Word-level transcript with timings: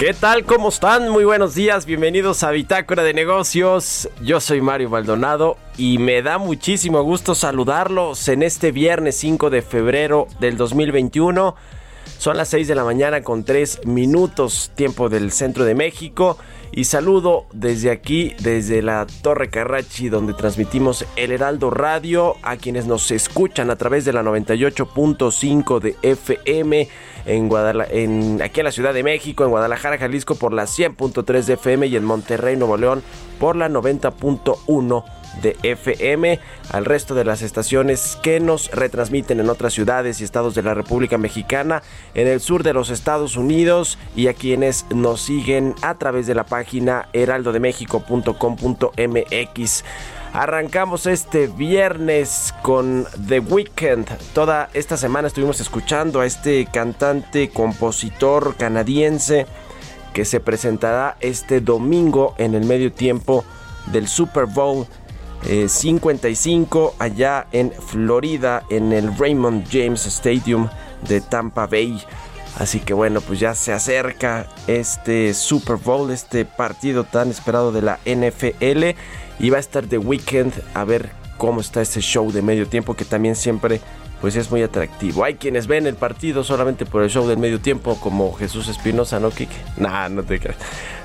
¿Qué 0.00 0.14
tal? 0.14 0.46
¿Cómo 0.46 0.70
están? 0.70 1.10
Muy 1.10 1.24
buenos 1.24 1.54
días, 1.54 1.84
bienvenidos 1.84 2.42
a 2.42 2.50
Bitácora 2.50 3.02
de 3.02 3.12
Negocios. 3.12 4.08
Yo 4.22 4.40
soy 4.40 4.62
Mario 4.62 4.88
Maldonado 4.88 5.58
y 5.76 5.98
me 5.98 6.22
da 6.22 6.38
muchísimo 6.38 7.02
gusto 7.02 7.34
saludarlos 7.34 8.26
en 8.28 8.42
este 8.42 8.72
viernes 8.72 9.16
5 9.16 9.50
de 9.50 9.60
febrero 9.60 10.26
del 10.40 10.56
2021. 10.56 11.54
Son 12.16 12.38
las 12.38 12.48
6 12.48 12.66
de 12.66 12.74
la 12.74 12.84
mañana 12.84 13.22
con 13.22 13.44
3 13.44 13.84
minutos 13.84 14.72
tiempo 14.74 15.10
del 15.10 15.32
centro 15.32 15.66
de 15.66 15.74
México. 15.74 16.38
Y 16.72 16.84
saludo 16.84 17.44
desde 17.52 17.90
aquí, 17.90 18.34
desde 18.40 18.80
la 18.80 19.06
Torre 19.20 19.50
Carrachi, 19.50 20.08
donde 20.08 20.32
transmitimos 20.32 21.04
el 21.16 21.30
Heraldo 21.30 21.68
Radio, 21.68 22.36
a 22.42 22.56
quienes 22.56 22.86
nos 22.86 23.10
escuchan 23.10 23.68
a 23.68 23.76
través 23.76 24.06
de 24.06 24.14
la 24.14 24.22
98.5 24.22 25.78
de 25.78 25.96
FM 26.00 26.88
en, 27.26 27.48
Guadalajara, 27.48 27.94
en 27.94 28.40
aquí 28.42 28.60
en 28.60 28.64
la 28.64 28.72
Ciudad 28.72 28.94
de 28.94 29.02
México, 29.02 29.44
en 29.44 29.50
Guadalajara, 29.50 29.98
Jalisco 29.98 30.34
por 30.34 30.52
la 30.52 30.64
100.3 30.64 31.44
de 31.44 31.54
FM 31.54 31.86
y 31.86 31.96
en 31.96 32.04
Monterrey, 32.04 32.56
Nuevo 32.56 32.76
León 32.76 33.02
por 33.38 33.56
la 33.56 33.68
90.1 33.68 35.04
de 35.42 35.56
FM, 35.62 36.40
al 36.70 36.84
resto 36.84 37.14
de 37.14 37.24
las 37.24 37.40
estaciones 37.42 38.18
que 38.22 38.40
nos 38.40 38.70
retransmiten 38.70 39.40
en 39.40 39.48
otras 39.48 39.72
ciudades 39.72 40.20
y 40.20 40.24
estados 40.24 40.54
de 40.54 40.62
la 40.62 40.74
República 40.74 41.16
Mexicana, 41.18 41.82
en 42.14 42.28
el 42.28 42.40
sur 42.40 42.62
de 42.62 42.74
los 42.74 42.90
Estados 42.90 43.36
Unidos 43.36 43.98
y 44.16 44.28
a 44.28 44.34
quienes 44.34 44.86
nos 44.90 45.22
siguen 45.22 45.74
a 45.82 45.98
través 45.98 46.26
de 46.26 46.34
la 46.34 46.44
página 46.44 47.08
heraldodemexico.com.mx. 47.12 49.84
Arrancamos 50.32 51.06
este 51.06 51.48
viernes 51.48 52.54
con 52.62 53.04
The 53.26 53.40
Weeknd. 53.40 54.06
Toda 54.32 54.70
esta 54.74 54.96
semana 54.96 55.26
estuvimos 55.26 55.60
escuchando 55.60 56.20
a 56.20 56.26
este 56.26 56.66
cantante, 56.66 57.50
compositor 57.50 58.54
canadiense 58.56 59.46
que 60.14 60.24
se 60.24 60.38
presentará 60.38 61.16
este 61.20 61.60
domingo 61.60 62.34
en 62.38 62.54
el 62.54 62.64
medio 62.64 62.92
tiempo 62.92 63.44
del 63.86 64.06
Super 64.06 64.46
Bowl 64.46 64.86
55 65.42 66.94
allá 66.98 67.46
en 67.50 67.72
Florida 67.72 68.62
en 68.70 68.92
el 68.92 69.16
Raymond 69.16 69.66
James 69.68 70.06
Stadium 70.06 70.68
de 71.08 71.20
Tampa 71.20 71.66
Bay. 71.66 72.00
Así 72.58 72.78
que 72.78 72.94
bueno, 72.94 73.20
pues 73.20 73.40
ya 73.40 73.54
se 73.56 73.72
acerca 73.72 74.46
este 74.68 75.34
Super 75.34 75.76
Bowl, 75.76 76.10
este 76.12 76.44
partido 76.44 77.02
tan 77.04 77.30
esperado 77.30 77.72
de 77.72 77.82
la 77.82 77.98
NFL. 78.04 78.96
Y 79.40 79.50
va 79.50 79.56
a 79.56 79.60
estar 79.60 79.86
The 79.86 79.98
Weeknd 79.98 80.52
a 80.74 80.84
ver 80.84 81.10
cómo 81.38 81.60
está 81.60 81.80
este 81.80 82.00
show 82.00 82.30
de 82.30 82.42
medio 82.42 82.68
tiempo 82.68 82.94
que 82.94 83.04
también 83.04 83.34
siempre 83.34 83.80
pues 84.20 84.36
es 84.36 84.50
muy 84.50 84.62
atractivo. 84.62 85.24
Hay 85.24 85.34
quienes 85.34 85.66
ven 85.66 85.86
el 85.86 85.94
partido 85.94 86.44
solamente 86.44 86.84
por 86.84 87.02
el 87.02 87.10
show 87.10 87.26
del 87.26 87.38
medio 87.38 87.60
tiempo, 87.60 87.98
como 88.00 88.32
Jesús 88.34 88.68
Espinosa, 88.68 89.18
¿no, 89.18 89.30
Kike? 89.30 89.56
Nah, 89.78 90.08
no 90.08 90.22
te 90.22 90.38
creas. 90.38 90.58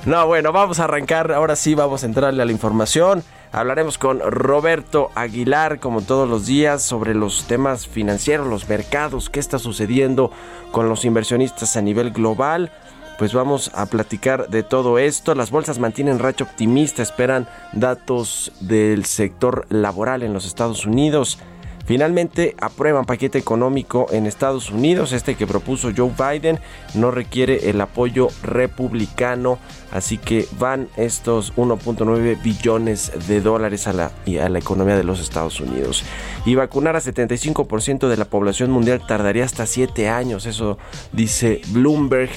No, 0.06 0.28
bueno, 0.28 0.52
vamos 0.52 0.80
a 0.80 0.84
arrancar. 0.84 1.32
Ahora 1.32 1.56
sí, 1.56 1.76
vamos 1.76 2.04
a 2.04 2.08
entrarle 2.08 2.42
a 2.42 2.46
la 2.46 2.52
información. 2.52 3.24
Hablaremos 3.54 3.98
con 3.98 4.20
Roberto 4.20 5.12
Aguilar, 5.16 5.80
como 5.80 6.02
todos 6.02 6.28
los 6.28 6.46
días, 6.46 6.82
sobre 6.82 7.16
los 7.16 7.48
temas 7.48 7.88
financieros, 7.88 8.48
los 8.48 8.68
mercados, 8.68 9.30
qué 9.30 9.40
está 9.40 9.60
sucediendo 9.60 10.30
con 10.72 10.90
los 10.90 11.06
inversionistas 11.06 11.78
a 11.78 11.82
nivel 11.82 12.12
global. 12.12 12.72
Pues 13.18 13.34
vamos 13.34 13.72
a 13.74 13.86
platicar 13.86 14.50
de 14.50 14.64
todo 14.64 15.00
esto. 15.00 15.36
Las 15.36 15.50
bolsas 15.50 15.80
mantienen 15.80 16.20
racha 16.20 16.44
optimista, 16.44 17.02
esperan 17.02 17.48
datos 17.72 18.52
del 18.60 19.06
sector 19.06 19.66
laboral 19.70 20.22
en 20.24 20.34
los 20.34 20.46
Estados 20.46 20.86
Unidos. 20.86 21.40
Finalmente 21.86 22.56
aprueban 22.60 23.06
paquete 23.06 23.38
económico 23.38 24.08
en 24.12 24.26
Estados 24.26 24.72
Unidos, 24.72 25.12
este 25.12 25.36
que 25.36 25.46
propuso 25.46 25.92
Joe 25.96 26.12
Biden, 26.18 26.60
no 26.96 27.12
requiere 27.12 27.70
el 27.70 27.80
apoyo 27.80 28.30
republicano, 28.42 29.60
así 29.92 30.18
que 30.18 30.48
van 30.58 30.90
estos 30.98 31.54
1.9 31.56 32.42
billones 32.42 33.12
de 33.28 33.40
dólares 33.40 33.86
a 33.86 33.94
la, 33.94 34.12
a 34.44 34.50
la 34.50 34.60
economía 34.60 34.98
de 34.98 35.04
los 35.04 35.22
Estados 35.22 35.62
Unidos. 35.62 36.04
Y 36.44 36.56
vacunar 36.56 36.96
a 36.96 37.02
75% 37.02 38.08
de 38.08 38.18
la 38.18 38.26
población 38.26 38.72
mundial 38.72 39.06
tardaría 39.06 39.46
hasta 39.46 39.68
7 39.68 40.10
años, 40.10 40.48
eso 40.48 40.80
dice 41.14 41.62
Bloomberg 41.68 42.32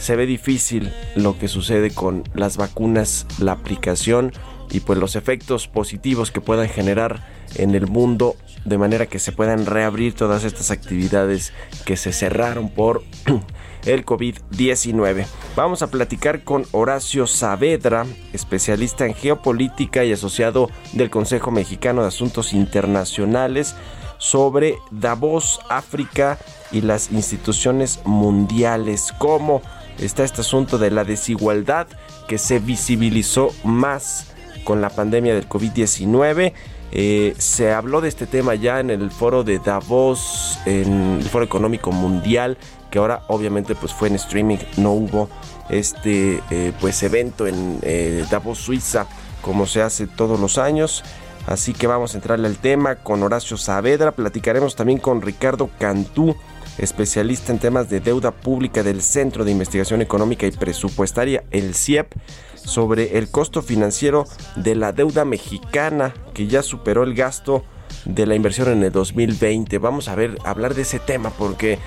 se 0.00 0.16
ve 0.16 0.26
difícil 0.26 0.92
lo 1.14 1.38
que 1.38 1.46
sucede 1.46 1.90
con 1.90 2.24
las 2.34 2.56
vacunas, 2.56 3.26
la 3.38 3.52
aplicación 3.52 4.32
y 4.70 4.80
pues 4.80 4.98
los 4.98 5.14
efectos 5.14 5.68
positivos 5.68 6.30
que 6.30 6.40
puedan 6.40 6.68
generar 6.68 7.26
en 7.56 7.74
el 7.74 7.86
mundo 7.86 8.34
de 8.64 8.78
manera 8.78 9.06
que 9.06 9.18
se 9.18 9.32
puedan 9.32 9.66
reabrir 9.66 10.14
todas 10.14 10.44
estas 10.44 10.70
actividades 10.70 11.52
que 11.84 11.96
se 11.96 12.12
cerraron 12.12 12.70
por 12.70 13.02
el 13.84 14.06
COVID-19. 14.06 15.26
Vamos 15.54 15.82
a 15.82 15.90
platicar 15.90 16.44
con 16.44 16.64
Horacio 16.72 17.26
Saavedra, 17.26 18.06
especialista 18.32 19.06
en 19.06 19.14
geopolítica 19.14 20.04
y 20.04 20.12
asociado 20.12 20.70
del 20.92 21.10
Consejo 21.10 21.50
Mexicano 21.50 22.02
de 22.02 22.08
Asuntos 22.08 22.52
Internacionales, 22.52 23.74
sobre 24.18 24.78
Davos, 24.90 25.60
África 25.68 26.38
y 26.70 26.82
las 26.82 27.10
instituciones 27.10 28.00
mundiales. 28.04 29.12
¿Cómo 29.18 29.62
está 30.00 30.24
este 30.24 30.40
asunto 30.40 30.78
de 30.78 30.90
la 30.90 31.04
desigualdad 31.04 31.86
que 32.28 32.38
se 32.38 32.58
visibilizó 32.58 33.52
más 33.64 34.32
con 34.64 34.80
la 34.80 34.90
pandemia 34.90 35.34
del 35.34 35.48
COVID-19? 35.48 36.52
Eh, 36.92 37.34
se 37.38 37.72
habló 37.72 38.00
de 38.00 38.08
este 38.08 38.26
tema 38.26 38.54
ya 38.56 38.80
en 38.80 38.90
el 38.90 39.10
foro 39.10 39.44
de 39.44 39.58
Davos, 39.60 40.58
en 40.66 41.18
el 41.20 41.28
foro 41.28 41.44
económico 41.44 41.92
mundial, 41.92 42.58
que 42.90 42.98
ahora 42.98 43.22
obviamente 43.28 43.74
pues 43.74 43.92
fue 43.92 44.08
en 44.08 44.16
streaming, 44.16 44.58
no 44.76 44.92
hubo 44.92 45.28
este 45.68 46.42
eh, 46.50 46.72
pues 46.80 47.02
evento 47.04 47.46
en 47.46 47.78
eh, 47.82 48.24
Davos, 48.28 48.58
Suiza, 48.58 49.06
como 49.40 49.66
se 49.66 49.82
hace 49.82 50.06
todos 50.06 50.40
los 50.40 50.58
años. 50.58 51.04
Así 51.46 51.72
que 51.72 51.86
vamos 51.86 52.14
a 52.14 52.18
entrarle 52.18 52.48
al 52.48 52.58
tema 52.58 52.96
con 52.96 53.22
Horacio 53.22 53.56
Saavedra, 53.56 54.12
platicaremos 54.12 54.76
también 54.76 54.98
con 54.98 55.22
Ricardo 55.22 55.70
Cantú, 55.78 56.36
especialista 56.80 57.52
en 57.52 57.58
temas 57.58 57.90
de 57.90 58.00
deuda 58.00 58.30
pública 58.30 58.82
del 58.82 59.02
Centro 59.02 59.44
de 59.44 59.52
Investigación 59.52 60.00
Económica 60.02 60.46
y 60.46 60.50
Presupuestaria, 60.50 61.44
el 61.50 61.74
CIEP 61.74 62.12
sobre 62.54 63.18
el 63.18 63.30
costo 63.30 63.62
financiero 63.62 64.26
de 64.56 64.74
la 64.74 64.92
deuda 64.92 65.24
mexicana 65.24 66.14
que 66.34 66.46
ya 66.46 66.62
superó 66.62 67.04
el 67.04 67.14
gasto 67.14 67.64
de 68.04 68.26
la 68.26 68.34
inversión 68.34 68.68
en 68.68 68.82
el 68.82 68.92
2020. 68.92 69.78
Vamos 69.78 70.08
a 70.08 70.14
ver, 70.14 70.38
hablar 70.44 70.74
de 70.74 70.82
ese 70.82 70.98
tema 70.98 71.30
porque 71.30 71.78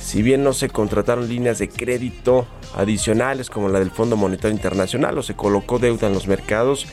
si 0.00 0.22
bien 0.22 0.42
no 0.42 0.52
se 0.52 0.68
contrataron 0.68 1.28
líneas 1.28 1.58
de 1.58 1.68
crédito 1.68 2.46
adicionales 2.74 3.50
como 3.50 3.68
la 3.68 3.78
del 3.78 3.90
Fondo 3.90 4.16
Monetario 4.16 4.56
Internacional 4.56 5.16
o 5.18 5.22
se 5.22 5.36
colocó 5.36 5.78
deuda 5.78 6.08
en 6.08 6.14
los 6.14 6.26
mercados, 6.26 6.86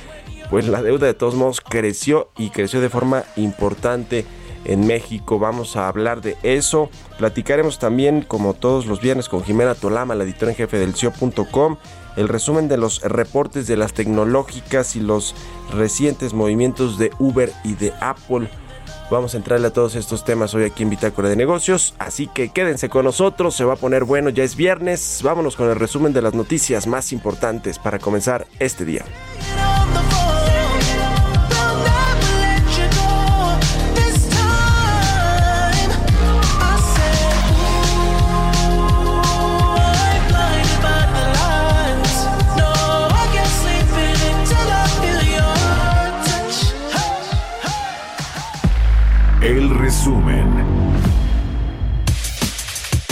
pues 0.49 0.67
la 0.67 0.81
deuda 0.81 1.07
de 1.07 1.13
todos 1.13 1.35
modos 1.35 1.61
creció 1.61 2.29
y 2.37 2.49
creció 2.49 2.81
de 2.81 2.89
forma 2.89 3.23
importante 3.35 4.25
en 4.67 4.85
México. 4.85 5.39
Vamos 5.39 5.75
a 5.75 5.87
hablar 5.87 6.21
de 6.21 6.37
eso. 6.43 6.89
Platicaremos 7.17 7.79
también, 7.79 8.21
como 8.21 8.53
todos 8.53 8.85
los 8.85 9.01
viernes, 9.01 9.29
con 9.29 9.43
Jimena 9.43 9.73
Tolama, 9.73 10.13
la 10.13 10.23
editora 10.23 10.51
en 10.51 10.57
jefe 10.57 10.77
del 10.77 10.93
CIO.com, 10.93 11.77
el 12.15 12.27
resumen 12.27 12.67
de 12.67 12.77
los 12.77 13.01
reportes 13.01 13.65
de 13.65 13.77
las 13.77 13.93
tecnológicas 13.93 14.95
y 14.95 14.99
los 14.99 15.33
recientes 15.73 16.33
movimientos 16.33 16.99
de 16.99 17.11
Uber 17.17 17.51
y 17.63 17.73
de 17.73 17.93
Apple. 17.99 18.49
Vamos 19.09 19.33
a 19.33 19.37
entrarle 19.37 19.67
a 19.67 19.73
todos 19.73 19.95
estos 19.95 20.25
temas 20.25 20.53
hoy 20.53 20.65
aquí 20.65 20.83
en 20.83 20.89
Bitácora 20.89 21.29
de 21.29 21.37
Negocios, 21.37 21.95
así 21.97 22.27
que 22.27 22.49
quédense 22.49 22.89
con 22.89 23.05
nosotros, 23.05 23.55
se 23.55 23.63
va 23.63 23.73
a 23.73 23.77
poner 23.77 24.03
bueno, 24.03 24.29
ya 24.29 24.43
es 24.43 24.57
viernes, 24.57 25.21
vámonos 25.23 25.55
con 25.55 25.69
el 25.69 25.77
resumen 25.77 26.11
de 26.11 26.21
las 26.21 26.33
noticias 26.33 26.87
más 26.87 27.13
importantes 27.13 27.79
para 27.79 27.99
comenzar 27.99 28.47
este 28.59 28.83
día. 28.83 29.05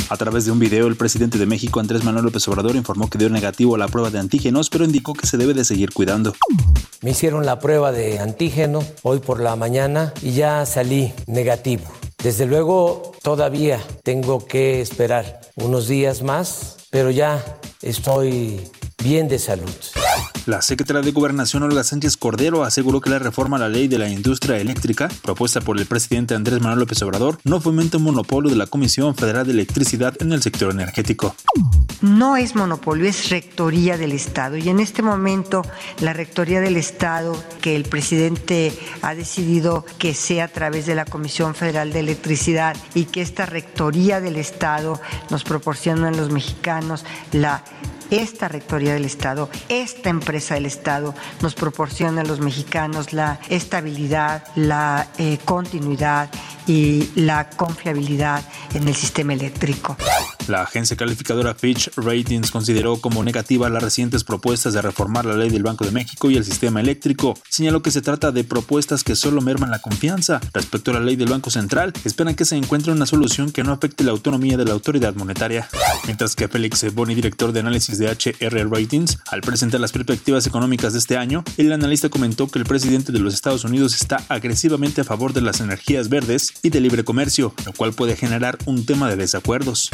A 0.10 0.18
través 0.18 0.46
de 0.46 0.52
un 0.52 0.60
video, 0.60 0.88
el 0.88 0.96
presidente 0.96 1.38
de 1.40 1.46
México, 1.48 1.80
Andrés 1.80 2.04
Manuel 2.04 2.26
López 2.26 2.48
Obrador, 2.48 2.76
informó 2.76 3.10
que 3.10 3.18
dio 3.18 3.30
negativo 3.30 3.76
a 3.76 3.78
la 3.78 3.88
prueba 3.88 4.12
de 4.12 4.20
antígenos, 4.20 4.70
pero 4.70 4.86
indicó 4.86 5.14
que 5.14 5.26
se 5.26 5.38
debe 5.38 5.54
de 5.54 5.66
seguir 5.66 5.92
cuidando. 5.94 6.34
Me 7.02 7.12
hicieron 7.12 7.46
la 7.46 7.60
prueba 7.60 7.92
de 7.92 8.20
antígeno 8.20 8.84
hoy 9.02 9.20
por 9.20 9.42
la 9.42 9.56
mañana 9.56 10.14
y 10.22 10.32
ya 10.34 10.66
salí 10.66 11.12
negativo. 11.26 11.86
Desde 12.24 12.46
luego, 12.46 13.14
todavía 13.24 13.80
tengo 14.04 14.46
que 14.46 14.82
esperar 14.82 15.42
unos 15.56 15.88
días 15.88 16.22
más, 16.22 16.78
pero 16.92 17.10
ya 17.10 17.44
estoy 17.82 18.62
bien 19.04 19.28
de 19.28 19.40
salud. 19.40 19.70
La 20.46 20.62
secretaria 20.62 21.02
de 21.02 21.12
Gobernación 21.12 21.64
Olga 21.64 21.84
Sánchez 21.84 22.18
Cordero 22.18 22.64
aseguró 22.64 23.02
que 23.02 23.10
la 23.10 23.18
reforma 23.18 23.58
a 23.58 23.62
la 23.62 23.68
ley 23.68 23.88
de 23.88 23.98
la 23.98 24.08
industria 24.08 24.58
eléctrica, 24.58 25.10
propuesta 25.24 25.60
por 25.60 25.80
el 25.80 25.88
presidente 25.88 26.36
Andrés 26.36 26.62
Manuel 26.62 26.82
López 26.82 27.02
Obrador, 27.02 27.40
no 27.46 27.60
fomenta 27.60 27.98
un 27.98 28.04
monopolio 28.04 28.52
de 28.52 28.56
la 28.56 28.68
Comisión 28.68 29.16
Federal 29.16 29.48
de 29.48 29.54
Electricidad 29.54 30.14
en 30.20 30.32
el 30.34 30.44
sector 30.44 30.72
energético. 30.72 31.36
No 32.02 32.38
es 32.38 32.56
monopolio, 32.56 33.10
es 33.10 33.30
rectoría 33.32 33.98
del 33.98 34.12
Estado. 34.12 34.56
Y 34.58 34.70
en 34.70 34.80
este 34.80 35.02
momento 35.02 35.64
la 36.02 36.14
rectoría 36.14 36.62
del 36.62 36.78
Estado, 36.78 37.36
que 37.60 37.76
el 37.76 37.86
presidente 37.86 38.72
ha 39.02 39.16
decidido 39.16 39.84
que 39.98 40.14
sea 40.14 40.44
a 40.44 40.50
través 40.50 40.86
de 40.86 40.94
la 40.94 41.06
Comisión 41.06 41.56
Federal 41.56 41.92
de 41.92 42.02
Electricidad 42.02 42.78
y 42.94 43.06
que 43.06 43.24
esta 43.24 43.48
rectoría 43.48 44.22
del 44.22 44.36
Estado 44.36 45.02
nos 45.32 45.44
proporciona 45.44 46.10
a 46.10 46.12
los 46.12 46.30
mexicanos 46.30 47.04
la 47.32 47.64
esta 48.12 48.48
Rectoría 48.48 48.94
del 48.94 49.06
Estado, 49.06 49.50
esta 49.70 50.10
empresa 50.10 50.56
del 50.56 50.66
Estado 50.66 51.14
nos 51.42 51.56
proporciona 51.56 52.22
a 52.22 52.26
los 52.26 52.40
mexicanos 52.40 53.14
la 53.14 53.40
estabilidad, 53.50 54.44
la 54.56 55.08
eh, 55.18 55.38
continuidad 55.46 56.30
y 56.68 57.10
la 57.16 57.50
confiabilidad 57.50 58.44
en 58.74 58.88
el 58.88 58.96
sistema 58.96 59.34
eléctrico. 59.34 59.98
La 60.48 60.62
agencia 60.62 60.96
calificadora 60.96 61.56
Fitch 61.56 61.90
Ratings 61.96 62.52
consideró 62.52 62.98
como 62.98 63.24
negativa 63.24 63.68
las 63.70 63.82
recientes 63.82 64.24
propuestas 64.24 64.74
de 64.74 64.82
reformar 64.82 65.26
la 65.26 65.36
ley 65.36 65.50
del 65.50 65.64
Banco 65.64 65.86
de 65.86 65.92
México 65.92 66.30
y 66.30 66.38
el 66.38 66.46
sistema 66.46 66.82
eléctrico. 66.82 67.34
Señaló 67.50 67.82
que 67.82 67.90
se 67.90 68.02
trata 68.02 68.32
de 68.32 68.44
propuestas 68.44 69.04
que 69.04 69.16
solo 69.16 69.42
merman 69.42 69.72
la 69.72 69.80
confianza. 69.80 70.40
Respecto 70.54 70.92
a 70.92 70.96
la 70.96 71.00
ley 71.00 71.16
del 71.16 71.30
Banco 71.30 71.50
Central, 71.50 71.94
esperan 72.04 72.36
que 72.36 72.46
se 72.46 72.56
encuentre 72.56 72.92
una 72.92 73.08
solución 73.08 73.52
que 73.52 73.64
no 73.64 73.72
afecte 73.72 74.04
la 74.04 74.12
autonomía 74.12 74.58
de 74.58 74.66
la 74.66 74.74
autoridad 74.74 75.16
monetaria. 75.16 75.68
Mientras 76.06 76.36
que 76.36 76.48
Félix 76.48 76.94
Boni, 76.94 77.16
director 77.16 77.52
de 77.52 77.62
análisis 77.62 77.98
de 77.98 78.05
HR 78.12 78.70
Ratings, 78.70 79.20
al 79.32 79.42
presentar 79.42 79.80
las 79.80 79.92
perspectivas 79.92 80.48
económicas 80.48 80.94
de 80.94 81.00
este 81.00 81.18
año, 81.18 81.44
el 81.58 81.72
analista 81.72 82.10
comentó 82.10 82.48
que 82.48 82.60
el 82.60 82.66
presidente 82.66 83.12
de 83.12 83.20
los 83.20 83.34
Estados 83.34 83.64
Unidos 83.64 83.96
está 83.96 84.24
agresivamente 84.30 85.02
a 85.02 85.04
favor 85.04 85.34
de 85.34 85.42
las 85.42 85.60
energías 85.62 86.10
verdes 86.10 86.54
y 86.62 86.70
de 86.70 86.82
libre 86.82 87.04
comercio, 87.04 87.54
lo 87.66 87.74
cual 87.74 87.94
puede 87.94 88.16
generar 88.16 88.58
un 88.66 88.86
tema 88.86 89.10
de 89.10 89.16
desacuerdos. 89.16 89.92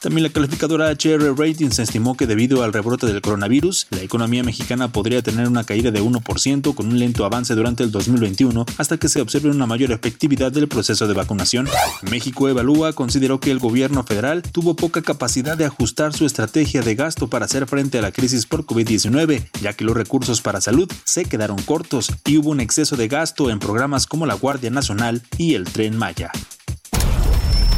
También 0.00 0.22
la 0.22 0.32
calificadora 0.32 0.90
HR 0.90 1.34
Ratings 1.36 1.78
estimó 1.78 2.16
que 2.16 2.26
debido 2.26 2.62
al 2.62 2.72
rebrote 2.72 3.06
del 3.06 3.20
coronavirus, 3.20 3.86
la 3.90 4.02
economía 4.02 4.42
mexicana 4.42 4.88
podría 4.88 5.22
tener 5.22 5.46
una 5.46 5.64
caída 5.64 5.90
de 5.90 6.02
1% 6.02 6.74
con 6.74 6.86
un 6.86 6.98
lento 6.98 7.24
avance 7.24 7.54
durante 7.54 7.82
el 7.82 7.90
2021 7.90 8.64
hasta 8.78 8.96
que 8.96 9.08
se 9.08 9.20
observe 9.20 9.50
una 9.50 9.66
mayor 9.66 9.92
efectividad 9.92 10.52
del 10.52 10.68
proceso 10.68 11.06
de 11.06 11.14
vacunación. 11.14 11.68
México 12.10 12.48
Evalúa 12.48 12.92
consideró 12.92 13.40
que 13.40 13.50
el 13.50 13.58
gobierno 13.58 14.02
federal 14.04 14.42
tuvo 14.42 14.74
poca 14.74 15.02
capacidad 15.02 15.56
de 15.56 15.66
ajustar 15.66 16.12
su 16.12 16.24
estrategia 16.24 16.82
de 16.82 16.94
gasto 16.94 17.28
para 17.28 17.39
hacer 17.44 17.66
frente 17.66 17.98
a 17.98 18.02
la 18.02 18.12
crisis 18.12 18.46
por 18.46 18.64
COVID-19, 18.64 19.48
ya 19.60 19.72
que 19.72 19.84
los 19.84 19.96
recursos 19.96 20.40
para 20.40 20.60
salud 20.60 20.90
se 21.04 21.24
quedaron 21.24 21.60
cortos 21.62 22.12
y 22.24 22.38
hubo 22.38 22.50
un 22.50 22.60
exceso 22.60 22.96
de 22.96 23.08
gasto 23.08 23.50
en 23.50 23.58
programas 23.58 24.06
como 24.06 24.26
la 24.26 24.34
Guardia 24.34 24.70
Nacional 24.70 25.22
y 25.38 25.54
el 25.54 25.64
Tren 25.64 25.96
Maya. 25.96 26.30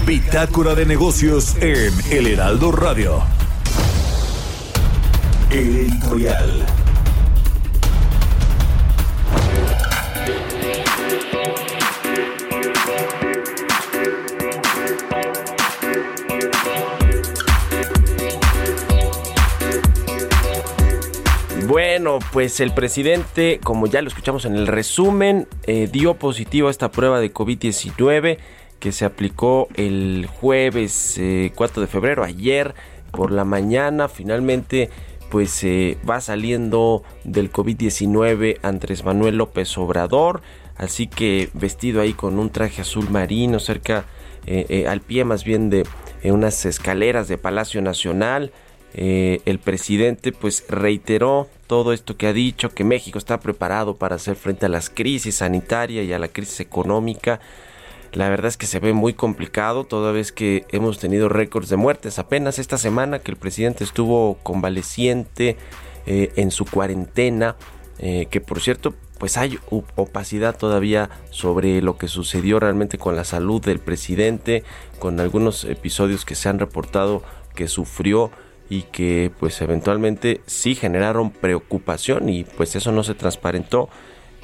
Bitácora 0.07 0.75
de 0.75 0.85
negocios 0.85 1.55
en 1.61 1.93
El 2.11 2.27
Heraldo 2.27 2.73
Radio. 2.73 3.23
Editorial. 5.51 6.82
Bueno, 21.73 22.19
pues 22.35 22.61
el 22.61 22.75
presidente, 22.75 23.59
como 23.65 23.87
ya 23.87 24.03
lo 24.03 24.09
escuchamos 24.09 24.45
en 24.45 24.57
el 24.57 24.67
resumen, 24.67 25.49
eh, 25.67 25.89
dio 25.91 26.13
positivo 26.13 26.69
a 26.69 26.71
esta 26.71 26.91
prueba 26.91 27.19
de 27.19 27.33
COVID-19 27.33 28.37
que 28.79 28.93
se 28.93 29.07
aplicó 29.07 29.69
el 29.77 30.29
jueves 30.31 31.15
4 31.17 31.23
eh, 31.23 31.81
de 31.81 31.87
febrero, 31.87 32.25
ayer 32.25 32.75
por 33.11 33.33
la 33.33 33.47
mañana. 33.47 34.11
Finalmente, 34.11 34.91
pues 35.31 35.51
se 35.51 35.97
va 36.07 36.21
saliendo 36.21 37.05
del 37.25 37.51
COVID-19 37.51 38.59
Andrés 38.61 39.03
Manuel 39.03 39.39
López 39.39 39.79
Obrador. 39.79 40.43
Así 40.77 41.07
que 41.07 41.49
vestido 41.55 42.03
ahí 42.03 42.13
con 42.13 42.39
un 42.39 42.51
traje 42.51 42.83
azul 42.83 43.09
marino, 43.09 43.59
cerca, 43.61 44.05
eh, 44.45 44.85
al 44.87 45.01
pie 45.01 45.25
más 45.25 45.43
bien 45.43 45.71
de 45.71 45.85
unas 46.23 46.67
escaleras 46.67 47.29
de 47.29 47.39
Palacio 47.39 47.81
Nacional 47.81 48.53
eh, 48.95 49.41
el 49.47 49.59
presidente 49.59 50.33
pues 50.33 50.65
reiteró 50.69 51.49
todo 51.67 51.93
esto 51.93 52.17
que 52.17 52.27
ha 52.27 52.33
dicho, 52.33 52.71
que 52.71 52.85
México 52.85 53.19
está 53.19 53.41
preparado 53.41 53.97
para 53.97 54.17
hacer 54.17 54.37
frente 54.37 54.67
a 54.67 54.69
las 54.69 54.91
crisis 54.91 55.37
sanitarias 55.37 56.05
y 56.05 56.13
a 56.13 56.19
la 56.19 56.29
crisis 56.29 56.61
económica. 56.61 57.41
La 58.13 58.29
verdad 58.29 58.49
es 58.49 58.59
que 58.59 58.67
se 58.67 58.79
ve 58.79 58.93
muy 58.93 59.15
complicado 59.15 59.85
toda 59.85 60.13
vez 60.13 60.33
que 60.33 60.67
hemos 60.71 60.99
tenido 60.99 61.31
récords 61.31 61.71
de 61.71 61.77
muertes. 61.77 62.19
Apenas 62.19 62.59
esta 62.59 62.77
semana 62.77 63.21
que 63.21 63.31
el 63.31 63.39
presidente 63.39 63.85
estuvo 63.85 64.35
convaleciente 64.43 65.57
eh, 66.05 66.31
en 66.37 66.51
su 66.51 66.67
cuarentena, 66.67 67.57
eh, 67.99 68.27
que 68.31 68.43
por 68.43 68.61
cierto 68.61 68.95
pues 69.19 69.37
hay 69.39 69.59
opacidad 69.71 70.59
todavía 70.59 71.09
sobre 71.31 71.81
lo 71.81 71.97
que 71.97 72.09
sucedió 72.09 72.59
realmente 72.59 72.99
con 72.99 73.15
la 73.15 73.23
salud 73.23 73.63
del 73.63 73.79
presidente, 73.79 74.65
con 74.99 75.21
algunos 75.21 75.65
episodios 75.65 76.25
que 76.25 76.35
se 76.35 76.49
han 76.49 76.59
reportado 76.59 77.23
que 77.55 77.69
sufrió 77.69 78.33
y 78.73 78.85
que 78.85 79.31
pues 79.39 79.61
eventualmente 79.61 80.41
sí 80.47 80.75
generaron 80.75 81.31
preocupación 81.31 82.31
y 82.31 82.45
pues 82.45 82.75
eso 82.75 82.91
no 82.91 83.05
se 83.05 83.13
transparentó. 83.13 83.91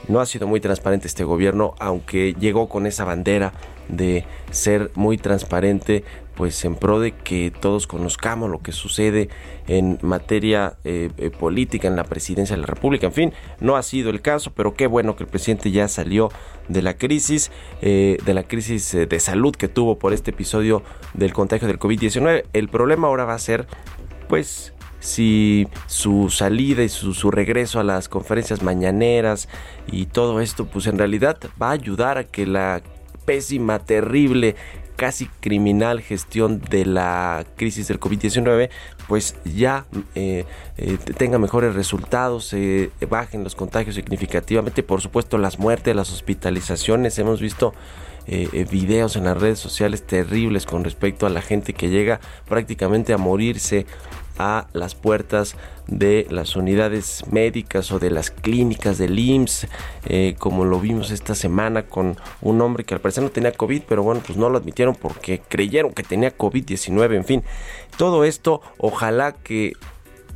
No 0.06 0.20
ha 0.20 0.26
sido 0.26 0.46
muy 0.46 0.60
transparente 0.60 1.06
este 1.06 1.24
gobierno, 1.24 1.74
aunque 1.78 2.34
llegó 2.34 2.68
con 2.68 2.86
esa 2.86 3.04
bandera 3.04 3.54
de 3.88 4.26
ser 4.50 4.90
muy 4.94 5.16
transparente, 5.16 6.04
pues 6.36 6.62
en 6.66 6.76
pro 6.76 7.00
de 7.00 7.12
que 7.12 7.50
todos 7.58 7.86
conozcamos 7.86 8.50
lo 8.50 8.60
que 8.60 8.72
sucede 8.72 9.30
en 9.66 9.98
materia 10.02 10.76
eh, 10.84 11.08
eh, 11.16 11.30
política 11.30 11.88
en 11.88 11.96
la 11.96 12.04
presidencia 12.04 12.54
de 12.54 12.60
la 12.60 12.66
República. 12.66 13.06
En 13.06 13.14
fin, 13.14 13.32
no 13.60 13.76
ha 13.76 13.82
sido 13.82 14.10
el 14.10 14.20
caso, 14.20 14.52
pero 14.54 14.74
qué 14.74 14.86
bueno 14.86 15.16
que 15.16 15.24
el 15.24 15.30
presidente 15.30 15.70
ya 15.70 15.88
salió 15.88 16.30
de 16.68 16.82
la 16.82 16.98
crisis, 16.98 17.50
eh, 17.80 18.18
de 18.26 18.34
la 18.34 18.42
crisis 18.42 18.92
de 18.92 19.20
salud 19.20 19.56
que 19.56 19.68
tuvo 19.68 19.98
por 19.98 20.12
este 20.12 20.32
episodio 20.32 20.82
del 21.14 21.32
contagio 21.32 21.66
del 21.66 21.78
COVID-19. 21.78 22.44
El 22.52 22.68
problema 22.68 23.08
ahora 23.08 23.24
va 23.24 23.34
a 23.34 23.38
ser 23.38 23.66
pues 24.28 24.72
si 25.00 25.68
su 25.86 26.28
salida 26.30 26.82
y 26.82 26.88
su, 26.88 27.30
regreso 27.30 27.80
a 27.80 27.84
las 27.84 28.08
conferencias 28.08 28.62
mañaneras 28.62 29.48
y 29.86 30.06
todo 30.06 30.40
esto, 30.40 30.66
pues 30.66 30.86
en 30.86 30.98
realidad 30.98 31.38
va 31.60 31.68
a 31.70 31.72
ayudar 31.72 32.18
a 32.18 32.24
que 32.24 32.46
la 32.46 32.82
pésima, 33.24 33.78
terrible 33.78 34.56
casi 34.96 35.26
criminal 35.40 36.00
gestión 36.00 36.60
de 36.60 36.84
la 36.84 37.46
crisis 37.56 37.86
del 37.86 38.00
COVID-19, 38.00 38.68
pues 39.06 39.36
ya 39.44 39.86
eh, 40.16 40.44
eh, 40.76 40.98
tenga 41.16 41.38
mejores 41.38 41.76
resultados, 41.76 42.46
se 42.46 42.90
bajen 43.08 43.44
los 43.44 43.54
contagios 43.54 43.94
significativamente, 43.94 44.82
por 44.82 45.00
supuesto 45.00 45.38
las 45.38 45.60
muertes, 45.60 45.94
las 45.94 46.10
hospitalizaciones, 46.10 47.16
hemos 47.20 47.40
visto 47.40 47.74
eh, 48.28 48.66
videos 48.70 49.16
en 49.16 49.24
las 49.24 49.38
redes 49.38 49.58
sociales 49.58 50.06
terribles 50.06 50.66
con 50.66 50.84
respecto 50.84 51.26
a 51.26 51.30
la 51.30 51.42
gente 51.42 51.72
que 51.72 51.88
llega 51.88 52.20
prácticamente 52.46 53.12
a 53.12 53.18
morirse 53.18 53.86
a 54.38 54.68
las 54.72 54.94
puertas 54.94 55.56
de 55.86 56.26
las 56.30 56.54
unidades 56.54 57.24
médicas 57.30 57.90
o 57.90 57.98
de 57.98 58.10
las 58.10 58.30
clínicas 58.30 58.98
del 58.98 59.18
IMSS, 59.18 59.66
eh, 60.06 60.36
como 60.38 60.64
lo 60.64 60.78
vimos 60.80 61.10
esta 61.10 61.34
semana 61.34 61.82
con 61.86 62.16
un 62.40 62.60
hombre 62.60 62.84
que 62.84 62.94
al 62.94 63.00
parecer 63.00 63.24
no 63.24 63.30
tenía 63.30 63.52
COVID, 63.52 63.82
pero 63.88 64.02
bueno, 64.02 64.22
pues 64.24 64.38
no 64.38 64.48
lo 64.48 64.58
admitieron 64.58 64.94
porque 64.94 65.40
creyeron 65.40 65.92
que 65.92 66.02
tenía 66.02 66.36
COVID-19, 66.36 67.16
en 67.16 67.24
fin, 67.24 67.42
todo 67.96 68.24
esto 68.24 68.60
ojalá 68.78 69.32
que 69.32 69.72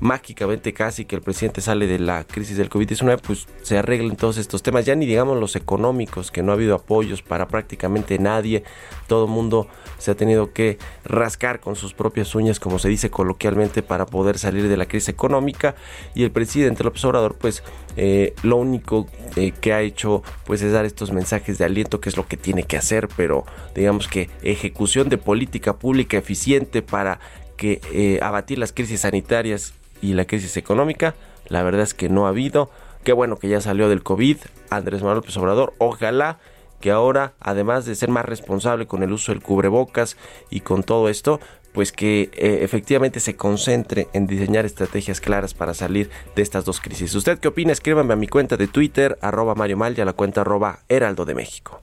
mágicamente 0.02 0.72
casi 0.72 1.04
que 1.04 1.14
el 1.14 1.22
presidente 1.22 1.60
sale 1.60 1.86
de 1.86 2.00
la 2.00 2.24
crisis 2.24 2.56
del 2.56 2.68
COVID-19, 2.68 3.20
pues 3.24 3.46
se 3.62 3.78
arreglen 3.78 4.16
todos 4.16 4.36
estos 4.36 4.60
temas, 4.60 4.84
ya 4.84 4.96
ni 4.96 5.06
digamos 5.06 5.38
los 5.38 5.54
económicos, 5.54 6.32
que 6.32 6.42
no 6.42 6.50
ha 6.50 6.56
habido 6.56 6.74
apoyos 6.74 7.22
para 7.22 7.46
prácticamente 7.46 8.18
nadie, 8.18 8.64
todo 9.06 9.26
el 9.26 9.30
mundo 9.30 9.68
se 9.98 10.10
ha 10.10 10.16
tenido 10.16 10.52
que 10.52 10.78
rascar 11.04 11.60
con 11.60 11.76
sus 11.76 11.94
propias 11.94 12.34
uñas, 12.34 12.58
como 12.58 12.80
se 12.80 12.88
dice 12.88 13.10
coloquialmente, 13.10 13.84
para 13.84 14.04
poder 14.04 14.38
salir 14.38 14.66
de 14.66 14.76
la 14.76 14.86
crisis 14.86 15.08
económica. 15.08 15.76
Y 16.16 16.24
el 16.24 16.32
presidente 16.32 16.82
López 16.82 17.04
Obrador, 17.04 17.36
pues 17.36 17.62
eh, 17.96 18.34
lo 18.42 18.56
único 18.56 19.06
eh, 19.36 19.52
que 19.52 19.72
ha 19.72 19.82
hecho 19.82 20.24
pues 20.44 20.62
es 20.62 20.72
dar 20.72 20.84
estos 20.84 21.12
mensajes 21.12 21.58
de 21.58 21.64
aliento, 21.64 22.00
que 22.00 22.08
es 22.08 22.16
lo 22.16 22.26
que 22.26 22.36
tiene 22.36 22.64
que 22.64 22.76
hacer, 22.76 23.06
pero 23.16 23.46
digamos 23.76 24.08
que 24.08 24.30
ejecución 24.42 25.08
de 25.08 25.18
política 25.18 25.78
pública 25.78 26.16
eficiente 26.18 26.82
para 26.82 27.20
que 27.56 27.80
eh, 27.92 28.18
abatir 28.20 28.58
las 28.58 28.72
crisis 28.72 29.02
sanitarias 29.02 29.74
y 30.02 30.12
la 30.12 30.26
crisis 30.26 30.58
económica, 30.58 31.14
la 31.48 31.62
verdad 31.62 31.82
es 31.82 31.94
que 31.94 32.10
no 32.10 32.26
ha 32.26 32.30
habido. 32.30 32.70
Qué 33.04 33.14
bueno 33.14 33.36
que 33.36 33.48
ya 33.48 33.60
salió 33.60 33.88
del 33.88 34.02
COVID 34.02 34.36
Andrés 34.68 35.00
Manuel 35.00 35.16
López 35.16 35.36
Obrador. 35.38 35.72
Ojalá 35.78 36.38
que 36.80 36.90
ahora, 36.90 37.32
además 37.40 37.86
de 37.86 37.94
ser 37.94 38.10
más 38.10 38.26
responsable 38.26 38.86
con 38.86 39.02
el 39.02 39.12
uso 39.12 39.32
del 39.32 39.40
cubrebocas 39.40 40.16
y 40.50 40.60
con 40.60 40.82
todo 40.82 41.08
esto, 41.08 41.40
pues 41.72 41.92
que 41.92 42.30
eh, 42.34 42.58
efectivamente 42.62 43.20
se 43.20 43.36
concentre 43.36 44.08
en 44.12 44.26
diseñar 44.26 44.66
estrategias 44.66 45.20
claras 45.20 45.54
para 45.54 45.74
salir 45.74 46.10
de 46.36 46.42
estas 46.42 46.64
dos 46.64 46.80
crisis. 46.80 47.14
¿Usted 47.14 47.38
qué 47.38 47.48
opina? 47.48 47.72
Escríbame 47.72 48.12
a 48.12 48.16
mi 48.16 48.28
cuenta 48.28 48.56
de 48.56 48.66
Twitter, 48.66 49.18
arroba 49.22 49.54
Mario 49.54 49.78
Mal 49.78 49.96
y 49.96 50.00
a 50.00 50.04
la 50.04 50.12
cuenta 50.12 50.42
arroba 50.42 50.80
Heraldo 50.88 51.24
de 51.24 51.34
México. 51.34 51.80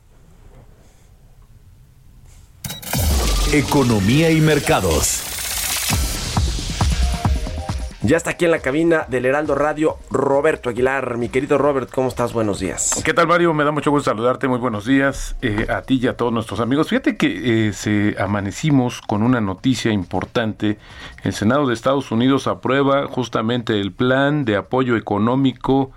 Economía 3.51 4.29
y 4.29 4.41
mercados. 4.41 5.38
Ya 8.01 8.15
está 8.15 8.29
aquí 8.29 8.45
en 8.45 8.51
la 8.51 8.59
cabina 8.59 9.05
del 9.09 9.25
Heraldo 9.25 9.55
Radio 9.55 9.97
Roberto 10.09 10.69
Aguilar. 10.69 11.17
Mi 11.17 11.27
querido 11.27 11.57
Robert, 11.57 11.89
¿cómo 11.93 12.07
estás? 12.07 12.31
Buenos 12.31 12.61
días. 12.61 13.01
¿Qué 13.03 13.13
tal, 13.13 13.27
Mario? 13.27 13.53
Me 13.53 13.65
da 13.65 13.71
mucho 13.71 13.91
gusto 13.91 14.09
saludarte. 14.09 14.47
Muy 14.47 14.57
buenos 14.57 14.85
días 14.85 15.35
eh, 15.41 15.65
a 15.67 15.81
ti 15.81 15.99
y 16.01 16.07
a 16.07 16.15
todos 16.15 16.31
nuestros 16.31 16.61
amigos. 16.61 16.87
Fíjate 16.87 17.17
que 17.17 17.67
eh, 17.67 17.73
se 17.73 18.15
amanecimos 18.17 19.01
con 19.01 19.21
una 19.21 19.41
noticia 19.41 19.91
importante. 19.91 20.77
El 21.25 21.33
Senado 21.33 21.67
de 21.67 21.73
Estados 21.73 22.09
Unidos 22.09 22.47
aprueba 22.47 23.05
justamente 23.07 23.81
el 23.81 23.91
plan 23.91 24.45
de 24.45 24.55
apoyo 24.55 24.95
económico 24.95 25.91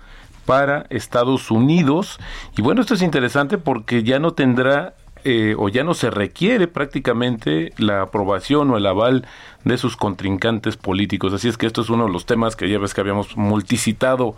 para 0.45 0.85
Estados 0.89 1.51
Unidos. 1.51 2.19
Y 2.57 2.61
bueno, 2.61 2.81
esto 2.81 2.95
es 2.95 3.01
interesante 3.01 3.57
porque 3.57 4.03
ya 4.03 4.19
no 4.19 4.33
tendrá 4.33 4.95
eh, 5.25 5.55
o 5.57 5.69
ya 5.69 5.85
no 5.85 5.93
se 5.93 6.09
requiere 6.09 6.67
prácticamente 6.67 7.71
la 7.77 8.01
aprobación 8.01 8.69
o 8.71 8.77
el 8.77 8.85
aval 8.85 9.25
de 9.63 9.77
sus 9.77 9.97
contrincantes 9.97 10.77
políticos. 10.77 11.33
Así 11.33 11.47
es 11.47 11.57
que 11.57 11.65
esto 11.65 11.81
es 11.81 11.89
uno 11.89 12.05
de 12.05 12.11
los 12.11 12.25
temas 12.25 12.55
que 12.55 12.69
ya 12.69 12.79
ves 12.79 12.93
que 12.93 13.01
habíamos 13.01 13.37
multicitado, 13.37 14.35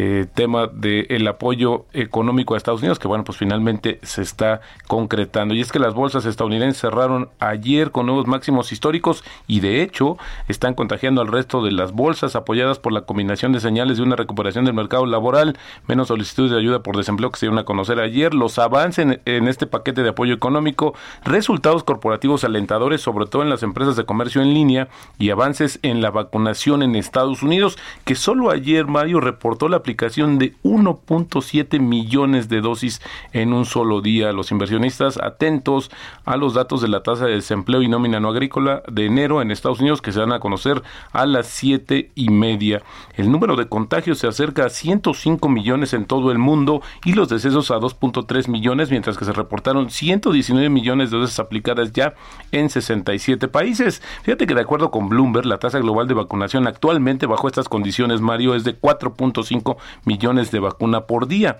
eh, 0.00 0.26
tema 0.32 0.68
del 0.68 1.26
apoyo 1.26 1.86
económico 1.92 2.54
a 2.54 2.56
Estados 2.56 2.82
Unidos, 2.82 3.00
que 3.00 3.08
bueno, 3.08 3.24
pues 3.24 3.36
finalmente 3.36 3.98
se 4.04 4.22
está 4.22 4.60
concretando. 4.86 5.54
Y 5.54 5.60
es 5.60 5.72
que 5.72 5.80
las 5.80 5.92
bolsas 5.92 6.24
estadounidenses 6.24 6.80
cerraron 6.80 7.30
ayer 7.40 7.90
con 7.90 8.06
nuevos 8.06 8.28
máximos 8.28 8.70
históricos 8.70 9.24
y 9.48 9.58
de 9.58 9.82
hecho 9.82 10.16
están 10.46 10.74
contagiando 10.74 11.20
al 11.20 11.26
resto 11.26 11.64
de 11.64 11.72
las 11.72 11.90
bolsas 11.90 12.36
apoyadas 12.36 12.78
por 12.78 12.92
la 12.92 13.00
combinación 13.00 13.50
de 13.50 13.58
señales 13.58 13.96
de 13.96 14.04
una 14.04 14.14
recuperación 14.14 14.64
del 14.64 14.74
mercado 14.74 15.04
laboral, 15.04 15.58
menos 15.88 16.06
solicitudes 16.06 16.52
de 16.52 16.58
ayuda 16.58 16.84
por 16.84 16.96
desempleo 16.96 17.32
que 17.32 17.40
se 17.40 17.46
dieron 17.46 17.58
a 17.58 17.64
conocer 17.64 17.98
ayer, 17.98 18.34
los 18.34 18.60
avances 18.60 19.18
en 19.24 19.48
este 19.48 19.66
paquete 19.66 20.04
de 20.04 20.10
apoyo 20.10 20.32
económico, 20.32 20.94
resultados 21.24 21.82
corporativos 21.82 22.44
alentadores, 22.44 23.00
sobre 23.00 23.26
todo 23.26 23.42
en 23.42 23.50
las 23.50 23.64
empresas 23.64 23.96
de 23.96 24.04
comercio 24.04 24.42
en 24.42 24.54
línea, 24.54 24.86
y 25.18 25.30
avances 25.30 25.80
en 25.82 26.02
la 26.02 26.12
vacunación 26.12 26.84
en 26.84 26.94
Estados 26.94 27.42
Unidos, 27.42 27.78
que 28.04 28.14
solo 28.14 28.52
ayer 28.52 28.86
Mario 28.86 29.18
reportó 29.18 29.68
la 29.68 29.87
aplicación 29.88 30.38
de 30.38 30.54
1.7 30.64 31.80
millones 31.80 32.50
de 32.50 32.60
dosis 32.60 33.00
en 33.32 33.54
un 33.54 33.64
solo 33.64 34.02
día. 34.02 34.32
Los 34.32 34.50
inversionistas 34.50 35.16
atentos 35.16 35.90
a 36.26 36.36
los 36.36 36.52
datos 36.52 36.82
de 36.82 36.88
la 36.88 37.02
tasa 37.02 37.24
de 37.24 37.32
desempleo 37.32 37.80
y 37.80 37.88
nómina 37.88 38.20
no 38.20 38.28
agrícola 38.28 38.82
de 38.86 39.06
enero 39.06 39.40
en 39.40 39.50
Estados 39.50 39.80
Unidos 39.80 40.02
que 40.02 40.12
se 40.12 40.20
van 40.20 40.32
a 40.32 40.40
conocer 40.40 40.82
a 41.12 41.24
las 41.24 41.46
siete 41.46 42.10
y 42.14 42.28
media. 42.28 42.82
El 43.14 43.32
número 43.32 43.56
de 43.56 43.66
contagios 43.66 44.18
se 44.18 44.26
acerca 44.26 44.66
a 44.66 44.68
105 44.68 45.48
millones 45.48 45.94
en 45.94 46.04
todo 46.04 46.32
el 46.32 46.38
mundo 46.38 46.82
y 47.06 47.14
los 47.14 47.30
decesos 47.30 47.70
a 47.70 47.78
2.3 47.78 48.46
millones, 48.48 48.90
mientras 48.90 49.16
que 49.16 49.24
se 49.24 49.32
reportaron 49.32 49.88
119 49.88 50.68
millones 50.68 51.10
de 51.10 51.16
dosis 51.16 51.38
aplicadas 51.38 51.94
ya 51.94 52.12
en 52.52 52.68
67 52.68 53.48
países. 53.48 54.02
Fíjate 54.22 54.46
que 54.46 54.54
de 54.54 54.60
acuerdo 54.60 54.90
con 54.90 55.08
Bloomberg, 55.08 55.46
la 55.46 55.56
tasa 55.56 55.78
global 55.78 56.06
de 56.08 56.12
vacunación 56.12 56.66
actualmente 56.66 57.24
bajo 57.24 57.48
estas 57.48 57.70
condiciones, 57.70 58.20
Mario, 58.20 58.54
es 58.54 58.64
de 58.64 58.78
4.5 58.78 59.67
millones 60.04 60.50
de 60.50 60.60
vacuna 60.60 61.06
por 61.06 61.28
día. 61.28 61.58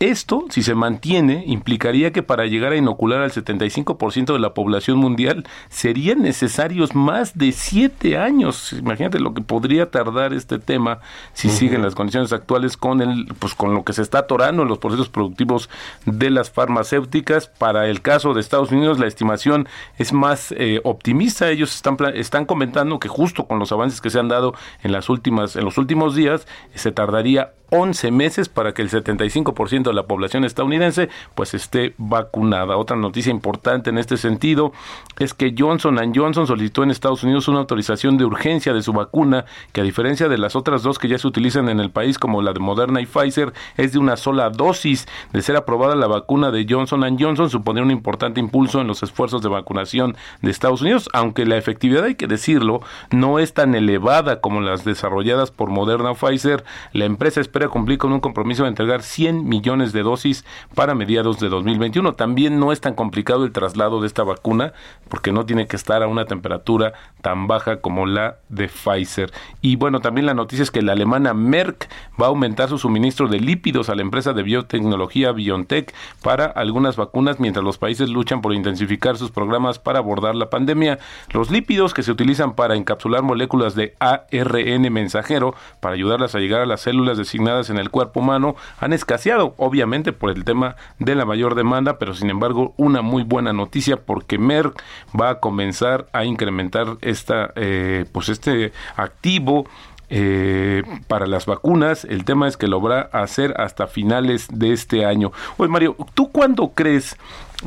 Esto, 0.00 0.46
si 0.48 0.62
se 0.62 0.74
mantiene, 0.74 1.44
implicaría 1.46 2.10
que 2.10 2.22
para 2.22 2.46
llegar 2.46 2.72
a 2.72 2.76
inocular 2.76 3.20
al 3.20 3.32
75% 3.32 4.32
de 4.32 4.38
la 4.38 4.54
población 4.54 4.96
mundial 4.96 5.46
serían 5.68 6.22
necesarios 6.22 6.94
más 6.94 7.36
de 7.36 7.52
siete 7.52 8.16
años. 8.16 8.72
Imagínate 8.72 9.20
lo 9.20 9.34
que 9.34 9.42
podría 9.42 9.90
tardar 9.90 10.32
este 10.32 10.58
tema 10.58 11.00
si 11.34 11.50
siguen 11.50 11.82
las 11.82 11.94
condiciones 11.94 12.32
actuales 12.32 12.78
con 12.78 13.02
el, 13.02 13.26
pues 13.38 13.54
con 13.54 13.74
lo 13.74 13.84
que 13.84 13.92
se 13.92 14.00
está 14.00 14.20
atorando 14.20 14.62
en 14.62 14.68
los 14.68 14.78
procesos 14.78 15.10
productivos 15.10 15.68
de 16.06 16.30
las 16.30 16.50
farmacéuticas. 16.50 17.48
Para 17.48 17.86
el 17.86 18.00
caso 18.00 18.32
de 18.32 18.40
Estados 18.40 18.72
Unidos, 18.72 18.98
la 18.98 19.06
estimación 19.06 19.68
es 19.98 20.14
más 20.14 20.50
eh, 20.52 20.80
optimista. 20.82 21.50
Ellos 21.50 21.74
están 21.74 21.98
están 22.14 22.46
comentando 22.46 23.00
que 23.00 23.08
justo 23.08 23.46
con 23.46 23.58
los 23.58 23.70
avances 23.70 24.00
que 24.00 24.08
se 24.08 24.18
han 24.18 24.28
dado 24.28 24.54
en 24.82 24.92
las 24.92 25.10
últimas, 25.10 25.56
en 25.56 25.64
los 25.66 25.76
últimos 25.76 26.14
días, 26.14 26.46
se 26.74 26.90
tardaría 26.90 27.52
11 27.70 28.10
meses 28.10 28.48
para 28.48 28.74
que 28.74 28.82
el 28.82 28.90
75% 28.90 29.89
de 29.90 29.96
la 29.96 30.06
población 30.06 30.44
estadounidense 30.44 31.08
pues 31.34 31.54
esté 31.54 31.94
vacunada. 31.98 32.76
Otra 32.76 32.96
noticia 32.96 33.30
importante 33.30 33.90
en 33.90 33.98
este 33.98 34.16
sentido 34.16 34.72
es 35.18 35.34
que 35.34 35.54
Johnson 35.56 35.98
Johnson 36.14 36.46
solicitó 36.46 36.82
en 36.82 36.90
Estados 36.90 37.22
Unidos 37.22 37.48
una 37.48 37.60
autorización 37.60 38.16
de 38.16 38.24
urgencia 38.24 38.72
de 38.72 38.82
su 38.82 38.92
vacuna 38.92 39.44
que 39.72 39.80
a 39.80 39.84
diferencia 39.84 40.28
de 40.28 40.38
las 40.38 40.56
otras 40.56 40.82
dos 40.82 40.98
que 40.98 41.08
ya 41.08 41.18
se 41.18 41.26
utilizan 41.26 41.68
en 41.68 41.80
el 41.80 41.90
país 41.90 42.18
como 42.18 42.42
la 42.42 42.52
de 42.52 42.60
Moderna 42.60 43.00
y 43.00 43.06
Pfizer 43.06 43.52
es 43.76 43.92
de 43.92 43.98
una 43.98 44.16
sola 44.16 44.50
dosis. 44.50 45.06
De 45.32 45.42
ser 45.42 45.56
aprobada 45.56 45.94
la 45.94 46.06
vacuna 46.06 46.50
de 46.50 46.66
Johnson 46.68 47.00
Johnson 47.18 47.50
supondría 47.50 47.84
un 47.84 47.90
importante 47.90 48.40
impulso 48.40 48.80
en 48.80 48.86
los 48.86 49.02
esfuerzos 49.02 49.42
de 49.42 49.48
vacunación 49.48 50.16
de 50.42 50.50
Estados 50.50 50.82
Unidos, 50.82 51.08
aunque 51.12 51.46
la 51.46 51.56
efectividad 51.56 52.04
hay 52.04 52.14
que 52.14 52.26
decirlo 52.26 52.80
no 53.10 53.38
es 53.38 53.54
tan 53.54 53.74
elevada 53.74 54.40
como 54.40 54.60
las 54.60 54.84
desarrolladas 54.84 55.50
por 55.50 55.70
Moderna 55.70 56.10
o 56.10 56.14
Pfizer. 56.14 56.64
La 56.92 57.04
empresa 57.04 57.40
espera 57.40 57.68
cumplir 57.68 57.98
con 57.98 58.12
un 58.12 58.20
compromiso 58.20 58.64
de 58.64 58.68
entregar 58.68 59.02
100 59.02 59.48
millones 59.48 59.79
de 59.80 60.02
dosis 60.02 60.44
para 60.74 60.94
mediados 60.94 61.40
de 61.40 61.48
2021. 61.48 62.14
También 62.14 62.60
no 62.60 62.72
es 62.72 62.80
tan 62.80 62.94
complicado 62.94 63.44
el 63.44 63.52
traslado 63.52 64.00
de 64.00 64.06
esta 64.06 64.22
vacuna 64.22 64.72
porque 65.08 65.32
no 65.32 65.46
tiene 65.46 65.66
que 65.66 65.76
estar 65.76 66.02
a 66.02 66.06
una 66.06 66.26
temperatura 66.26 66.92
tan 67.22 67.46
baja 67.46 67.80
como 67.80 68.06
la 68.06 68.36
de 68.48 68.68
Pfizer. 68.68 69.32
Y 69.62 69.76
bueno, 69.76 70.00
también 70.00 70.26
la 70.26 70.34
noticia 70.34 70.62
es 70.62 70.70
que 70.70 70.82
la 70.82 70.92
alemana 70.92 71.34
Merck 71.34 71.88
va 72.20 72.26
a 72.26 72.28
aumentar 72.28 72.68
su 72.68 72.78
suministro 72.78 73.28
de 73.28 73.40
lípidos 73.40 73.88
a 73.88 73.94
la 73.94 74.02
empresa 74.02 74.32
de 74.32 74.42
biotecnología 74.42 75.32
BioNTech 75.32 75.94
para 76.22 76.44
algunas 76.46 76.96
vacunas 76.96 77.40
mientras 77.40 77.64
los 77.64 77.78
países 77.78 78.08
luchan 78.08 78.42
por 78.42 78.54
intensificar 78.54 79.16
sus 79.16 79.30
programas 79.30 79.78
para 79.78 79.98
abordar 79.98 80.34
la 80.34 80.50
pandemia. 80.50 80.98
Los 81.32 81.50
lípidos 81.50 81.94
que 81.94 82.02
se 82.02 82.12
utilizan 82.12 82.54
para 82.54 82.76
encapsular 82.76 83.22
moléculas 83.22 83.74
de 83.74 83.96
ARN 83.98 84.92
mensajero 84.92 85.54
para 85.80 85.94
ayudarlas 85.94 86.34
a 86.34 86.38
llegar 86.38 86.60
a 86.60 86.66
las 86.66 86.82
células 86.82 87.18
designadas 87.18 87.70
en 87.70 87.78
el 87.78 87.90
cuerpo 87.90 88.20
humano 88.20 88.56
han 88.78 88.92
escaseado, 88.92 89.54
obviamente 89.60 90.12
por 90.12 90.30
el 90.30 90.44
tema 90.44 90.76
de 90.98 91.14
la 91.14 91.24
mayor 91.24 91.54
demanda, 91.54 91.98
pero 91.98 92.14
sin 92.14 92.30
embargo 92.30 92.74
una 92.76 93.02
muy 93.02 93.22
buena 93.22 93.52
noticia 93.52 93.96
porque 93.98 94.38
Merck 94.38 94.82
va 95.18 95.30
a 95.30 95.40
comenzar 95.40 96.06
a 96.12 96.24
incrementar 96.24 96.96
esta, 97.02 97.52
eh, 97.54 98.06
pues 98.12 98.28
este 98.30 98.72
activo 98.96 99.66
eh, 100.08 100.82
para 101.06 101.26
las 101.26 101.46
vacunas. 101.46 102.04
El 102.04 102.24
tema 102.24 102.48
es 102.48 102.56
que 102.56 102.66
lo 102.66 102.80
va 102.82 103.08
hacer 103.12 103.54
hasta 103.58 103.86
finales 103.86 104.48
de 104.50 104.72
este 104.72 105.04
año. 105.04 105.30
Oye, 105.56 105.70
Mario, 105.70 105.96
¿tú 106.14 106.30
cuándo 106.30 106.72
crees 106.74 107.16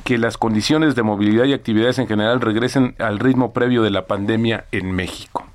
que 0.04 0.18
las 0.18 0.38
condiciones 0.38 0.96
de 0.96 1.04
movilidad 1.04 1.46
y 1.46 1.54
actividades 1.54 2.00
en 2.00 2.08
general 2.08 2.42
regresen 2.42 2.96
al 3.00 3.20
ritmo 3.20 3.54
previo 3.54 3.84
de 3.84 3.92
la 3.92 4.08
pandemia 4.08 4.66
en 4.72 4.92
México? 4.92 5.46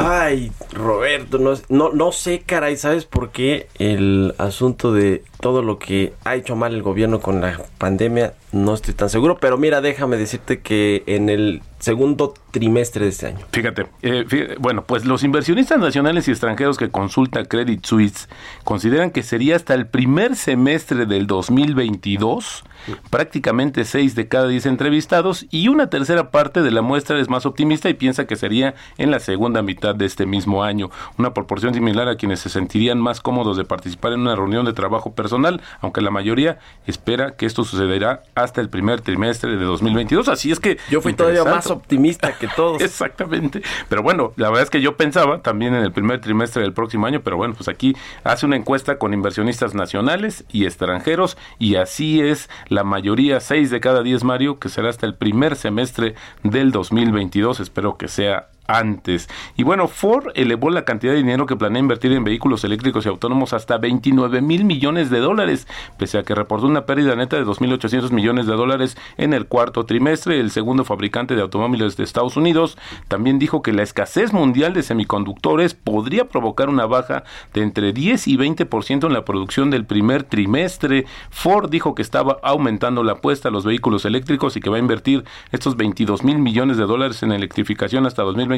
Ay, 0.00 0.52
Roberto, 0.70 1.38
no, 1.38 1.54
no, 1.68 1.90
no 1.90 2.12
sé, 2.12 2.42
caray, 2.46 2.76
¿sabes 2.76 3.04
por 3.04 3.30
qué 3.32 3.66
el 3.80 4.32
asunto 4.38 4.92
de 4.92 5.24
todo 5.40 5.60
lo 5.60 5.80
que 5.80 6.12
ha 6.24 6.36
hecho 6.36 6.54
mal 6.54 6.72
el 6.72 6.82
gobierno 6.84 7.18
con 7.18 7.40
la 7.40 7.60
pandemia? 7.78 8.32
No 8.50 8.72
estoy 8.74 8.94
tan 8.94 9.10
seguro, 9.10 9.38
pero 9.38 9.58
mira, 9.58 9.80
déjame 9.80 10.16
decirte 10.16 10.60
que 10.60 11.02
en 11.06 11.28
el 11.28 11.62
segundo 11.78 12.34
trimestre 12.50 13.04
de 13.04 13.10
este 13.10 13.26
año. 13.26 13.46
Fíjate, 13.52 13.86
eh, 14.02 14.56
bueno, 14.58 14.84
pues 14.84 15.04
los 15.04 15.22
inversionistas 15.22 15.78
nacionales 15.78 16.26
y 16.26 16.30
extranjeros 16.30 16.76
que 16.76 16.90
consulta 16.90 17.44
Credit 17.44 17.84
Suisse 17.84 18.28
consideran 18.64 19.10
que 19.10 19.22
sería 19.22 19.56
hasta 19.56 19.74
el 19.74 19.86
primer 19.86 20.34
semestre 20.34 21.06
del 21.06 21.26
2022, 21.26 22.64
prácticamente 23.10 23.84
6 23.84 24.14
de 24.14 24.28
cada 24.28 24.48
10 24.48 24.66
entrevistados, 24.66 25.46
y 25.50 25.68
una 25.68 25.90
tercera 25.90 26.30
parte 26.30 26.62
de 26.62 26.70
la 26.70 26.82
muestra 26.82 27.20
es 27.20 27.28
más 27.28 27.46
optimista 27.46 27.88
y 27.88 27.94
piensa 27.94 28.26
que 28.26 28.36
sería 28.36 28.74
en 28.96 29.10
la 29.10 29.20
segunda 29.20 29.62
mitad 29.62 29.94
de 29.94 30.06
este 30.06 30.26
mismo 30.26 30.64
año, 30.64 30.90
una 31.18 31.34
proporción 31.34 31.74
similar 31.74 32.08
a 32.08 32.16
quienes 32.16 32.40
se 32.40 32.48
sentirían 32.48 32.98
más 32.98 33.20
cómodos 33.20 33.56
de 33.56 33.64
participar 33.64 34.14
en 34.14 34.20
una 34.20 34.34
reunión 34.34 34.64
de 34.64 34.72
trabajo 34.72 35.12
personal, 35.12 35.60
aunque 35.80 36.00
la 36.00 36.10
mayoría 36.10 36.58
espera 36.86 37.36
que 37.36 37.46
esto 37.46 37.62
sucederá 37.62 38.22
hasta 38.42 38.60
el 38.60 38.68
primer 38.68 39.00
trimestre 39.00 39.56
de 39.56 39.64
2022. 39.64 40.28
Así 40.28 40.50
es 40.50 40.60
que... 40.60 40.78
Yo 40.90 41.00
fui 41.00 41.14
todavía 41.14 41.44
más 41.44 41.68
optimista 41.68 42.36
que 42.38 42.48
todos. 42.48 42.80
Exactamente. 42.88 43.62
Pero 43.88 44.02
bueno, 44.02 44.32
la 44.36 44.48
verdad 44.48 44.64
es 44.64 44.70
que 44.70 44.80
yo 44.80 44.96
pensaba 44.96 45.42
también 45.42 45.74
en 45.74 45.82
el 45.82 45.92
primer 45.92 46.20
trimestre 46.20 46.62
del 46.62 46.72
próximo 46.72 47.06
año, 47.06 47.20
pero 47.22 47.36
bueno, 47.36 47.54
pues 47.54 47.68
aquí 47.68 47.96
hace 48.24 48.46
una 48.46 48.56
encuesta 48.56 48.98
con 48.98 49.14
inversionistas 49.14 49.74
nacionales 49.74 50.44
y 50.50 50.64
extranjeros 50.64 51.36
y 51.58 51.76
así 51.76 52.20
es 52.20 52.48
la 52.68 52.84
mayoría, 52.84 53.40
6 53.40 53.70
de 53.70 53.80
cada 53.80 54.02
10, 54.02 54.24
Mario, 54.24 54.58
que 54.58 54.68
será 54.68 54.88
hasta 54.88 55.06
el 55.06 55.14
primer 55.14 55.56
semestre 55.56 56.14
del 56.42 56.72
2022. 56.72 57.60
Espero 57.60 57.96
que 57.96 58.08
sea 58.08 58.48
antes. 58.68 59.28
Y 59.56 59.64
bueno, 59.64 59.88
Ford 59.88 60.28
elevó 60.34 60.70
la 60.70 60.84
cantidad 60.84 61.12
de 61.12 61.18
dinero 61.18 61.46
que 61.46 61.56
planea 61.56 61.80
invertir 61.80 62.12
en 62.12 62.22
vehículos 62.22 62.62
eléctricos 62.64 63.04
y 63.06 63.08
autónomos 63.08 63.54
hasta 63.54 63.78
29 63.78 64.42
mil 64.42 64.64
millones 64.64 65.10
de 65.10 65.18
dólares, 65.18 65.66
pese 65.98 66.18
a 66.18 66.22
que 66.22 66.34
reportó 66.34 66.66
una 66.66 66.84
pérdida 66.84 67.16
neta 67.16 67.36
de 67.36 67.44
2.800 67.44 68.10
millones 68.12 68.46
de 68.46 68.52
dólares 68.52 68.96
en 69.16 69.32
el 69.32 69.46
cuarto 69.46 69.86
trimestre. 69.86 70.38
El 70.38 70.50
segundo 70.50 70.84
fabricante 70.84 71.34
de 71.34 71.42
automóviles 71.42 71.96
de 71.96 72.04
Estados 72.04 72.36
Unidos 72.36 72.76
también 73.08 73.38
dijo 73.38 73.62
que 73.62 73.72
la 73.72 73.82
escasez 73.82 74.34
mundial 74.34 74.74
de 74.74 74.82
semiconductores 74.82 75.72
podría 75.72 76.28
provocar 76.28 76.68
una 76.68 76.84
baja 76.84 77.24
de 77.54 77.62
entre 77.62 77.94
10 77.94 78.28
y 78.28 78.36
20% 78.36 79.06
en 79.06 79.12
la 79.14 79.24
producción 79.24 79.70
del 79.70 79.86
primer 79.86 80.24
trimestre. 80.24 81.06
Ford 81.30 81.70
dijo 81.70 81.94
que 81.94 82.02
estaba 82.02 82.38
aumentando 82.42 83.02
la 83.02 83.12
apuesta 83.12 83.48
a 83.48 83.52
los 83.52 83.64
vehículos 83.64 84.04
eléctricos 84.04 84.56
y 84.56 84.60
que 84.60 84.68
va 84.68 84.76
a 84.76 84.80
invertir 84.80 85.24
estos 85.52 85.76
22 85.76 86.22
mil 86.22 86.38
millones 86.38 86.76
de 86.76 86.84
dólares 86.84 87.22
en 87.22 87.32
electrificación 87.32 88.04
hasta 88.04 88.22
2020 88.22 88.57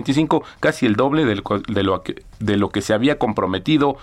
casi 0.61 0.87
el 0.87 0.97
doble 0.97 1.25
de 1.25 1.37
lo, 1.83 2.02
que, 2.02 2.23
de 2.38 2.57
lo 2.57 2.69
que 2.71 2.83
se 2.83 2.95
había 2.95 3.19
comprometido 3.19 3.97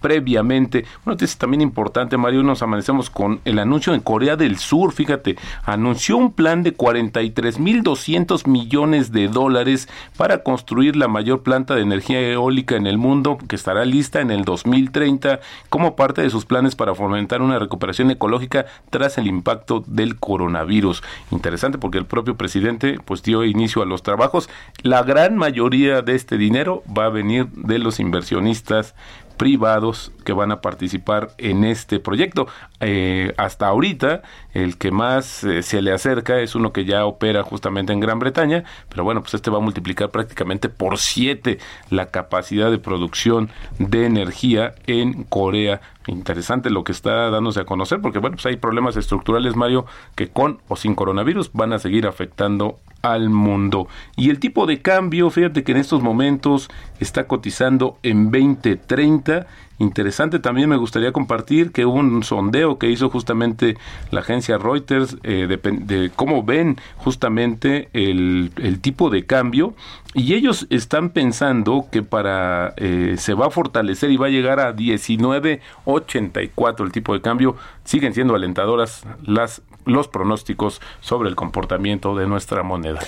previamente. 0.00 0.84
Una 1.04 1.14
noticia 1.14 1.38
también 1.38 1.60
importante, 1.60 2.16
Mario, 2.16 2.42
nos 2.42 2.62
amanecemos 2.62 3.10
con 3.10 3.40
el 3.44 3.58
anuncio 3.58 3.94
en 3.94 4.00
Corea 4.00 4.36
del 4.36 4.58
Sur, 4.58 4.92
fíjate, 4.92 5.36
anunció 5.64 6.16
un 6.16 6.32
plan 6.32 6.62
de 6.62 6.76
43.200 6.76 8.46
millones 8.46 9.12
de 9.12 9.28
dólares 9.28 9.88
para 10.16 10.42
construir 10.42 10.96
la 10.96 11.08
mayor 11.08 11.42
planta 11.42 11.74
de 11.74 11.82
energía 11.82 12.20
eólica 12.20 12.76
en 12.76 12.86
el 12.86 12.98
mundo, 12.98 13.38
que 13.48 13.56
estará 13.56 13.84
lista 13.84 14.20
en 14.20 14.30
el 14.30 14.44
2030 14.44 15.40
como 15.68 15.96
parte 15.96 16.22
de 16.22 16.30
sus 16.30 16.44
planes 16.44 16.76
para 16.76 16.94
fomentar 16.94 17.42
una 17.42 17.58
recuperación 17.58 18.10
ecológica 18.10 18.66
tras 18.90 19.18
el 19.18 19.26
impacto 19.26 19.82
del 19.86 20.16
coronavirus. 20.16 21.02
Interesante 21.30 21.78
porque 21.78 21.98
el 21.98 22.06
propio 22.06 22.36
presidente 22.36 22.98
pues 23.04 23.22
dio 23.22 23.44
inicio 23.44 23.82
a 23.82 23.86
los 23.86 24.02
trabajos. 24.02 24.48
La 24.82 25.02
gran 25.02 25.36
mayoría 25.36 26.02
de 26.02 26.14
este 26.14 26.38
dinero 26.38 26.82
va 26.96 27.06
a 27.06 27.10
venir 27.10 27.48
de 27.48 27.78
los 27.78 28.00
inversionistas 28.00 28.94
privados 29.38 30.12
que 30.24 30.34
van 30.34 30.52
a 30.52 30.60
participar 30.60 31.30
en 31.38 31.64
este 31.64 32.00
proyecto. 32.00 32.46
Eh, 32.80 33.32
hasta 33.38 33.68
ahorita, 33.68 34.22
el 34.52 34.76
que 34.76 34.90
más 34.90 35.44
eh, 35.44 35.62
se 35.62 35.80
le 35.80 35.92
acerca 35.92 36.40
es 36.40 36.54
uno 36.54 36.72
que 36.72 36.84
ya 36.84 37.06
opera 37.06 37.42
justamente 37.42 37.92
en 37.92 38.00
Gran 38.00 38.18
Bretaña, 38.18 38.64
pero 38.90 39.04
bueno, 39.04 39.22
pues 39.22 39.34
este 39.34 39.50
va 39.50 39.58
a 39.58 39.62
multiplicar 39.62 40.10
prácticamente 40.10 40.68
por 40.68 40.98
siete 40.98 41.58
la 41.88 42.10
capacidad 42.10 42.70
de 42.70 42.78
producción 42.78 43.48
de 43.78 44.04
energía 44.04 44.74
en 44.86 45.24
Corea. 45.24 45.80
Interesante 46.08 46.70
lo 46.70 46.84
que 46.84 46.92
está 46.92 47.28
dándose 47.28 47.60
a 47.60 47.64
conocer, 47.66 48.00
porque 48.00 48.18
bueno, 48.18 48.36
pues 48.36 48.46
hay 48.46 48.56
problemas 48.56 48.96
estructurales, 48.96 49.56
Mario, 49.56 49.84
que 50.14 50.28
con 50.28 50.58
o 50.66 50.74
sin 50.74 50.94
coronavirus 50.94 51.52
van 51.52 51.74
a 51.74 51.78
seguir 51.78 52.06
afectando 52.06 52.78
al 53.02 53.28
mundo. 53.28 53.88
Y 54.16 54.30
el 54.30 54.40
tipo 54.40 54.64
de 54.64 54.80
cambio, 54.80 55.28
fíjate 55.28 55.64
que 55.64 55.72
en 55.72 55.78
estos 55.78 56.02
momentos 56.02 56.70
está 56.98 57.26
cotizando 57.26 57.98
en 58.02 58.30
2030 58.30 59.46
Interesante 59.80 60.40
también 60.40 60.68
me 60.68 60.76
gustaría 60.76 61.12
compartir 61.12 61.70
que 61.70 61.86
hubo 61.86 61.98
un 61.98 62.24
sondeo 62.24 62.78
que 62.78 62.90
hizo 62.90 63.10
justamente 63.10 63.76
la 64.10 64.18
agencia 64.20 64.58
Reuters 64.58 65.18
eh, 65.22 65.46
de, 65.46 66.10
cómo 66.16 66.42
ven 66.42 66.78
justamente 66.96 67.88
el, 67.92 68.50
tipo 68.80 69.08
de 69.08 69.24
cambio 69.24 69.74
y 70.14 70.34
ellos 70.34 70.66
están 70.70 71.10
pensando 71.10 71.86
que 71.92 72.02
para 72.02 72.74
eh, 72.76 73.14
se 73.18 73.34
va 73.34 73.46
a 73.46 73.50
fortalecer 73.50 74.10
y 74.10 74.16
va 74.16 74.26
a 74.26 74.30
llegar 74.30 74.58
a 74.58 74.74
19.84 74.74 76.84
el 76.84 76.90
tipo 76.90 77.14
de 77.14 77.20
cambio. 77.20 77.54
Siguen 77.84 78.14
siendo 78.14 78.34
alentadoras 78.34 79.04
las 79.24 79.62
los 79.84 80.08
pronósticos 80.08 80.80
sobre 81.00 81.28
el 81.30 81.36
comportamiento 81.36 82.14
de 82.14 82.26
nuestra 82.26 82.62
moneda. 82.62 83.00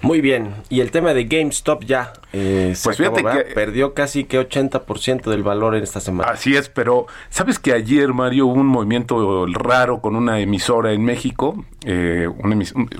Muy 0.00 0.20
bien, 0.20 0.54
y 0.68 0.80
el 0.80 0.90
tema 0.90 1.12
de 1.14 1.24
GameStop 1.24 1.84
ya 1.84 2.12
eh, 2.32 2.76
pues 2.84 2.98
fíjate 2.98 3.24
que 3.24 3.54
perdió 3.54 3.94
casi 3.94 4.24
que 4.24 4.38
80% 4.38 5.30
del 5.30 5.42
valor 5.42 5.74
en 5.74 5.82
esta 5.82 6.00
semana. 6.00 6.30
Así 6.30 6.56
es, 6.56 6.68
pero 6.68 7.06
sabes 7.30 7.58
que 7.58 7.72
ayer 7.72 8.12
Mario 8.12 8.46
hubo 8.46 8.60
un 8.60 8.66
movimiento 8.66 9.46
raro 9.46 10.00
con 10.00 10.14
una 10.14 10.38
emisora 10.38 10.92
en 10.92 11.04
México, 11.04 11.64
eh, 11.84 12.28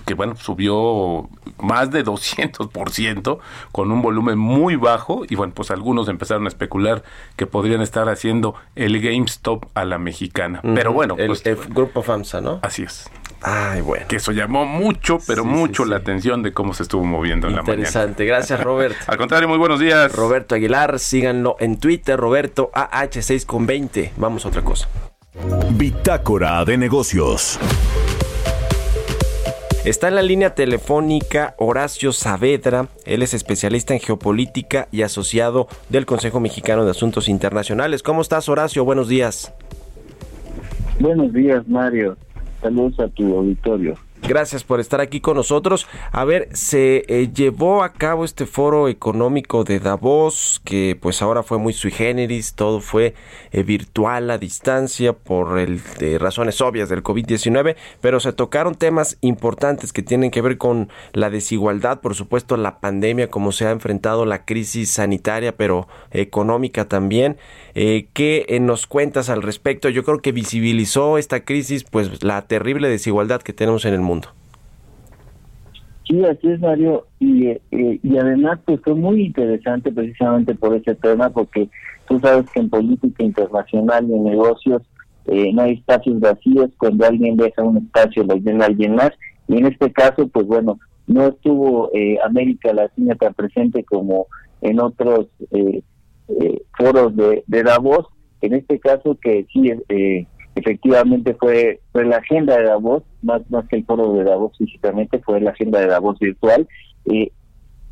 que 0.07 0.15
bueno 0.15 0.35
subió 0.37 1.29
más 1.59 1.91
de 1.91 2.05
200% 2.05 3.39
con 3.71 3.93
un 3.93 4.01
volumen 4.01 4.39
muy 4.39 4.77
bajo 4.77 5.25
y 5.29 5.35
bueno 5.35 5.53
pues 5.55 5.71
algunos 5.71 6.09
empezaron 6.09 6.47
a 6.47 6.49
especular 6.49 7.03
que 7.37 7.47
podrían 7.47 7.83
estar 7.83 8.09
haciendo 8.09 8.55
el 8.77 9.01
GameStop 9.01 9.67
a 9.75 9.85
la 9.85 9.99
mexicana. 9.99 10.61
Pero 10.63 10.93
bueno, 10.93 11.17
el, 11.19 11.27
pues, 11.29 11.45
el 11.45 11.57
grupo 11.57 12.03
FAMSA, 12.03 12.41
¿no? 12.41 12.61
Así 12.63 12.83
es. 12.83 13.11
Ay, 13.43 13.81
bueno. 13.83 14.07
Que 14.09 14.17
eso 14.17 14.33
llamó 14.33 14.67
mucho, 14.67 15.19
pero 15.27 15.45
mucho 15.45 15.85
la 15.85 15.97
atención 15.97 16.43
de 16.43 16.53
cómo 16.53 16.75
se 16.75 16.83
estuvo 16.83 17.05
moviendo 17.05 17.47
en 17.47 17.55
la 17.55 17.63
mañana. 17.63 17.75
Interesante. 17.75 18.25
Gracias, 18.25 18.63
Robert. 18.63 18.97
Al 19.07 19.17
contrario, 19.17 19.49
muy 19.49 19.59
buenos 19.59 19.79
días. 19.79 20.15
Roberto 20.15 20.55
Aguilar, 20.55 20.99
síganlo 20.99 21.57
en 21.61 21.79
Twitter, 21.79 22.19
Roberto 22.19 22.71
AH6 22.75 23.47
con 23.47 23.67
20. 23.67 24.13
Vamos 24.17 24.45
a 24.45 24.49
otra 24.49 24.63
cosa. 24.63 24.89
Bitácora 25.71 26.65
de 26.65 26.77
negocios. 26.77 27.59
Está 29.85 30.09
en 30.09 30.17
la 30.17 30.23
línea 30.23 30.55
telefónica 30.55 31.55
Horacio 31.57 32.13
Saavedra, 32.13 32.89
él 33.07 33.23
es 33.23 33.33
especialista 33.33 33.95
en 33.95 34.01
geopolítica 34.01 34.89
y 34.91 35.03
asociado 35.03 35.69
del 35.89 36.05
Consejo 36.05 36.41
Mexicano 36.41 36.85
de 36.85 36.91
Asuntos 36.91 37.29
Internacionales. 37.29 38.03
¿Cómo 38.03 38.21
estás, 38.21 38.49
Horacio? 38.49 38.85
Buenos 38.85 39.09
días. 39.09 39.55
Buenos 40.99 41.33
días, 41.33 41.67
Mario. 41.69 42.17
Saludos 42.61 42.99
a 43.01 43.09
tu 43.09 43.37
auditorio. 43.37 43.97
Gracias 44.23 44.65
por 44.65 44.81
estar 44.81 45.01
aquí 45.01 45.21
con 45.21 45.37
nosotros. 45.37 45.87
A 46.13 46.25
ver, 46.25 46.49
se 46.53 47.05
eh, 47.09 47.31
llevó 47.33 47.83
a 47.83 47.93
cabo 47.93 48.25
este 48.25 48.47
foro 48.47 48.89
económico 48.89 49.65
de 49.65 49.79
Davos, 49.81 50.61
que 50.65 50.99
pues 51.01 51.23
ahora 51.23 51.43
fue 51.43 51.59
muy 51.59 51.73
sui 51.73 51.91
generis, 51.91 52.55
todo 52.55 52.81
fue 52.81 53.15
eh, 53.53 53.63
virtual 53.63 54.31
a 54.31 54.37
distancia 54.37 55.13
por 55.15 55.59
el, 55.59 55.81
razones 56.19 56.61
obvias 56.61 56.89
del 56.89 57.03
COVID-19, 57.03 57.77
pero 58.01 58.21
se 58.21 58.33
tocaron 58.33 58.75
temas 58.75 59.17
importantes 59.21 59.93
que 59.93 60.03
tienen 60.03 60.31
que 60.31 60.43
ver 60.43 60.59
con 60.59 60.91
la 61.13 61.31
desigualdad, 61.31 62.01
por 62.01 62.15
supuesto 62.15 62.57
la 62.57 62.81
pandemia, 62.81 63.31
cómo 63.31 63.53
se 63.53 63.67
ha 63.67 63.71
enfrentado 63.71 64.27
la 64.27 64.45
crisis 64.45 64.91
sanitaria, 64.91 65.57
pero 65.57 65.89
económica 66.11 66.87
también. 66.87 67.39
Eh, 67.75 68.09
¿Qué 68.13 68.59
nos 68.61 68.87
cuentas 68.87 69.31
al 69.31 69.43
respecto? 69.43 69.89
Yo 69.89 70.05
creo 70.05 70.21
que 70.21 70.33
visibilizó 70.33 71.17
esta 71.17 71.45
crisis, 71.45 71.85
pues 71.85 72.23
la 72.25 72.43
terrible 72.43 72.89
desigualdad 72.89 73.41
que 73.41 73.53
tenemos 73.53 73.85
en 73.85 73.95
el. 73.95 74.08
Sí, 76.05 76.25
así 76.25 76.49
es, 76.49 76.61
Mario. 76.61 77.07
Y, 77.19 77.49
eh, 77.49 77.61
y 77.71 78.17
además, 78.17 78.59
pues 78.65 78.81
fue 78.83 78.95
muy 78.95 79.27
interesante 79.27 79.93
precisamente 79.93 80.55
por 80.55 80.75
ese 80.75 80.95
tema, 80.95 81.31
porque 81.31 81.69
tú 82.09 82.19
sabes 82.21 82.49
que 82.51 82.61
en 82.61 82.71
política 82.71 83.23
internacional 83.23 84.09
y 84.09 84.15
en 84.15 84.25
negocios 84.25 84.83
eh, 85.27 85.53
no 85.53 85.63
hay 85.63 85.75
espacios 85.75 86.19
vacíos. 86.21 86.71
Cuando 86.79 87.07
alguien 87.07 87.37
deja 87.37 87.63
un 87.63 87.77
espacio, 87.79 88.25
lo 88.25 88.37
llena 88.37 88.67
alguien 88.67 88.95
más. 88.95 89.11
Y 89.47 89.59
en 89.59 89.67
este 89.67 89.93
caso, 89.93 90.27
pues 90.29 90.47
bueno, 90.47 90.79
no 91.07 91.29
estuvo 91.29 91.91
eh, 91.95 92.19
América 92.25 92.73
Latina 92.73 93.15
tan 93.15 93.35
presente 93.35 93.85
como 93.85 94.27
en 94.61 94.81
otros 94.81 95.27
eh, 95.51 95.83
foros 96.77 97.17
de, 97.17 97.43
de, 97.47 97.63
Davos, 97.63 98.07
en 98.43 98.55
este 98.55 98.79
caso 98.79 99.17
que 99.21 99.47
sí, 99.53 99.73
eh, 99.89 100.27
efectivamente 100.59 101.35
fue, 101.35 101.81
fue 101.93 102.05
la 102.05 102.17
agenda 102.17 102.57
de 102.57 102.65
Davos, 102.65 103.03
más, 103.23 103.43
más 103.51 103.67
que 103.69 103.77
el 103.77 103.85
foro 103.85 104.13
de 104.15 104.25
Davos 104.25 104.57
físicamente, 104.57 105.21
fue 105.21 105.41
la 105.41 105.51
agenda 105.51 105.81
de 105.81 105.87
Davos 105.87 106.19
virtual. 106.19 106.69
Eh, 107.07 107.31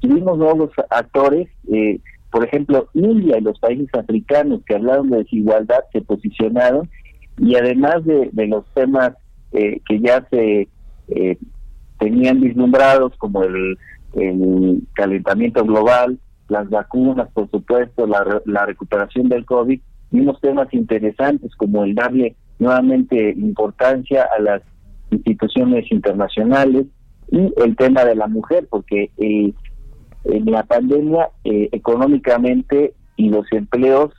tuvimos 0.00 0.38
nuevos 0.38 0.70
actores, 0.90 1.48
eh, 1.72 2.00
por 2.30 2.44
ejemplo, 2.44 2.88
India 2.94 3.38
y 3.38 3.40
los 3.40 3.58
países 3.58 3.88
africanos 3.94 4.62
que 4.66 4.74
hablaron 4.74 5.10
de 5.10 5.18
desigualdad 5.18 5.80
se 5.92 6.02
posicionaron 6.02 6.88
y 7.38 7.54
además 7.56 8.04
de, 8.04 8.30
los 8.46 8.64
temas 8.74 9.12
eh, 9.52 9.80
que 9.88 10.00
ya 10.00 10.26
se 10.30 10.68
eh, 11.08 11.38
tenían 11.98 12.40
vislumbrados 12.40 13.16
como 13.16 13.42
el, 13.44 13.78
calentamiento 14.94 15.62
global, 15.62 16.18
las 16.48 16.70
vacunas, 16.70 17.28
por 17.34 17.50
supuesto, 17.50 18.06
la, 18.06 18.40
la 18.46 18.64
recuperación 18.64 19.28
del 19.28 19.44
COVID, 19.44 19.78
vimos 20.10 20.40
temas 20.40 20.72
interesantes 20.72 21.54
como 21.56 21.84
el 21.84 21.94
darle 21.94 22.34
nuevamente 22.58 23.30
importancia 23.30 24.28
a 24.36 24.40
las 24.40 24.62
instituciones 25.10 25.90
internacionales 25.90 26.86
y 27.30 27.52
el 27.56 27.76
tema 27.76 28.04
de 28.04 28.14
la 28.14 28.26
mujer, 28.28 28.66
porque 28.70 29.10
eh, 29.18 29.52
en 30.24 30.44
la 30.46 30.64
pandemia 30.64 31.30
eh, 31.44 31.68
económicamente 31.72 32.94
y 33.16 33.30
los 33.30 33.46
empleos 33.52 34.12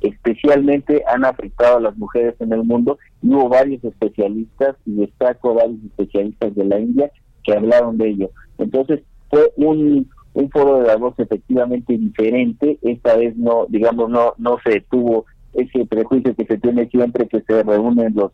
especialmente 0.00 1.02
han 1.06 1.24
afectado 1.24 1.78
a 1.78 1.80
las 1.80 1.96
mujeres 1.96 2.34
en 2.40 2.52
el 2.52 2.64
mundo 2.64 2.98
y 3.22 3.28
hubo 3.28 3.48
varios 3.48 3.82
especialistas 3.82 4.76
y 4.84 4.94
destaco 4.96 5.54
varios 5.54 5.82
especialistas 5.84 6.54
de 6.54 6.64
la 6.64 6.78
India 6.78 7.10
que 7.42 7.54
hablaron 7.54 7.96
de 7.96 8.10
ello. 8.10 8.30
Entonces 8.58 9.00
fue 9.30 9.52
un, 9.56 10.08
un 10.34 10.50
foro 10.50 10.80
de 10.80 10.88
Davos 10.88 11.14
efectivamente 11.18 11.96
diferente, 11.96 12.78
esta 12.82 13.16
vez 13.16 13.36
no, 13.36 13.66
digamos, 13.68 14.10
no, 14.10 14.34
no 14.38 14.58
se 14.64 14.70
detuvo 14.70 15.24
ese 15.56 15.86
prejuicio 15.86 16.34
que 16.34 16.44
se 16.44 16.58
tiene 16.58 16.88
siempre 16.88 17.28
que 17.28 17.42
se 17.42 17.62
reúnen 17.62 18.14
los, 18.14 18.32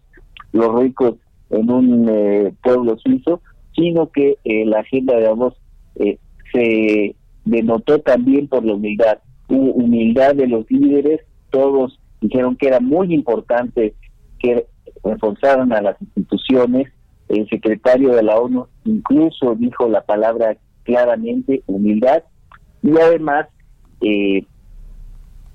los 0.52 0.80
ricos 0.80 1.14
en 1.50 1.70
un 1.70 2.08
eh, 2.08 2.52
pueblo 2.62 2.96
suizo, 2.98 3.40
sino 3.74 4.11
que 4.11 4.38
eh, 4.44 4.64
la 4.66 4.80
agenda 4.80 5.16
de 5.16 5.22
Davos 5.22 5.54
eh, 5.96 6.18
se 6.52 7.14
denotó 7.44 8.00
también 8.00 8.48
por 8.48 8.64
la 8.64 8.74
humildad, 8.74 9.18
humildad 9.48 10.35
de 10.35 10.46
los 10.46 10.70
líderes, 10.70 11.20
todos 11.50 11.98
dijeron 12.20 12.56
que 12.56 12.68
era 12.68 12.80
muy 12.80 13.12
importante 13.12 13.94
que 14.38 14.66
reforzaran 15.04 15.72
a 15.72 15.82
las 15.82 16.00
instituciones, 16.00 16.88
el 17.28 17.48
secretario 17.48 18.14
de 18.14 18.22
la 18.22 18.37
ONU 18.37 18.66
incluso 18.85 19.54
dijo 19.54 19.88
la 19.88 20.02
palabra 20.02 20.56
claramente 20.85 21.62
humildad. 21.66 22.22
Y 22.82 22.90
además 22.98 23.46
eh, 24.00 24.44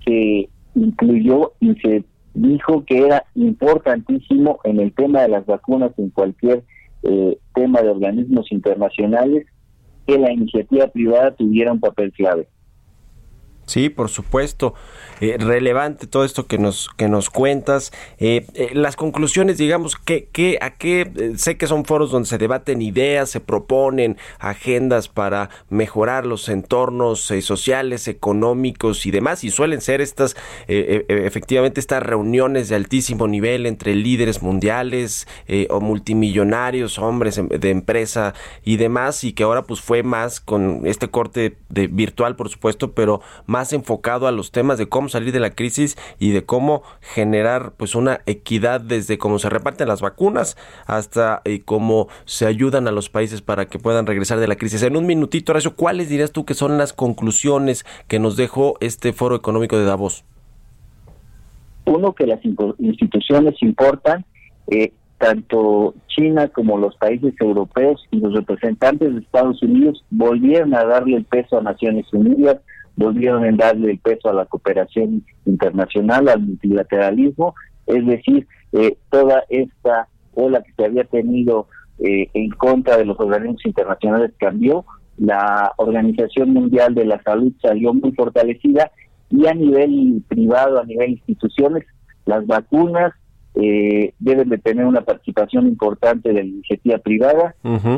se 0.06 0.50
incluyó 0.78 1.54
y 1.60 1.74
se 1.76 2.04
dijo 2.34 2.86
que 2.86 3.06
era 3.06 3.26
importantísimo 3.36 4.60
en 4.64 4.80
el 4.80 4.94
tema 4.94 5.22
de 5.22 5.30
las 5.30 5.46
vacunas 5.46 5.92
en 5.98 6.10
cualquier 6.10 6.64
eh, 7.04 7.38
tema 7.54 7.82
de 7.82 7.90
organismos 7.90 8.52
internacionales 8.52 9.46
que 10.06 10.18
la 10.18 10.32
iniciativa 10.32 10.88
privada 10.88 11.32
tuviera 11.36 11.74
un 11.74 11.80
papel 11.80 12.12
clave. 12.14 12.48
Sí, 13.68 13.90
por 13.90 14.10
supuesto. 14.10 14.74
Eh, 15.20 15.36
relevante 15.40 16.08
todo 16.08 16.24
esto 16.24 16.48
que 16.48 16.58
nos, 16.58 16.90
que 16.96 17.10
nos 17.10 17.30
cuentas. 17.30 17.92
Eh, 18.18 18.46
eh, 18.54 18.70
las 18.74 18.96
conclusiones, 18.96 19.58
digamos, 19.58 19.98
que, 19.98 20.30
que, 20.32 20.58
a 20.62 20.78
qué 20.78 21.34
sé 21.38 21.58
que 21.58 21.68
son 21.68 21.84
foros 21.84 22.12
donde 22.12 22.30
se 22.30 22.38
debaten 22.38 22.82
ideas, 22.82 23.30
se 23.30 23.42
proponen 23.42 24.18
agendas 24.40 25.10
para 25.10 25.50
mejorar 25.70 26.26
los 26.26 26.48
entornos 26.48 27.34
sociales, 27.42 28.08
económicos 28.08 29.06
y 29.06 29.12
demás. 29.12 29.44
Y 29.44 29.50
suelen 29.50 29.82
ser 29.82 30.00
estas, 30.00 30.38
efectivamente, 30.68 31.82
estas 31.82 32.04
reuniones 32.04 32.70
de 32.70 32.76
altísimo 32.76 33.28
nivel 33.28 33.66
entre 33.66 33.96
líderes 33.96 34.42
mundiales 34.42 35.28
o 35.70 35.82
multimillonarios, 35.82 37.00
hombres 37.00 37.38
em, 37.38 37.50
de 37.50 37.70
empresa 37.70 38.34
y 38.64 38.78
demás. 38.78 39.26
Y 39.26 39.34
que 39.34 39.44
ahora 39.44 39.64
pues 39.64 39.82
fue 39.82 40.04
más 40.04 40.40
con 40.40 40.86
este 40.86 41.10
corte 41.10 41.58
de 41.70 41.88
virtual, 41.88 42.36
por 42.36 42.50
supuesto, 42.50 42.92
pero 42.92 43.22
más 43.46 43.57
más 43.58 43.74
enfocado 43.74 44.28
a 44.28 44.32
los 44.32 44.52
temas 44.52 44.78
de 44.78 44.88
cómo 44.88 45.10
salir 45.10 45.32
de 45.32 45.40
la 45.40 45.50
crisis 45.50 45.98
y 46.20 46.30
de 46.30 46.46
cómo 46.46 46.84
generar 47.02 47.72
pues 47.76 47.96
una 47.96 48.20
equidad 48.28 48.82
desde 48.82 49.18
cómo 49.18 49.40
se 49.40 49.50
reparten 49.50 49.88
las 49.88 50.00
vacunas 50.00 50.58
hasta 50.86 51.42
eh, 51.44 51.62
cómo 51.66 52.08
se 52.26 52.46
ayudan 52.46 52.88
a 52.88 52.92
los 52.92 53.10
países 53.10 53.42
para 53.42 53.66
que 53.66 53.80
puedan 53.80 54.06
regresar 54.06 54.38
de 54.40 54.48
la 54.48 54.58
crisis. 54.58 54.84
En 54.84 54.96
un 54.96 55.08
minutito, 55.08 55.54
Horacio, 55.54 55.76
¿cuáles 55.76 56.08
dirías 56.08 56.32
tú 56.32 56.46
que 56.46 56.54
son 56.54 56.78
las 56.78 56.94
conclusiones 56.94 57.84
que 58.08 58.20
nos 58.20 58.38
dejó 58.38 58.76
este 58.80 59.12
foro 59.12 59.36
económico 59.36 59.76
de 59.76 59.86
Davos? 59.86 60.24
Uno, 61.86 62.14
que 62.14 62.28
las 62.28 62.40
instituciones 62.46 63.56
importan, 63.64 64.24
eh, 64.68 64.92
tanto 65.18 65.96
China 66.10 66.48
como 66.50 66.78
los 66.78 66.96
países 66.98 67.34
europeos 67.40 68.06
y 68.12 68.20
los 68.20 68.36
representantes 68.36 69.16
de 69.16 69.22
Estados 69.22 69.64
Unidos 69.64 70.04
volvieron 70.12 70.76
a 70.76 70.86
darle 70.86 71.18
el 71.18 71.26
peso 71.26 71.58
a 71.58 71.64
Naciones 71.64 72.06
Unidas, 72.14 72.58
volvieron 72.98 73.46
a 73.46 73.52
darle 73.56 73.92
el 73.92 74.00
peso 74.00 74.30
a 74.30 74.34
la 74.34 74.46
cooperación 74.46 75.24
internacional, 75.46 76.28
al 76.28 76.42
multilateralismo, 76.42 77.56
es 77.86 78.06
decir, 78.06 78.48
eh, 78.74 78.98
toda 79.10 79.44
esta 79.50 80.10
ola 80.34 80.62
que 80.62 80.74
se 80.74 80.86
había 80.86 81.06
tenido 81.06 81.68
eh, 82.00 82.30
en 82.34 82.50
contra 82.50 82.98
de 82.98 83.06
los 83.06 83.20
organismos 83.20 83.66
internacionales 83.66 84.32
cambió, 84.38 84.84
la 85.18 85.72
Organización 85.78 86.54
Mundial 86.54 86.94
de 86.94 87.06
la 87.06 87.22
Salud 87.24 87.54
salió 87.62 87.94
muy 87.94 88.12
fortalecida 88.12 88.92
y 89.30 89.48
a 89.48 89.54
nivel 89.54 90.24
privado, 90.28 90.80
a 90.80 90.86
nivel 90.86 91.12
instituciones, 91.12 91.86
las 92.26 92.46
vacunas, 92.46 93.14
eh, 93.60 94.14
deben 94.20 94.50
de 94.50 94.60
tener 94.60 94.86
una 94.86 95.02
participación 95.02 95.68
importante 95.68 96.30
de 96.30 96.36
la 96.36 96.48
iniciativa 96.48 97.00
privada 97.00 97.56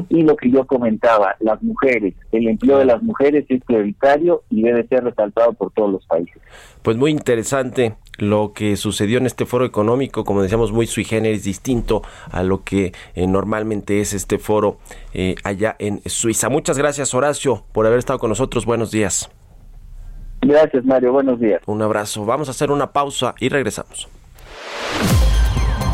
y 0.07 0.21
lo 0.21 0.37
que 0.37 0.49
yo 0.49 0.65
comentaba, 0.65 1.35
las 1.39 1.61
mujeres, 1.61 2.13
el 2.31 2.47
empleo 2.47 2.77
de 2.77 2.85
las 2.85 3.03
mujeres 3.03 3.45
es 3.49 3.61
prioritario 3.65 4.43
y 4.49 4.61
debe 4.61 4.87
ser 4.87 5.03
resaltado 5.03 5.53
por 5.53 5.71
todos 5.71 5.91
los 5.91 6.05
países. 6.05 6.41
Pues 6.81 6.95
muy 6.95 7.11
interesante 7.11 7.95
lo 8.17 8.53
que 8.53 8.77
sucedió 8.77 9.17
en 9.17 9.25
este 9.25 9.45
foro 9.45 9.65
económico, 9.65 10.23
como 10.23 10.41
decíamos, 10.41 10.71
muy 10.71 10.87
sui 10.87 11.03
generis, 11.03 11.43
distinto 11.43 12.03
a 12.31 12.43
lo 12.43 12.63
que 12.63 12.93
eh, 13.15 13.27
normalmente 13.27 13.99
es 13.99 14.13
este 14.13 14.37
foro 14.37 14.77
eh, 15.13 15.35
allá 15.43 15.75
en 15.79 15.99
Suiza. 16.05 16.49
Muchas 16.49 16.77
gracias, 16.77 17.13
Horacio, 17.13 17.65
por 17.73 17.85
haber 17.85 17.99
estado 17.99 18.19
con 18.19 18.29
nosotros. 18.29 18.65
Buenos 18.65 18.91
días. 18.91 19.29
Gracias, 20.41 20.85
Mario. 20.85 21.11
Buenos 21.11 21.39
días. 21.39 21.61
Un 21.65 21.81
abrazo. 21.81 22.25
Vamos 22.25 22.47
a 22.47 22.51
hacer 22.51 22.71
una 22.71 22.93
pausa 22.93 23.35
y 23.39 23.49
regresamos. 23.49 24.07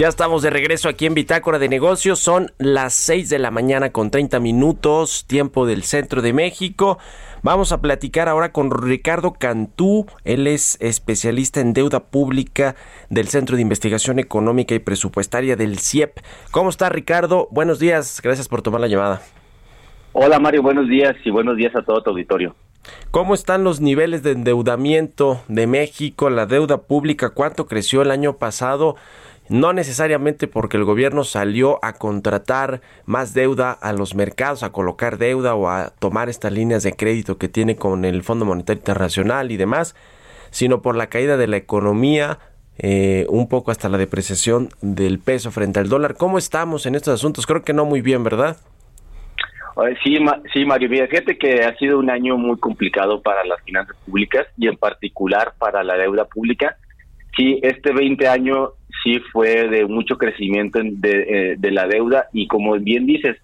Ya 0.00 0.08
estamos 0.08 0.40
de 0.40 0.48
regreso 0.48 0.88
aquí 0.88 1.04
en 1.04 1.12
Bitácora 1.12 1.58
de 1.58 1.68
Negocios. 1.68 2.18
Son 2.20 2.52
las 2.56 2.94
6 2.94 3.28
de 3.28 3.38
la 3.38 3.50
mañana 3.50 3.92
con 3.92 4.10
30 4.10 4.40
minutos, 4.40 5.26
tiempo 5.26 5.66
del 5.66 5.82
centro 5.82 6.22
de 6.22 6.32
México. 6.32 6.96
Vamos 7.42 7.70
a 7.70 7.82
platicar 7.82 8.26
ahora 8.26 8.50
con 8.50 8.70
Ricardo 8.70 9.34
Cantú. 9.34 10.06
Él 10.24 10.46
es 10.46 10.78
especialista 10.80 11.60
en 11.60 11.74
deuda 11.74 12.00
pública 12.00 12.76
del 13.10 13.28
Centro 13.28 13.56
de 13.56 13.62
Investigación 13.62 14.18
Económica 14.18 14.74
y 14.74 14.78
Presupuestaria 14.78 15.54
del 15.54 15.78
CIEP. 15.78 16.20
¿Cómo 16.50 16.70
está 16.70 16.88
Ricardo? 16.88 17.48
Buenos 17.50 17.78
días. 17.78 18.22
Gracias 18.22 18.48
por 18.48 18.62
tomar 18.62 18.80
la 18.80 18.88
llamada. 18.88 19.20
Hola 20.14 20.38
Mario, 20.38 20.62
buenos 20.62 20.88
días 20.88 21.14
y 21.26 21.30
buenos 21.30 21.58
días 21.58 21.76
a 21.76 21.82
todo 21.82 22.02
tu 22.02 22.08
auditorio. 22.08 22.56
¿Cómo 23.10 23.34
están 23.34 23.64
los 23.64 23.80
niveles 23.80 24.22
de 24.22 24.30
endeudamiento 24.32 25.42
de 25.48 25.66
México, 25.66 26.30
la 26.30 26.46
deuda 26.46 26.78
pública? 26.78 27.30
¿Cuánto 27.30 27.66
creció 27.66 28.02
el 28.02 28.10
año 28.10 28.38
pasado? 28.38 28.96
No 29.50 29.72
necesariamente 29.72 30.46
porque 30.46 30.76
el 30.76 30.84
gobierno 30.84 31.24
salió 31.24 31.84
a 31.84 31.94
contratar 31.94 32.80
más 33.04 33.34
deuda 33.34 33.72
a 33.72 33.92
los 33.92 34.14
mercados, 34.14 34.62
a 34.62 34.70
colocar 34.70 35.18
deuda 35.18 35.56
o 35.56 35.68
a 35.68 35.90
tomar 35.98 36.28
estas 36.28 36.52
líneas 36.52 36.84
de 36.84 36.92
crédito 36.92 37.36
que 37.36 37.48
tiene 37.48 37.74
con 37.74 38.04
el 38.04 38.22
Fondo 38.22 38.44
Monetario 38.44 38.78
Internacional 38.78 39.50
y 39.50 39.56
demás, 39.56 39.96
sino 40.50 40.82
por 40.82 40.94
la 40.94 41.08
caída 41.08 41.36
de 41.36 41.48
la 41.48 41.56
economía, 41.56 42.38
eh, 42.78 43.26
un 43.28 43.48
poco 43.48 43.72
hasta 43.72 43.88
la 43.88 43.98
depreciación 43.98 44.68
del 44.82 45.18
peso 45.18 45.50
frente 45.50 45.80
al 45.80 45.88
dólar. 45.88 46.14
¿Cómo 46.16 46.38
estamos 46.38 46.86
en 46.86 46.94
estos 46.94 47.12
asuntos? 47.12 47.44
Creo 47.44 47.62
que 47.62 47.72
no 47.72 47.84
muy 47.84 48.02
bien, 48.02 48.22
¿verdad? 48.22 48.56
Sí, 50.04 50.16
sí, 50.52 50.64
Mario, 50.64 51.08
que 51.40 51.64
ha 51.64 51.76
sido 51.76 51.98
un 51.98 52.08
año 52.08 52.36
muy 52.36 52.56
complicado 52.58 53.20
para 53.20 53.44
las 53.44 53.60
finanzas 53.62 53.96
públicas 54.06 54.46
y 54.56 54.68
en 54.68 54.76
particular 54.76 55.54
para 55.58 55.82
la 55.82 55.96
deuda 55.96 56.26
pública. 56.26 56.76
Sí, 57.36 57.58
este 57.62 57.92
20 57.92 58.28
año 58.28 58.74
sí 59.02 59.20
fue 59.32 59.68
de 59.68 59.86
mucho 59.86 60.16
crecimiento 60.16 60.80
de, 60.82 61.52
eh, 61.52 61.54
de 61.58 61.70
la 61.70 61.86
deuda 61.86 62.26
y 62.32 62.46
como 62.46 62.78
bien 62.78 63.06
dices, 63.06 63.36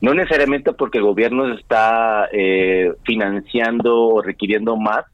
no 0.00 0.14
necesariamente 0.14 0.72
porque 0.72 0.98
el 0.98 1.04
gobierno 1.04 1.52
está 1.54 2.28
eh, 2.32 2.92
financiando 3.04 3.98
o 4.00 4.22
requiriendo 4.22 4.76
más, 4.76 5.04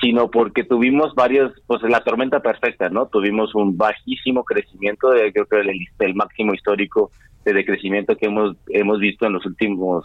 sino 0.00 0.30
porque 0.30 0.64
tuvimos 0.64 1.14
varios, 1.14 1.52
pues 1.66 1.82
la 1.82 2.02
tormenta 2.02 2.40
perfecta, 2.40 2.88
¿no? 2.88 3.06
Tuvimos 3.06 3.54
un 3.54 3.76
bajísimo 3.76 4.42
crecimiento, 4.44 5.10
de, 5.10 5.32
creo 5.32 5.46
que 5.46 5.60
el, 5.60 6.14
máximo 6.14 6.54
histórico 6.54 7.10
de 7.44 7.52
decrecimiento 7.52 8.16
que 8.16 8.26
hemos 8.26 8.56
hemos 8.68 8.98
visto 8.98 9.26
en 9.26 9.34
los 9.34 9.44
últimos, 9.44 10.04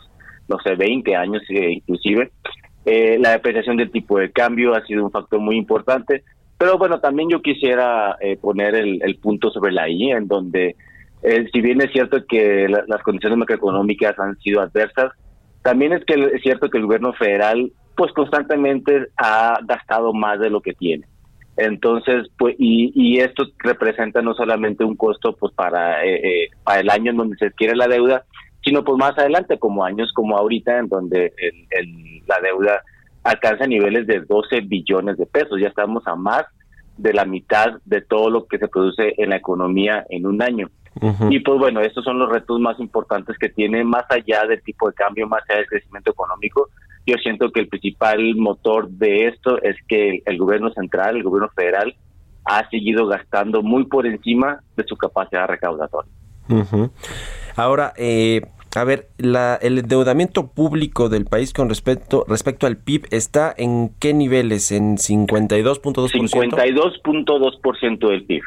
no 0.50 0.60
sé, 0.60 0.76
20 0.76 1.15
años 1.15 1.41
eh, 1.50 1.71
inclusive. 1.71 2.32
Eh, 2.86 3.17
la 3.19 3.32
depreciación 3.32 3.78
del 3.78 3.91
tipo 3.91 4.19
de 4.19 4.32
cambio 4.32 4.76
ha 4.76 4.86
sido 4.86 5.04
un 5.04 5.12
factor 5.12 5.39
muy 5.39 5.58
importante, 5.58 6.23
pero 6.57 6.77
bueno, 6.77 6.99
también 6.99 7.29
yo 7.29 7.41
quisiera 7.41 8.17
eh, 8.19 8.37
poner 8.37 8.75
el, 8.75 9.17
punto 9.21 9.51
sobre 9.51 9.71
la 9.71 9.87
I, 9.89 10.11
en 10.11 10.27
donde 10.27 10.75
eh, 11.21 11.47
si 11.51 11.61
bien 11.61 11.81
es 11.81 11.91
cierto 11.91 12.25
que 12.27 12.67
las 12.67 13.01
condiciones 13.03 13.37
macroeconómicas 13.37 14.17
han 14.19 14.37
sido 14.39 14.61
adversas, 14.61 15.11
también 15.61 15.93
es 15.93 16.03
que 16.05 16.13
es 16.33 16.41
cierto 16.41 16.69
que 16.69 16.77
el 16.77 16.85
gobierno 16.85 17.13
federal 17.13 17.71
pues 17.95 18.11
constantemente 18.13 19.07
ha 19.17 19.59
gastado 19.63 20.13
más 20.13 20.39
de 20.39 20.49
lo 20.49 20.61
que 20.61 20.73
tiene. 20.73 21.05
Entonces, 21.57 22.27
pues, 22.37 22.55
y, 22.59 22.91
y 22.93 23.19
esto 23.19 23.45
representa 23.57 24.21
no 24.21 24.35
solamente 24.35 24.83
un 24.83 24.95
costo 24.95 25.35
pues 25.35 25.51
para, 25.53 26.05
eh, 26.05 26.21
eh, 26.23 26.49
para 26.63 26.81
el 26.81 26.89
año 26.89 27.11
en 27.11 27.17
donde 27.17 27.37
se 27.37 27.47
adquiere 27.47 27.75
la 27.75 27.87
deuda, 27.87 28.23
sino 28.63 28.83
pues 28.83 28.97
más 28.99 29.17
adelante, 29.17 29.57
como 29.57 29.83
años 29.83 30.11
como 30.13 30.37
ahorita, 30.37 30.77
en 30.77 30.87
donde 30.87 31.33
el, 31.71 32.21
la 32.27 32.39
deuda 32.43 32.83
alcanza 33.27 33.67
niveles 33.67 34.07
de 34.07 34.21
12 34.21 34.61
billones 34.61 35.17
de 35.17 35.25
pesos. 35.25 35.59
Ya 35.59 35.67
estamos 35.67 36.07
a 36.07 36.15
más 36.15 36.45
de 36.97 37.13
la 37.13 37.25
mitad 37.25 37.79
de 37.85 38.01
todo 38.01 38.29
lo 38.29 38.45
que 38.47 38.57
se 38.57 38.67
produce 38.67 39.13
en 39.17 39.29
la 39.29 39.35
economía 39.35 40.05
en 40.09 40.25
un 40.25 40.41
año. 40.41 40.69
Y 41.29 41.41
pues 41.41 41.59
bueno, 41.59 41.81
estos 41.81 42.03
son 42.03 42.17
los 42.17 42.31
retos 42.31 42.59
más 42.59 42.79
importantes 42.79 43.37
que 43.37 43.49
tiene, 43.49 43.83
más 43.83 44.05
allá 44.09 44.47
del 44.47 44.63
tipo 44.63 44.87
de 44.87 44.95
cambio, 44.95 45.27
más 45.27 45.43
allá 45.47 45.59
del 45.59 45.67
crecimiento 45.67 46.09
económico. 46.09 46.69
Yo 47.05 47.15
siento 47.21 47.51
que 47.51 47.59
el 47.59 47.67
principal 47.67 48.35
motor 48.35 48.89
de 48.89 49.27
esto 49.27 49.61
es 49.61 49.75
que 49.87 50.23
el 50.25 50.37
gobierno 50.39 50.71
central, 50.71 51.17
el 51.17 51.23
gobierno 51.23 51.49
federal, 51.55 51.95
ha 52.45 52.67
seguido 52.69 53.05
gastando 53.05 53.61
muy 53.61 53.85
por 53.85 54.07
encima 54.07 54.59
de 54.75 54.85
su 54.85 54.97
capacidad 54.97 55.47
recaudatoria. 55.47 56.11
Ahora, 57.55 57.93
eh, 57.95 58.41
a 58.75 58.84
ver, 58.84 59.08
la, 59.17 59.58
el 59.62 59.80
endeudamiento 59.80 60.47
público 60.47 61.10
del 61.10 61.25
país 61.25 61.53
con 61.53 61.69
respecto, 61.69 62.25
respecto 62.27 62.67
al 62.67 62.77
PIB 62.77 63.08
está 63.12 63.53
en 63.58 63.91
qué 63.99 64.13
niveles? 64.13 64.71
¿En 64.71 64.97
52.2%? 64.97 66.10
52.2% 66.12 68.10
del 68.10 68.23
PIB. 68.23 68.41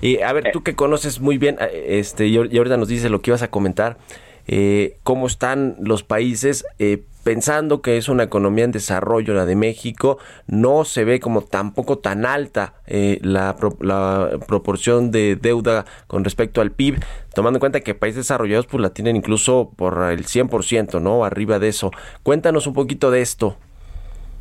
Y 0.00 0.20
a 0.20 0.32
ver, 0.32 0.50
tú 0.52 0.62
que 0.62 0.74
conoces 0.74 1.20
muy 1.20 1.38
bien, 1.38 1.56
eh, 1.60 1.98
este, 1.98 2.28
y 2.28 2.36
ahorita 2.36 2.76
nos 2.76 2.88
dices 2.88 3.10
lo 3.10 3.20
que 3.20 3.30
ibas 3.30 3.42
a 3.42 3.50
comentar, 3.50 3.98
eh, 4.46 4.96
cómo 5.02 5.26
están 5.26 5.76
los 5.80 6.02
países, 6.02 6.64
eh, 6.78 7.02
pensando 7.24 7.82
que 7.82 7.96
es 7.96 8.08
una 8.08 8.24
economía 8.24 8.64
en 8.64 8.72
desarrollo 8.72 9.34
la 9.34 9.46
de 9.46 9.56
México, 9.56 10.18
no 10.46 10.84
se 10.84 11.04
ve 11.04 11.20
como 11.20 11.42
tampoco 11.42 11.98
tan 11.98 12.26
alta 12.26 12.74
eh, 12.86 13.18
la, 13.22 13.56
la, 13.80 14.30
proporción 14.46 15.10
de 15.10 15.36
deuda 15.36 15.84
con 16.06 16.24
respecto 16.24 16.60
al 16.60 16.72
PIB, 16.72 16.98
tomando 17.34 17.58
en 17.58 17.60
cuenta 17.60 17.80
que 17.80 17.94
países 17.94 18.24
desarrollados 18.24 18.66
pues 18.66 18.82
la 18.82 18.90
tienen 18.90 19.16
incluso 19.16 19.70
por 19.76 20.10
el 20.10 20.24
100%, 20.24 21.00
¿no? 21.00 21.24
Arriba 21.24 21.58
de 21.58 21.68
eso. 21.68 21.90
Cuéntanos 22.22 22.66
un 22.66 22.74
poquito 22.74 23.10
de 23.10 23.22
esto. 23.22 23.56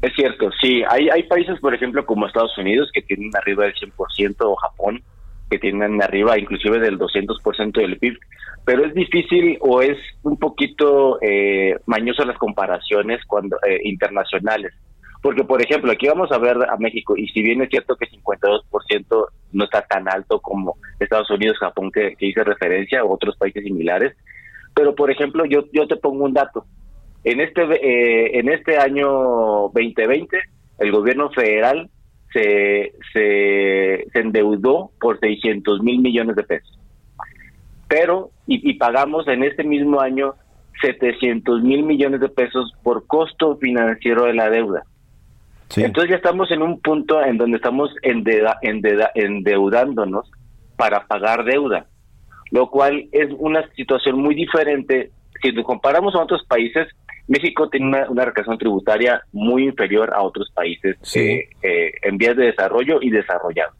Es 0.01 0.13
cierto, 0.15 0.49
sí, 0.59 0.81
hay, 0.89 1.09
hay 1.09 1.23
países, 1.23 1.59
por 1.59 1.75
ejemplo, 1.75 2.03
como 2.07 2.25
Estados 2.25 2.57
Unidos, 2.57 2.89
que 2.91 3.03
tienen 3.03 3.29
arriba 3.35 3.65
del 3.65 3.75
100%, 3.75 4.35
o 4.39 4.55
Japón, 4.55 5.03
que 5.51 5.59
tienen 5.59 6.01
arriba 6.01 6.39
inclusive 6.39 6.79
del 6.79 6.97
200% 6.97 7.73
del 7.73 7.99
PIB 7.99 8.17
pero 8.65 8.85
es 8.85 8.93
difícil 8.93 9.57
o 9.61 9.81
es 9.81 9.97
un 10.23 10.37
poquito 10.37 11.19
eh, 11.21 11.77
mañoso 11.85 12.23
las 12.25 12.37
comparaciones 12.37 13.23
cuando 13.25 13.57
eh, 13.67 13.79
internacionales. 13.83 14.73
Porque, 15.21 15.43
por 15.43 15.61
ejemplo, 15.61 15.91
aquí 15.91 16.07
vamos 16.07 16.31
a 16.31 16.39
ver 16.39 16.57
a 16.67 16.77
México, 16.77 17.15
y 17.15 17.27
si 17.27 17.43
bien 17.43 17.61
es 17.61 17.69
cierto 17.69 17.95
que 17.95 18.09
52% 18.09 19.27
no 19.51 19.63
está 19.63 19.83
tan 19.83 20.09
alto 20.09 20.39
como 20.39 20.77
Estados 20.99 21.29
Unidos, 21.29 21.59
Japón, 21.59 21.91
que, 21.91 22.15
hice 22.19 22.43
referencia, 22.43 23.03
o 23.03 23.13
otros 23.13 23.37
países 23.37 23.63
similares, 23.63 24.15
pero, 24.73 24.95
por 24.95 25.11
ejemplo, 25.11 25.45
yo, 25.45 25.65
yo 25.73 25.87
te 25.87 25.95
pongo 25.95 26.25
un 26.25 26.33
dato. 26.33 26.65
En 27.23 27.39
este, 27.39 27.61
eh, 27.61 28.39
en 28.39 28.49
este 28.49 28.77
año 28.77 29.69
2020, 29.73 30.37
el 30.79 30.91
gobierno 30.91 31.29
federal 31.29 31.89
se, 32.33 32.93
se, 33.13 34.05
se 34.11 34.19
endeudó 34.19 34.91
por 34.99 35.19
600 35.19 35.81
mil 35.81 35.99
millones 35.99 36.35
de 36.35 36.43
pesos 36.43 36.81
pero 37.91 38.31
y, 38.47 38.73
pagamos 38.75 39.27
en 39.27 39.43
este 39.43 39.65
mismo 39.65 39.99
año 39.99 40.35
700 40.81 41.61
mil 41.61 41.83
millones 41.83 42.21
de 42.21 42.29
pesos 42.29 42.73
por 42.83 43.05
costo 43.05 43.57
financiero 43.57 44.23
de 44.23 44.33
la 44.33 44.49
deuda. 44.49 44.83
Entonces 45.75 46.11
ya 46.11 46.15
estamos 46.15 46.49
en 46.51 46.61
un 46.61 46.79
punto 46.79 47.21
en 47.21 47.37
donde 47.37 47.57
estamos 47.57 47.93
endeudándonos 48.01 50.31
para 50.77 51.05
pagar 51.05 51.43
deuda, 51.43 51.85
lo 52.51 52.69
cual 52.69 53.09
es 53.11 53.27
una 53.37 53.69
situación 53.73 54.21
muy 54.21 54.35
diferente. 54.35 55.11
Si 55.41 55.51
nos 55.51 55.65
comparamos 55.65 56.15
a 56.15 56.19
otros 56.19 56.45
países, 56.45 56.87
México 57.31 57.69
tiene 57.69 57.87
una, 57.87 58.09
una 58.09 58.57
tributaria 58.57 59.23
muy 59.31 59.63
inferior 59.63 60.11
a 60.13 60.21
otros 60.21 60.51
países 60.53 60.97
eh, 61.15 61.47
eh, 61.63 61.93
en 62.01 62.17
vías 62.17 62.35
de 62.35 62.47
desarrollo 62.47 62.99
y 63.01 63.09
desarrollados. 63.09 63.73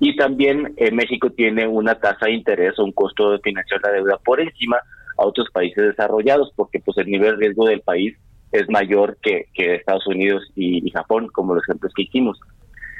Y 0.00 0.16
también 0.16 0.74
eh, 0.76 0.90
México 0.90 1.30
tiene 1.30 1.68
una 1.68 1.94
tasa 1.94 2.26
de 2.26 2.32
interés 2.32 2.76
o 2.80 2.84
un 2.84 2.90
costo 2.90 3.30
de 3.30 3.38
financiar 3.38 3.80
la 3.84 3.92
deuda 3.92 4.18
por 4.24 4.40
encima 4.40 4.78
a 5.16 5.24
otros 5.24 5.48
países 5.52 5.84
desarrollados, 5.84 6.52
porque 6.56 6.80
pues 6.80 6.98
el 6.98 7.06
nivel 7.06 7.32
de 7.32 7.46
riesgo 7.46 7.66
del 7.66 7.80
país 7.80 8.16
es 8.50 8.68
mayor 8.68 9.16
que, 9.22 9.46
que 9.54 9.76
Estados 9.76 10.08
Unidos 10.08 10.42
y, 10.56 10.90
Japón, 10.90 11.28
como 11.32 11.54
los 11.54 11.62
ejemplos 11.68 11.92
que 11.94 12.02
hicimos. 12.02 12.40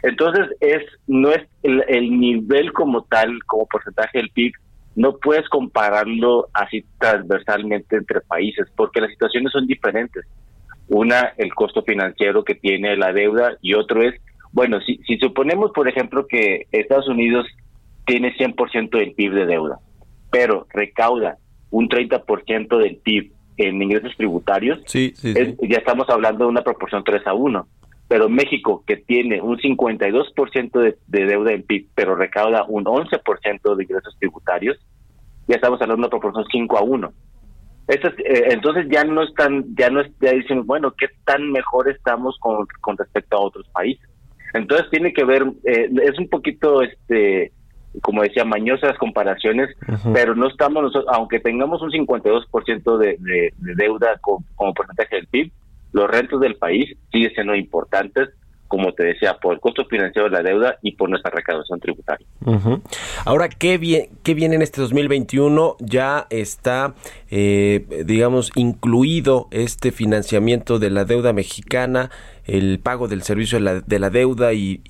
Entonces, 0.04 0.46
es 0.60 0.84
no 1.08 1.32
es 1.32 1.48
el, 1.64 2.16
nivel 2.16 2.72
como 2.72 3.02
tal, 3.06 3.42
como 3.44 3.66
porcentaje 3.66 4.18
del 4.18 4.30
PIB, 4.30 4.52
no 4.96 5.16
puedes 5.16 5.48
compararlo 5.48 6.48
así 6.52 6.84
transversalmente 6.98 7.96
entre 7.96 8.20
países, 8.20 8.66
porque 8.76 9.00
las 9.00 9.10
situaciones 9.10 9.52
son 9.52 9.66
diferentes. 9.66 10.26
Una, 10.88 11.32
el 11.36 11.54
costo 11.54 11.82
financiero 11.82 12.42
que 12.44 12.54
tiene 12.54 12.96
la 12.96 13.12
deuda, 13.12 13.56
y 13.62 13.74
otro 13.74 14.02
es 14.02 14.14
bueno, 14.52 14.80
si, 14.80 14.96
si 15.06 15.16
suponemos, 15.18 15.70
por 15.72 15.88
ejemplo, 15.88 16.26
que 16.26 16.66
Estados 16.72 17.08
Unidos 17.08 17.46
tiene 18.04 18.34
100% 18.36 18.90
del 18.90 19.12
PIB 19.12 19.34
de 19.34 19.46
deuda, 19.46 19.78
pero 20.30 20.66
recauda 20.70 21.36
un 21.70 21.88
30% 21.88 22.78
del 22.78 22.96
PIB 22.96 23.32
en 23.56 23.82
ingresos 23.82 24.16
tributarios, 24.16 24.80
sí, 24.86 25.12
ya 25.22 25.76
estamos 25.76 26.08
hablando 26.08 26.44
de 26.44 26.50
una 26.50 26.62
proporción 26.62 27.04
3 27.04 27.26
a 27.26 27.34
1. 27.34 27.68
Pero 28.10 28.28
México, 28.28 28.82
que 28.84 28.96
tiene 28.96 29.40
un 29.40 29.56
52% 29.56 30.80
de, 30.80 30.98
de 31.06 31.26
deuda 31.26 31.52
en 31.52 31.62
PIB, 31.62 31.90
pero 31.94 32.16
recauda 32.16 32.64
un 32.66 32.84
11% 32.84 33.76
de 33.76 33.84
ingresos 33.84 34.16
tributarios, 34.18 34.76
ya 35.46 35.54
estamos 35.54 35.80
hablando 35.80 35.94
de 35.94 36.08
una 36.08 36.10
proporción 36.10 36.44
5 36.50 36.76
a 36.76 36.82
1. 36.82 37.12
Eh, 37.86 38.48
entonces 38.50 38.88
ya 38.90 39.04
no 39.04 39.22
están, 39.22 39.64
ya 39.76 39.90
no 39.90 40.02
ya 40.20 40.32
dicen, 40.32 40.66
bueno, 40.66 40.92
¿qué 40.98 41.06
tan 41.24 41.52
mejor 41.52 41.88
estamos 41.88 42.36
con, 42.40 42.66
con 42.80 42.98
respecto 42.98 43.36
a 43.36 43.42
otros 43.42 43.68
países? 43.68 44.10
Entonces 44.54 44.90
tiene 44.90 45.12
que 45.12 45.24
ver, 45.24 45.44
eh, 45.62 45.88
es 46.02 46.18
un 46.18 46.28
poquito, 46.28 46.82
este, 46.82 47.52
como 48.02 48.22
decía, 48.22 48.44
mañosas 48.44 48.98
comparaciones, 48.98 49.70
pero 50.12 50.34
no 50.34 50.48
estamos, 50.48 50.82
nosotros, 50.82 51.14
aunque 51.14 51.38
tengamos 51.38 51.80
un 51.80 51.92
52% 51.92 52.98
de, 52.98 53.16
de, 53.20 53.54
de 53.56 53.74
deuda 53.76 54.18
como 54.20 54.74
porcentaje 54.74 55.14
del 55.14 55.28
PIB, 55.28 55.52
los 55.92 56.10
rentos 56.10 56.40
del 56.40 56.56
país 56.56 56.96
siguen 57.10 57.32
siendo 57.34 57.54
importantes 57.54 58.30
como 58.70 58.92
te 58.92 59.02
decía, 59.02 59.36
por 59.42 59.52
el 59.52 59.58
costo 59.60 59.84
financiero 59.86 60.30
de 60.30 60.36
la 60.36 60.44
deuda 60.44 60.78
y 60.80 60.92
por 60.92 61.10
nuestra 61.10 61.32
recaudación 61.32 61.80
tributaria. 61.80 62.24
Ahora, 63.24 63.48
¿qué, 63.48 63.78
bien, 63.78 64.10
¿qué 64.22 64.32
viene 64.32 64.54
en 64.54 64.62
este 64.62 64.80
2021? 64.80 65.74
Ya 65.80 66.28
está, 66.30 66.94
eh, 67.32 68.04
digamos, 68.06 68.52
incluido 68.54 69.48
este 69.50 69.90
financiamiento 69.90 70.78
de 70.78 70.90
la 70.90 71.04
deuda 71.04 71.32
mexicana 71.32 72.12
el 72.50 72.80
pago 72.80 73.06
del 73.08 73.22
servicio 73.22 73.58
de 73.58 73.64
la, 73.64 73.80
de 73.80 73.98
la 73.98 74.10
deuda 74.10 74.52
y, 74.52 74.80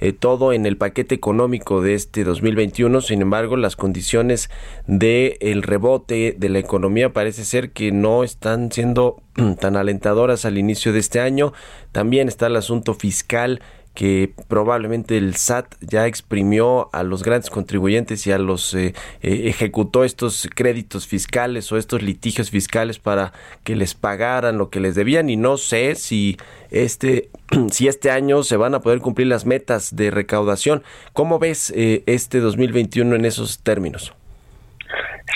eh, 0.00 0.12
todo 0.12 0.52
en 0.52 0.66
el 0.66 0.76
paquete 0.76 1.14
económico 1.14 1.80
de 1.80 1.94
este 1.94 2.24
2021. 2.24 3.00
Sin 3.00 3.22
embargo, 3.22 3.56
las 3.56 3.76
condiciones 3.76 4.50
de 4.86 5.38
el 5.40 5.62
rebote 5.62 6.34
de 6.36 6.48
la 6.48 6.58
economía 6.58 7.12
parece 7.12 7.44
ser 7.44 7.70
que 7.70 7.92
no 7.92 8.24
están 8.24 8.72
siendo 8.72 9.22
tan 9.60 9.76
alentadoras 9.76 10.44
al 10.44 10.58
inicio 10.58 10.92
de 10.92 10.98
este 10.98 11.20
año. 11.20 11.52
También 11.92 12.28
está 12.28 12.48
el 12.48 12.56
asunto 12.56 12.94
fiscal 12.94 13.60
que 13.96 14.30
probablemente 14.46 15.16
el 15.16 15.34
SAT 15.34 15.74
ya 15.80 16.06
exprimió 16.06 16.90
a 16.92 17.02
los 17.02 17.24
grandes 17.24 17.48
contribuyentes 17.48 18.26
y 18.26 18.30
a 18.30 18.38
los 18.38 18.74
eh, 18.74 18.92
eh, 19.22 19.42
ejecutó 19.46 20.04
estos 20.04 20.48
créditos 20.54 21.06
fiscales 21.08 21.72
o 21.72 21.78
estos 21.78 22.02
litigios 22.02 22.50
fiscales 22.50 22.98
para 22.98 23.32
que 23.64 23.74
les 23.74 23.94
pagaran 23.94 24.58
lo 24.58 24.68
que 24.68 24.80
les 24.80 24.94
debían 24.94 25.30
y 25.30 25.36
no 25.36 25.56
sé 25.56 25.94
si 25.94 26.36
este 26.70 27.30
si 27.70 27.88
este 27.88 28.10
año 28.10 28.42
se 28.42 28.58
van 28.58 28.74
a 28.74 28.80
poder 28.80 29.00
cumplir 29.00 29.28
las 29.28 29.46
metas 29.46 29.96
de 29.96 30.10
recaudación. 30.10 30.82
¿Cómo 31.14 31.38
ves 31.38 31.72
eh, 31.74 32.02
este 32.04 32.40
2021 32.40 33.16
en 33.16 33.24
esos 33.24 33.62
términos? 33.62 34.12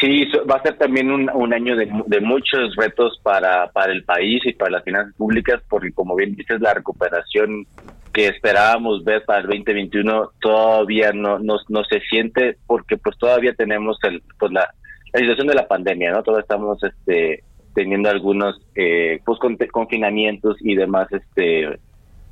Sí, 0.01 0.25
va 0.49 0.57
a 0.57 0.62
ser 0.62 0.77
también 0.77 1.11
un, 1.11 1.53
año 1.53 1.77
de, 1.77 1.90
de, 2.07 2.20
muchos 2.20 2.77
retos 2.77 3.18
para, 3.23 3.70
para 3.73 3.92
el 3.92 4.05
país 4.05 4.40
y 4.44 4.53
para 4.53 4.70
las 4.70 4.85
finanzas 4.85 5.14
públicas, 5.14 5.61
porque 5.68 5.92
como 5.92 6.14
bien 6.14 6.37
dices, 6.37 6.61
la 6.61 6.73
recuperación 6.75 7.66
que 8.12 8.27
esperábamos 8.27 9.05
ver 9.05 9.25
para 9.25 9.40
el 9.40 9.46
2021 9.46 10.33
todavía 10.40 11.12
no, 11.12 11.38
no, 11.38 11.57
no 11.68 11.85
se 11.85 12.01
siente 12.01 12.57
porque 12.66 12.96
pues 12.96 13.16
todavía 13.18 13.55
tenemos 13.55 13.99
el, 14.03 14.23
pues 14.38 14.53
la, 14.53 14.68
situación 15.14 15.49
de 15.49 15.55
la 15.55 15.66
pandemia, 15.66 16.12
¿no? 16.12 16.23
Todavía 16.23 16.42
estamos 16.42 16.79
este, 16.83 17.42
teniendo 17.75 18.11
algunos 18.11 18.61
eh, 18.75 19.20
pues 19.25 19.38
confinamientos 19.73 20.57
y 20.61 20.77
demás 20.77 21.09
este 21.11 21.64
eh, 21.64 21.79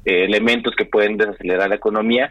elementos 0.04 0.74
que 0.76 0.84
pueden 0.84 1.16
desacelerar 1.16 1.68
la 1.68 1.76
economía. 1.76 2.30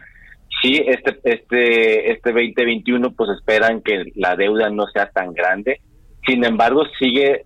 Sí, 0.62 0.82
este 0.86 1.18
este 1.24 2.12
este 2.12 2.32
2021 2.32 3.12
pues 3.12 3.30
esperan 3.30 3.82
que 3.82 4.04
la 4.14 4.36
deuda 4.36 4.70
no 4.70 4.86
sea 4.86 5.10
tan 5.10 5.34
grande. 5.34 5.80
Sin 6.26 6.44
embargo, 6.44 6.84
sigue 6.98 7.44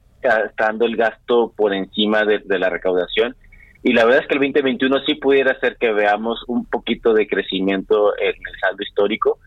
estando 0.49 0.87
el 0.87 0.97
gasto 0.97 1.53
por 1.57 1.75
encima 1.75 2.25
de 2.25 2.59
la 2.59 2.71
recaudación 2.71 3.35
y 3.83 3.93
la 3.93 4.05
verdad 4.05 4.23
es 4.23 4.29
que 4.29 4.35
el 4.35 4.41
2021 4.41 5.01
sí 5.07 5.15
pudiera 5.17 5.59
ser 5.59 5.77
que 5.77 5.93
veamos 5.93 6.43
un 6.47 6.65
poquito 6.67 7.13
de 7.15 7.27
crecimiento 7.27 8.17
en 8.19 8.35
el 8.35 8.61
saldo 8.61 8.83
histórico, 8.83 9.39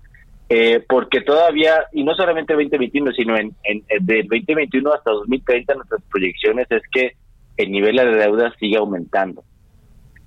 eh, 0.50 0.84
porque 0.88 1.21
todavía, 1.21 1.86
y 1.93 2.04
no 2.04 2.13
solamente 2.15 2.54
2021, 2.54 3.12
sino 3.13 3.38
en, 3.38 3.56
en, 3.63 3.84
del 4.02 4.28
2021 4.28 4.93
hasta 4.93 5.12
2030 5.12 5.76
nuestras 5.76 6.02
proyecciones 6.12 6.67
es 6.69 6.84
que 6.91 7.13
el 7.58 7.71
nivel 7.71 7.95
de 7.95 8.06
deuda 8.06 8.54
sigue 8.60 8.78
aumentando. 8.78 9.43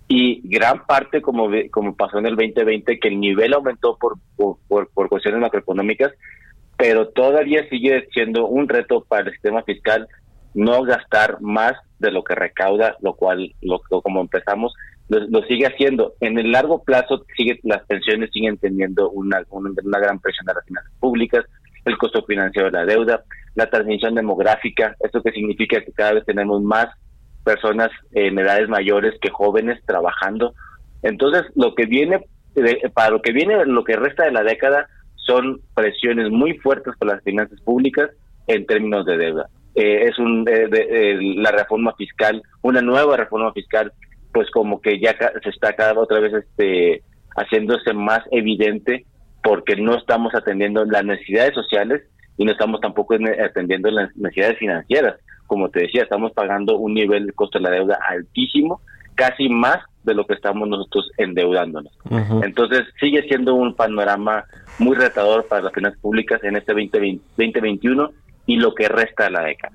Y 0.09 0.41
gran 0.49 0.87
parte, 0.87 1.21
como, 1.21 1.51
como 1.71 1.95
pasó 1.95 2.19
en 2.19 2.27
el 2.27 2.37
2020, 2.37 2.99
que 2.99 3.09
el 3.09 3.21
nivel 3.21 3.53
aumentó 3.53 3.99
por, 3.99 4.15
por, 4.37 4.89
por 4.89 5.09
cuestiones 5.11 5.41
macroeconómicas, 5.41 6.13
pero 6.79 7.09
todavía 7.09 7.69
sigue 7.69 8.09
siendo 8.15 8.47
un 8.47 8.69
reto 8.69 9.05
para 9.07 9.27
el 9.27 9.33
sistema 9.33 9.63
fiscal 9.65 10.09
no 10.55 10.83
gastar 10.83 11.41
más 11.43 11.75
de 11.99 12.11
lo 12.11 12.23
que 12.25 12.35
recauda, 12.35 12.97
lo 13.01 13.15
cual, 13.15 13.55
lo, 13.61 13.81
como 13.81 14.21
empezamos, 14.21 14.75
lo, 15.09 15.43
sigue 15.45 15.67
haciendo. 15.67 16.15
En 16.21 16.39
el 16.39 16.53
largo 16.53 16.83
plazo, 16.85 17.25
sigue 17.37 17.59
las 17.63 17.85
pensiones 17.87 18.31
siguen 18.33 18.59
teniendo 18.59 19.11
una, 19.11 19.43
una, 19.51 19.99
gran 19.99 20.19
presión 20.21 20.49
a 20.51 20.55
las 20.55 20.65
finanzas 20.65 20.93
públicas, 21.01 21.45
el 21.85 21.97
costo 21.97 22.23
financiero 22.25 22.71
de 22.71 22.79
la 22.79 22.85
deuda, 22.85 23.25
la 23.55 23.71
transmisión 23.71 24.15
demográfica, 24.15 24.95
esto 25.01 25.23
que 25.23 25.33
significa 25.33 25.81
que 25.81 25.93
cada 25.93 26.13
vez 26.15 26.25
tenemos 26.27 26.63
más 26.63 26.87
personas 27.45 27.91
en 28.13 28.39
edades 28.39 28.69
mayores 28.69 29.15
que 29.21 29.31
jóvenes 29.31 29.81
trabajando. 29.87 30.55
Entonces, 31.03 31.45
lo 31.55 31.75
que 31.75 31.87
viene, 31.87 32.27
para 32.93 33.11
lo 33.11 33.23
que 33.23 33.33
viene, 33.33 33.65
lo 33.65 33.85
que 33.85 33.97
resta 33.97 34.25
de 34.25 34.33
la 34.33 34.43
década, 34.43 34.89
son 35.15 35.61
presiones 35.75 36.31
muy 36.31 36.59
fuertes 36.59 36.95
para 36.99 37.15
las 37.15 37.25
finanzas 37.25 37.61
públicas 37.63 38.11
en 38.47 38.67
términos 38.67 39.07
de 39.07 39.17
deuda. 39.17 39.49
Eh, 39.79 40.09
es 40.09 40.19
un, 40.19 40.45
eh, 40.49 40.67
de, 40.69 41.19
la 41.37 41.53
reforma 41.53 41.95
fiscal, 41.95 42.43
una 42.63 42.83
nueva 42.83 43.17
reforma 43.17 43.53
fiscal, 43.53 43.93
pues 44.33 44.51
como 44.51 44.81
que 44.81 44.99
ya 44.99 45.15
se 45.41 45.51
está 45.51 45.73
cada 45.75 45.97
otra 45.97 46.19
vez 46.19 46.33
este 46.35 47.05
haciéndose 47.37 47.93
más 47.93 48.19
evidente 48.33 49.07
porque 49.41 49.77
no 49.77 49.95
estamos 49.95 50.35
atendiendo 50.35 50.85
las 50.85 51.05
necesidades 51.05 51.55
sociales 51.55 52.03
y 52.37 52.45
no 52.45 52.51
estamos 52.51 52.81
tampoco 52.81 53.15
atendiendo 53.15 53.89
las 53.93 54.17
necesidades 54.17 54.59
financieras. 54.59 55.15
Como 55.47 55.69
te 55.69 55.83
decía, 55.83 56.03
estamos 56.03 56.33
pagando 56.33 56.77
un 56.77 56.95
nivel 56.95 57.27
de 57.27 57.33
costo 57.33 57.61
de 57.61 57.63
la 57.63 57.71
deuda 57.71 58.01
altísimo, 58.09 58.81
casi 59.15 59.49
más 59.49 59.79
de 60.03 60.15
lo 60.15 60.27
que 60.27 60.35
estamos 60.35 60.69
nosotros 60.69 61.09
endeudándonos. 61.19 61.97
Entonces 62.43 62.83
sigue 62.99 63.23
siendo 63.29 63.55
un 63.55 63.77
panorama 63.77 64.45
muy 64.81 64.97
retador 64.97 65.47
para 65.47 65.63
las 65.63 65.73
finanzas 65.73 66.01
públicas 66.01 66.43
en 66.43 66.57
este 66.57 66.73
2020, 66.73 67.23
2021 67.37 68.11
y 68.49 68.57
lo 68.57 68.75
que 68.75 68.89
resta 68.89 69.25
de 69.25 69.31
la 69.31 69.43
década. 69.43 69.75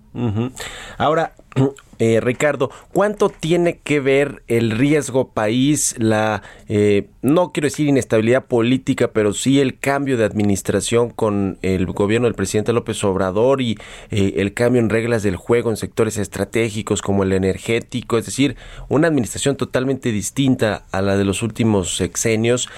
Ahora, 0.98 1.34
eh, 2.00 2.20
Ricardo, 2.22 2.72
¿cuánto 2.92 3.30
tiene 3.30 3.78
que 3.84 4.00
ver 4.00 4.42
el 4.48 4.72
riesgo 4.72 5.30
país, 5.30 5.94
la, 6.00 6.42
eh, 6.68 7.08
no 7.22 7.52
quiero 7.52 7.68
decir 7.68 7.88
inestabilidad 7.88 8.46
política, 8.46 9.12
pero 9.14 9.34
sí 9.34 9.62
el 9.62 9.78
cambio 9.78 10.18
de 10.18 10.26
administración 10.26 11.12
con 11.12 11.60
el 11.62 11.86
gobierno 11.86 12.26
del 12.26 12.34
presidente 12.34 12.74
López 12.74 13.04
Obrador 13.04 13.62
y 13.62 13.78
eh, 14.10 14.34
el 14.38 14.56
cambio 14.56 14.82
en 14.82 14.90
reglas 14.90 15.22
del 15.22 15.36
juego 15.36 15.70
en 15.70 15.78
sectores 15.78 16.18
estratégicos 16.18 17.04
como 17.04 17.22
el 17.22 17.32
energético, 17.32 18.18
es 18.18 18.26
decir, 18.26 18.56
una 18.90 19.08
administración 19.08 19.56
totalmente 19.56 20.12
distinta 20.12 20.86
a 20.92 21.04
la 21.04 21.16
de 21.16 21.26
los 21.26 21.44
últimos 21.44 21.96
sexenios? 21.96 22.70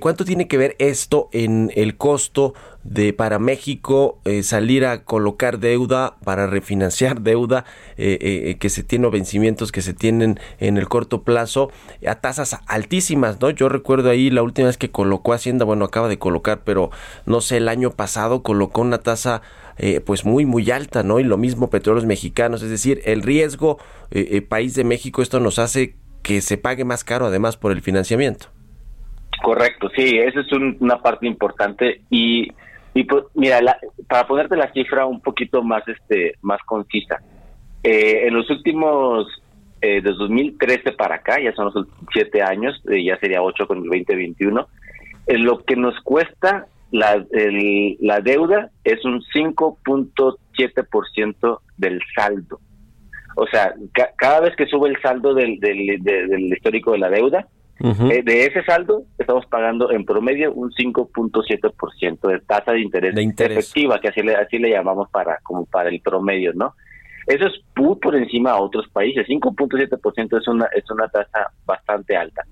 ¿Cuánto 0.00 0.24
tiene 0.24 0.48
que 0.48 0.56
ver 0.56 0.76
esto 0.78 1.28
en 1.32 1.70
el 1.74 1.98
costo 1.98 2.54
de 2.84 3.12
para 3.12 3.38
México 3.38 4.18
salir 4.42 4.84
a 4.84 5.04
colocar 5.04 5.58
deuda 5.58 6.16
para 6.24 6.46
refinanciar 6.46 7.20
deuda 7.20 7.64
que 7.96 8.68
se 8.68 8.82
tienen 8.82 9.10
vencimientos 9.10 9.70
que 9.70 9.82
se 9.82 9.94
tienen 9.94 10.40
en 10.58 10.76
el 10.76 10.88
corto 10.88 11.22
plazo 11.22 11.70
a 12.06 12.16
tasas 12.16 12.60
altísimas, 12.66 13.40
¿no? 13.40 13.50
Yo 13.50 13.68
recuerdo 13.68 14.10
ahí 14.10 14.30
la 14.30 14.42
última 14.42 14.66
vez 14.66 14.78
que 14.78 14.90
colocó 14.90 15.32
Hacienda, 15.32 15.64
bueno, 15.64 15.84
acaba 15.84 16.08
de 16.08 16.18
colocar, 16.18 16.62
pero 16.64 16.90
no 17.26 17.40
sé, 17.40 17.58
el 17.58 17.68
año 17.68 17.90
pasado 17.92 18.42
colocó 18.42 18.80
una 18.80 18.98
tasa 18.98 19.42
eh, 19.78 20.00
pues 20.00 20.24
muy 20.24 20.44
muy 20.44 20.70
alta, 20.70 21.02
¿no? 21.02 21.18
Y 21.18 21.24
lo 21.24 21.38
mismo 21.38 21.70
petróleos 21.70 22.06
mexicanos, 22.06 22.62
es 22.62 22.70
decir, 22.70 23.00
el 23.04 23.22
riesgo 23.22 23.78
eh, 24.10 24.28
eh, 24.32 24.42
país 24.42 24.74
de 24.74 24.84
México 24.84 25.22
esto 25.22 25.40
nos 25.40 25.58
hace 25.58 25.94
que 26.22 26.40
se 26.40 26.58
pague 26.58 26.84
más 26.84 27.04
caro 27.04 27.26
además 27.26 27.56
por 27.56 27.72
el 27.72 27.82
financiamiento. 27.82 28.46
Correcto, 29.42 29.90
sí, 29.96 30.18
esa 30.18 30.40
es 30.40 30.52
una 30.52 31.02
parte 31.02 31.26
importante 31.26 32.02
y 32.10 32.52
y 32.94 33.04
pues, 33.04 33.24
mira, 33.34 33.60
para 34.08 34.26
ponerte 34.26 34.56
la 34.56 34.72
cifra 34.72 35.06
un 35.06 35.20
poquito 35.20 35.62
más 35.62 35.82
este 35.88 36.34
más 36.42 36.60
concisa, 36.66 37.20
eh, 37.82 38.26
en 38.26 38.34
los 38.34 38.48
últimos, 38.50 39.26
eh, 39.84 40.00
de 40.00 40.12
2013 40.12 40.92
para 40.92 41.16
acá, 41.16 41.40
ya 41.40 41.52
son 41.54 41.72
los 41.74 41.88
siete 42.12 42.40
años, 42.40 42.80
eh, 42.88 43.02
ya 43.02 43.18
sería 43.18 43.42
ocho 43.42 43.66
con 43.66 43.78
el 43.78 43.84
2021, 43.84 44.68
eh, 45.26 45.38
lo 45.38 45.64
que 45.64 45.74
nos 45.74 45.98
cuesta 46.04 46.66
la, 46.92 47.26
la 47.98 48.20
deuda 48.20 48.70
es 48.84 49.04
un 49.04 49.20
5.7% 49.34 51.58
del 51.78 52.00
saldo. 52.14 52.60
O 53.34 53.44
sea, 53.48 53.74
cada 54.18 54.42
vez 54.42 54.54
que 54.54 54.66
sube 54.66 54.88
el 54.88 55.02
saldo 55.02 55.34
del, 55.34 55.58
del, 55.58 56.00
del 56.00 56.52
histórico 56.52 56.92
de 56.92 56.98
la 56.98 57.10
deuda, 57.10 57.48
de 57.82 58.46
ese 58.46 58.62
saldo 58.64 59.02
estamos 59.18 59.44
pagando 59.46 59.90
en 59.90 60.04
promedio 60.04 60.52
un 60.52 60.70
5.7% 60.70 62.28
de 62.28 62.40
tasa 62.40 62.72
de 62.72 62.80
interés, 62.80 63.14
de 63.14 63.22
interés, 63.22 63.58
efectiva, 63.58 64.00
que 64.00 64.08
así 64.08 64.22
le, 64.22 64.36
así 64.36 64.58
le 64.58 64.70
llamamos 64.70 65.08
para 65.10 65.38
como 65.42 65.66
para 65.66 65.88
el 65.88 66.00
promedio, 66.00 66.52
¿no? 66.54 66.74
Eso 67.26 67.46
es 67.46 67.52
muy 67.76 67.96
por 67.96 68.16
encima 68.16 68.52
a 68.52 68.60
otros 68.60 68.88
países. 68.88 69.26
5.7% 69.26 70.40
es 70.40 70.48
una, 70.48 70.66
es 70.74 70.88
una 70.90 71.08
tasa 71.08 71.52
bastante 71.64 72.16
alta. 72.16 72.42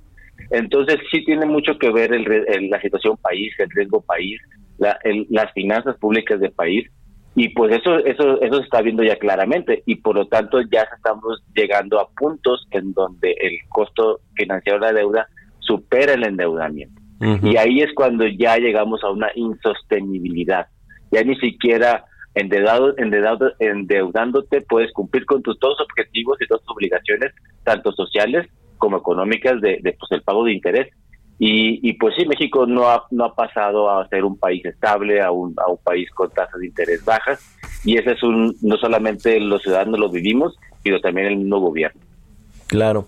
Entonces 0.51 0.99
sí 1.11 1.25
tiene 1.25 1.47
mucho 1.47 1.79
que 1.79 1.91
ver 1.91 2.13
el, 2.13 2.71
la 2.71 2.81
situación 2.81 3.17
país, 3.17 3.53
el 3.59 3.71
riesgo 3.71 4.01
país, 4.01 4.41
las 4.79 5.53
finanzas 5.53 5.97
públicas 5.99 6.41
del 6.41 6.53
país 6.53 6.89
y 7.37 7.49
pues 7.51 7.73
eso 7.77 7.99
eso 7.99 8.41
eso 8.43 8.57
se 8.57 8.63
está 8.63 8.83
viendo 8.83 9.03
ya 9.03 9.17
claramente. 9.17 9.83
Y 9.87 9.97
por 9.97 10.17
lo 10.17 10.27
tanto 10.27 10.61
ya 10.63 10.83
estamos 10.95 11.43
llegando 11.55 12.01
a 12.01 12.09
puntos 12.11 12.67
en 12.71 12.93
donde 12.93 13.33
el 13.41 13.59
costo 13.69 14.21
financiero 14.35 14.79
de 14.79 14.87
la 14.87 14.93
deuda 14.93 15.29
supera 15.61 16.15
el 16.15 16.27
endeudamiento. 16.27 17.01
Y 17.43 17.59
ahí 17.59 17.81
es 17.81 17.93
cuando 17.95 18.27
ya 18.27 18.57
llegamos 18.57 19.05
a 19.05 19.11
una 19.11 19.29
insostenibilidad. 19.35 20.69
Ya 21.11 21.23
ni 21.23 21.37
siquiera 21.37 22.07
endeudado, 22.35 22.97
endeudado, 22.97 23.53
endeudándote 23.59 24.63
puedes 24.63 24.91
cumplir 24.93 25.27
con 25.27 25.43
tus 25.43 25.59
dos 25.61 25.79
objetivos 25.81 26.39
y 26.41 26.47
dos 26.49 26.63
obligaciones, 26.67 27.33
tanto 27.65 27.93
sociales 27.93 28.49
como 28.79 28.97
económicas, 28.97 29.61
de, 29.61 29.81
pues, 29.83 30.11
el 30.13 30.23
pago 30.23 30.45
de 30.45 30.55
interés. 30.55 30.89
Y, 31.43 31.89
y, 31.89 31.95
pues 31.95 32.15
sí, 32.17 32.27
México 32.27 32.67
no 32.67 32.91
ha, 32.91 33.07
no 33.11 33.25
ha 33.25 33.35
pasado 33.35 33.91
a 33.91 34.07
ser 34.09 34.25
un 34.25 34.37
país 34.37 34.63
estable, 34.67 35.23
a 35.23 35.31
un, 35.31 35.55
a 35.57 35.71
un 35.71 35.79
país 35.79 36.11
con 36.11 36.29
tasas 36.31 36.61
de 36.61 36.67
interés 36.67 37.03
bajas, 37.03 37.41
y 37.83 37.97
ese 37.97 38.13
es 38.13 38.23
un, 38.23 38.55
no 38.61 38.77
solamente 38.77 39.41
los 39.41 39.63
ciudadanos 39.63 39.99
lo 39.99 40.11
vivimos, 40.11 40.59
sino 40.83 41.01
también 41.01 41.29
el 41.29 41.37
mismo 41.39 41.59
gobierno. 41.59 41.99
Claro. 42.67 43.07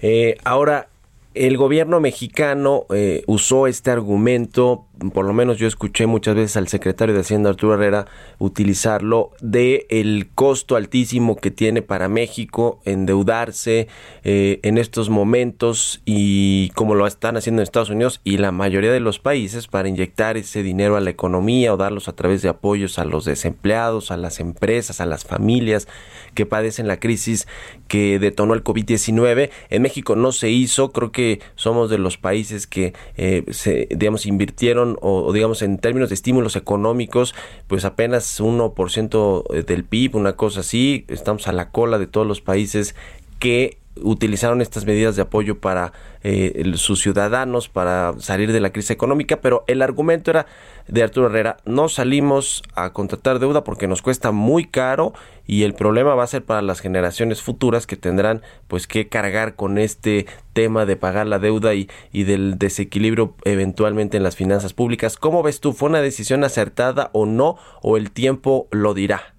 Eh, 0.00 0.38
ahora, 0.42 0.88
el 1.36 1.58
gobierno 1.58 2.00
mexicano 2.00 2.86
eh, 2.94 3.22
usó 3.26 3.66
este 3.66 3.90
argumento, 3.90 4.86
por 5.12 5.26
lo 5.26 5.34
menos 5.34 5.58
yo 5.58 5.68
escuché 5.68 6.06
muchas 6.06 6.34
veces 6.34 6.56
al 6.56 6.68
secretario 6.68 7.14
de 7.14 7.20
Hacienda 7.20 7.50
Arturo 7.50 7.74
Herrera 7.74 8.06
utilizarlo, 8.38 9.32
de 9.40 9.86
el 9.90 10.30
costo 10.34 10.76
altísimo 10.76 11.36
que 11.36 11.50
tiene 11.50 11.82
para 11.82 12.08
México 12.08 12.80
endeudarse 12.86 13.88
eh, 14.24 14.60
en 14.62 14.78
estos 14.78 15.10
momentos 15.10 16.00
y 16.06 16.70
como 16.70 16.94
lo 16.94 17.06
están 17.06 17.36
haciendo 17.36 17.60
en 17.60 17.64
Estados 17.64 17.90
Unidos 17.90 18.22
y 18.24 18.38
la 18.38 18.50
mayoría 18.50 18.92
de 18.92 19.00
los 19.00 19.18
países 19.18 19.66
para 19.68 19.88
inyectar 19.90 20.38
ese 20.38 20.62
dinero 20.62 20.96
a 20.96 21.00
la 21.00 21.10
economía 21.10 21.74
o 21.74 21.76
darlos 21.76 22.08
a 22.08 22.14
través 22.14 22.40
de 22.40 22.48
apoyos 22.48 22.98
a 22.98 23.04
los 23.04 23.26
desempleados, 23.26 24.10
a 24.10 24.16
las 24.16 24.40
empresas, 24.40 25.02
a 25.02 25.06
las 25.06 25.24
familias 25.24 25.86
que 26.34 26.46
padecen 26.46 26.88
la 26.88 26.98
crisis 26.98 27.46
que 27.88 28.18
detonó 28.18 28.54
el 28.54 28.64
COVID-19. 28.64 29.50
En 29.68 29.82
México 29.82 30.16
no 30.16 30.32
se 30.32 30.50
hizo, 30.50 30.92
creo 30.92 31.12
que 31.12 31.25
somos 31.54 31.90
de 31.90 31.98
los 31.98 32.16
países 32.16 32.66
que 32.66 32.94
eh, 33.16 33.44
se, 33.50 33.88
digamos, 33.90 34.26
invirtieron 34.26 34.96
o, 35.00 35.32
digamos, 35.32 35.62
en 35.62 35.78
términos 35.78 36.08
de 36.10 36.14
estímulos 36.14 36.56
económicos, 36.56 37.34
pues 37.66 37.84
apenas 37.84 38.40
1% 38.40 39.64
del 39.64 39.84
PIB, 39.84 40.16
una 40.16 40.34
cosa 40.34 40.60
así. 40.60 41.04
Estamos 41.08 41.48
a 41.48 41.52
la 41.52 41.70
cola 41.70 41.98
de 41.98 42.06
todos 42.06 42.26
los 42.26 42.40
países 42.40 42.94
que 43.38 43.78
utilizaron 44.02 44.60
estas 44.60 44.84
medidas 44.84 45.16
de 45.16 45.22
apoyo 45.22 45.58
para 45.58 45.92
eh, 46.22 46.72
sus 46.74 47.00
ciudadanos, 47.00 47.68
para 47.68 48.14
salir 48.18 48.52
de 48.52 48.60
la 48.60 48.70
crisis 48.70 48.90
económica, 48.90 49.40
pero 49.40 49.64
el 49.66 49.82
argumento 49.82 50.30
era 50.30 50.46
de 50.88 51.02
Arturo 51.02 51.26
Herrera, 51.26 51.56
no 51.64 51.88
salimos 51.88 52.62
a 52.74 52.92
contratar 52.92 53.38
deuda 53.38 53.64
porque 53.64 53.88
nos 53.88 54.02
cuesta 54.02 54.32
muy 54.32 54.66
caro 54.66 55.14
y 55.46 55.62
el 55.62 55.74
problema 55.74 56.14
va 56.14 56.24
a 56.24 56.28
ser 56.28 56.44
para 56.44 56.62
las 56.62 56.80
generaciones 56.80 57.42
futuras 57.42 57.86
que 57.86 57.96
tendrán 57.96 58.42
pues 58.68 58.86
que 58.86 59.08
cargar 59.08 59.54
con 59.56 59.78
este 59.78 60.26
tema 60.52 60.86
de 60.86 60.96
pagar 60.96 61.26
la 61.26 61.38
deuda 61.38 61.74
y, 61.74 61.88
y 62.12 62.24
del 62.24 62.58
desequilibrio 62.58 63.34
eventualmente 63.44 64.16
en 64.16 64.22
las 64.22 64.36
finanzas 64.36 64.72
públicas. 64.72 65.16
¿Cómo 65.16 65.42
ves 65.42 65.60
tú? 65.60 65.72
¿Fue 65.72 65.88
una 65.88 66.00
decisión 66.00 66.44
acertada 66.44 67.10
o 67.12 67.26
no? 67.26 67.56
¿O 67.82 67.96
el 67.96 68.10
tiempo 68.10 68.68
lo 68.70 68.94
dirá? 68.94 69.35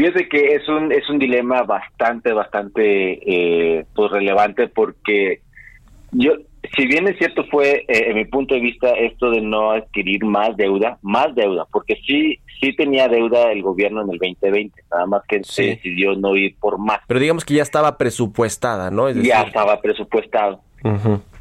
Fíjate 0.00 0.30
que 0.30 0.54
es 0.54 0.66
un 0.66 0.90
es 0.92 1.06
un 1.10 1.18
dilema 1.18 1.62
bastante 1.62 2.32
bastante 2.32 3.20
eh, 3.22 3.84
pues 3.94 4.10
relevante 4.10 4.66
porque 4.66 5.42
yo 6.10 6.32
si 6.74 6.86
bien 6.86 7.06
es 7.06 7.18
cierto 7.18 7.44
fue 7.50 7.84
eh, 7.86 8.06
en 8.08 8.16
mi 8.16 8.24
punto 8.24 8.54
de 8.54 8.60
vista 8.60 8.92
esto 8.92 9.30
de 9.30 9.42
no 9.42 9.72
adquirir 9.72 10.24
más 10.24 10.56
deuda 10.56 10.98
más 11.02 11.34
deuda 11.34 11.66
porque 11.70 11.96
sí 12.06 12.40
sí 12.62 12.74
tenía 12.74 13.08
deuda 13.08 13.52
el 13.52 13.60
gobierno 13.60 14.00
en 14.00 14.12
el 14.12 14.18
2020 14.18 14.82
nada 14.90 15.04
más 15.04 15.22
que 15.28 15.44
se 15.44 15.64
decidió 15.64 16.14
no 16.14 16.34
ir 16.34 16.56
por 16.58 16.78
más. 16.78 17.00
Pero 17.06 17.20
digamos 17.20 17.44
que 17.44 17.52
ya 17.52 17.62
estaba 17.62 17.98
presupuestada 17.98 18.90
no 18.90 19.10
ya 19.10 19.42
estaba 19.42 19.82
presupuestado. 19.82 20.62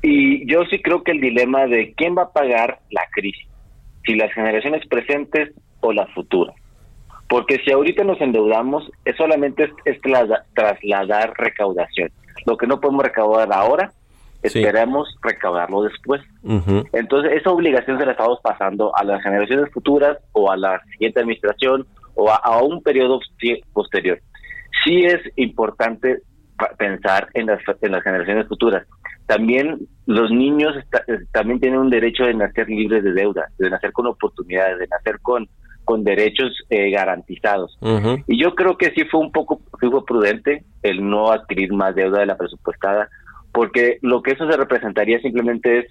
Y 0.01 0.45
yo 0.51 0.65
sí 0.65 0.81
creo 0.81 1.01
que 1.01 1.11
el 1.11 1.21
dilema 1.21 1.65
de 1.65 1.93
quién 1.93 2.13
va 2.13 2.23
a 2.23 2.33
pagar 2.33 2.79
la 2.89 3.03
crisis 3.13 3.47
si 4.05 4.15
las 4.15 4.33
generaciones 4.33 4.85
presentes 4.85 5.53
o 5.79 5.93
las 5.93 6.11
futuras 6.13 6.53
porque 7.29 7.59
si 7.63 7.71
ahorita 7.71 8.03
nos 8.03 8.19
endeudamos, 8.19 8.91
es 9.05 9.15
solamente 9.15 9.71
es, 9.85 10.01
trasladar 10.55 11.33
recaudación. 11.37 12.09
Lo 12.45 12.57
que 12.57 12.65
no 12.65 12.81
podemos 12.81 13.03
recaudar 13.03 13.53
ahora, 13.53 13.91
esperemos 14.41 15.15
recaudarlo 15.21 15.83
después. 15.83 16.21
Entonces, 16.91 17.33
esa 17.33 17.51
obligación 17.51 17.99
se 17.99 18.05
la 18.05 18.13
estamos 18.13 18.39
pasando 18.41 18.95
a 18.95 19.03
las 19.03 19.21
generaciones 19.21 19.71
futuras 19.71 20.17
o 20.31 20.51
a 20.51 20.57
la 20.57 20.81
siguiente 20.91 21.19
administración 21.19 21.85
o 22.15 22.31
a, 22.31 22.61
un 22.63 22.81
periodo 22.81 23.19
posterior. 23.73 24.19
Sí 24.83 25.05
es 25.05 25.19
importante 25.35 26.23
pensar 26.79 27.29
en 27.35 27.45
las, 27.45 27.59
en 27.81 27.91
las 27.91 28.03
generaciones 28.03 28.47
futuras. 28.47 28.87
También 29.27 29.87
los 30.07 30.31
niños 30.31 30.73
también 31.31 31.59
tienen 31.59 31.79
un 31.79 31.91
derecho 31.91 32.23
de 32.23 32.33
nacer 32.33 32.67
libres 32.67 33.03
de 33.03 33.13
deuda, 33.13 33.49
de 33.59 33.69
nacer 33.69 33.91
con 33.91 34.07
oportunidades, 34.07 34.79
de 34.79 34.87
nacer 34.87 35.19
con 35.21 35.47
con 35.89 36.03
derechos 36.03 36.55
eh, 36.69 36.91
garantizados. 36.91 37.75
Y 38.27 38.39
yo 38.39 38.53
creo 38.53 38.77
que 38.77 38.91
sí 38.91 39.05
fue 39.05 39.21
un 39.21 39.31
poco 39.31 39.59
fue 39.79 40.05
prudente 40.05 40.63
el 40.83 41.09
no 41.09 41.31
adquirir 41.31 41.73
más 41.73 41.95
deuda 41.95 42.19
de 42.19 42.27
la 42.27 42.37
presupuestada, 42.37 43.09
porque 43.51 43.97
lo 44.03 44.21
que 44.21 44.33
eso 44.33 44.47
se 44.47 44.55
representaría 44.55 45.19
simplemente 45.19 45.79
es, 45.79 45.85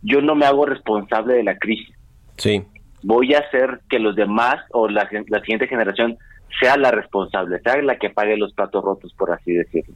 yo 0.00 0.22
no 0.22 0.34
me 0.34 0.46
hago 0.46 0.64
responsable 0.64 1.34
de 1.34 1.42
la 1.42 1.58
crisis. 1.58 1.94
Sí. 2.38 2.64
Voy 3.02 3.34
a 3.34 3.40
hacer 3.40 3.80
que 3.90 3.98
los 3.98 4.16
demás 4.16 4.56
o 4.70 4.88
la, 4.88 5.06
la 5.28 5.40
siguiente 5.40 5.68
generación 5.68 6.16
sea 6.58 6.78
la 6.78 6.90
responsable, 6.90 7.60
sea 7.60 7.76
la 7.82 7.98
que 7.98 8.08
pague 8.08 8.38
los 8.38 8.54
platos 8.54 8.82
rotos, 8.82 9.12
por 9.12 9.32
así 9.32 9.52
decirlo. 9.52 9.94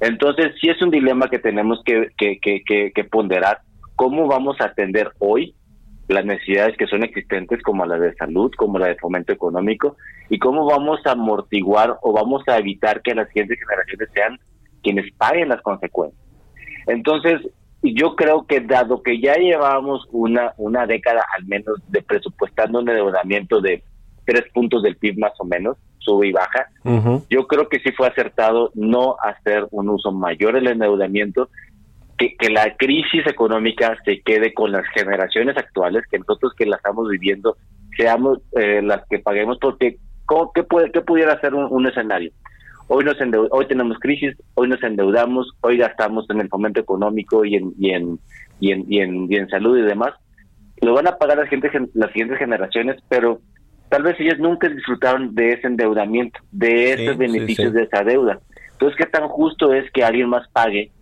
Entonces, 0.00 0.56
sí 0.60 0.70
es 0.70 0.82
un 0.82 0.90
dilema 0.90 1.30
que 1.30 1.38
tenemos 1.38 1.84
que, 1.84 2.08
que, 2.18 2.40
que, 2.40 2.90
que 2.92 3.04
ponderar. 3.04 3.60
¿Cómo 3.94 4.26
vamos 4.26 4.60
a 4.60 4.64
atender 4.64 5.12
hoy 5.20 5.54
las 6.08 6.24
necesidades 6.24 6.76
que 6.76 6.86
son 6.86 7.02
existentes 7.04 7.62
como 7.62 7.84
la 7.86 7.98
de 7.98 8.14
salud, 8.14 8.50
como 8.56 8.78
la 8.78 8.86
de 8.86 8.96
fomento 8.96 9.32
económico, 9.32 9.96
y 10.28 10.38
cómo 10.38 10.66
vamos 10.66 11.00
a 11.04 11.12
amortiguar 11.12 11.96
o 12.02 12.12
vamos 12.12 12.42
a 12.48 12.58
evitar 12.58 13.02
que 13.02 13.14
las 13.14 13.28
siguientes 13.28 13.58
generaciones 13.58 14.08
sean 14.14 14.38
quienes 14.82 15.12
paguen 15.14 15.48
las 15.48 15.60
consecuencias. 15.62 16.22
Entonces, 16.86 17.42
yo 17.82 18.16
creo 18.16 18.46
que 18.46 18.60
dado 18.60 19.02
que 19.02 19.20
ya 19.20 19.34
llevamos 19.34 20.08
una, 20.10 20.52
una 20.56 20.86
década 20.86 21.24
al 21.36 21.44
menos 21.46 21.76
de 21.88 22.02
presupuestando 22.02 22.80
un 22.80 22.88
endeudamiento 22.88 23.60
de 23.60 23.82
tres 24.24 24.44
puntos 24.52 24.82
del 24.82 24.96
PIB 24.96 25.18
más 25.18 25.32
o 25.38 25.44
menos, 25.44 25.76
sube 25.98 26.28
y 26.28 26.32
baja, 26.32 26.68
yo 27.28 27.46
creo 27.46 27.68
que 27.68 27.80
sí 27.80 27.92
fue 27.92 28.08
acertado 28.08 28.70
no 28.74 29.16
hacer 29.22 29.66
un 29.70 29.90
uso 29.90 30.12
mayor 30.12 30.54
del 30.54 30.68
endeudamiento, 30.68 31.50
que, 32.18 32.50
la 32.50 32.76
crisis 32.76 33.26
económica 33.26 33.96
se 34.04 34.20
quede 34.20 34.52
con 34.52 34.72
las 34.72 34.84
generaciones 34.88 35.56
actuales, 35.56 36.02
que 36.10 36.18
nosotros 36.18 36.52
que 36.56 36.66
la 36.66 36.76
estamos 36.76 37.08
viviendo 37.08 37.56
seamos 37.96 38.38
eh, 38.56 38.82
las 38.82 39.06
que 39.08 39.20
paguemos, 39.20 39.58
porque 39.60 39.98
¿qué, 40.54 40.62
puede, 40.64 40.90
qué 40.90 41.00
pudiera 41.00 41.40
ser 41.40 41.54
un, 41.54 41.86
escenario? 41.86 42.32
Hoy, 42.88 43.04
nos 43.04 43.16
hoy 43.50 43.66
tenemos 43.66 43.98
crisis, 43.98 44.36
hoy 44.54 44.68
nos 44.68 44.82
endeudamos, 44.82 45.52
hoy 45.60 45.78
gastamos 45.78 46.28
en 46.30 46.40
el 46.40 46.48
fomento 46.48 46.80
económico 46.80 47.44
y 47.44 47.56
en, 47.56 47.72
y 47.78 47.90
en, 47.90 48.18
y 48.60 48.72
en, 48.72 48.84
y 48.88 49.00
en, 49.00 49.32
y 49.32 49.36
en 49.36 49.48
salud 49.48 49.78
y 49.78 49.82
demás. 49.82 50.14
Lo 50.80 50.94
van 50.94 51.08
a 51.08 51.16
pagar 51.16 51.38
las, 51.38 51.48
gente, 51.48 51.70
las 51.94 52.10
siguientes 52.12 52.38
generaciones, 52.38 52.96
pero 53.08 53.40
tal 53.90 54.02
vez 54.02 54.18
ellos 54.18 54.38
nunca 54.38 54.68
disfrutaron 54.68 55.34
de 55.34 55.52
ese 55.52 55.66
endeudamiento, 55.66 56.38
de 56.50 56.92
esos 56.92 57.16
beneficios 57.16 57.72
de 57.72 57.82
esa 57.82 58.02
deuda. 58.02 58.40
Entonces, 58.72 58.96
¿qué 58.96 59.06
tan 59.06 59.28
justo 59.28 59.72
es 59.74 59.90
que 59.90 60.04
alguien 60.04 60.28
más 60.28 60.48
pague 60.52 60.92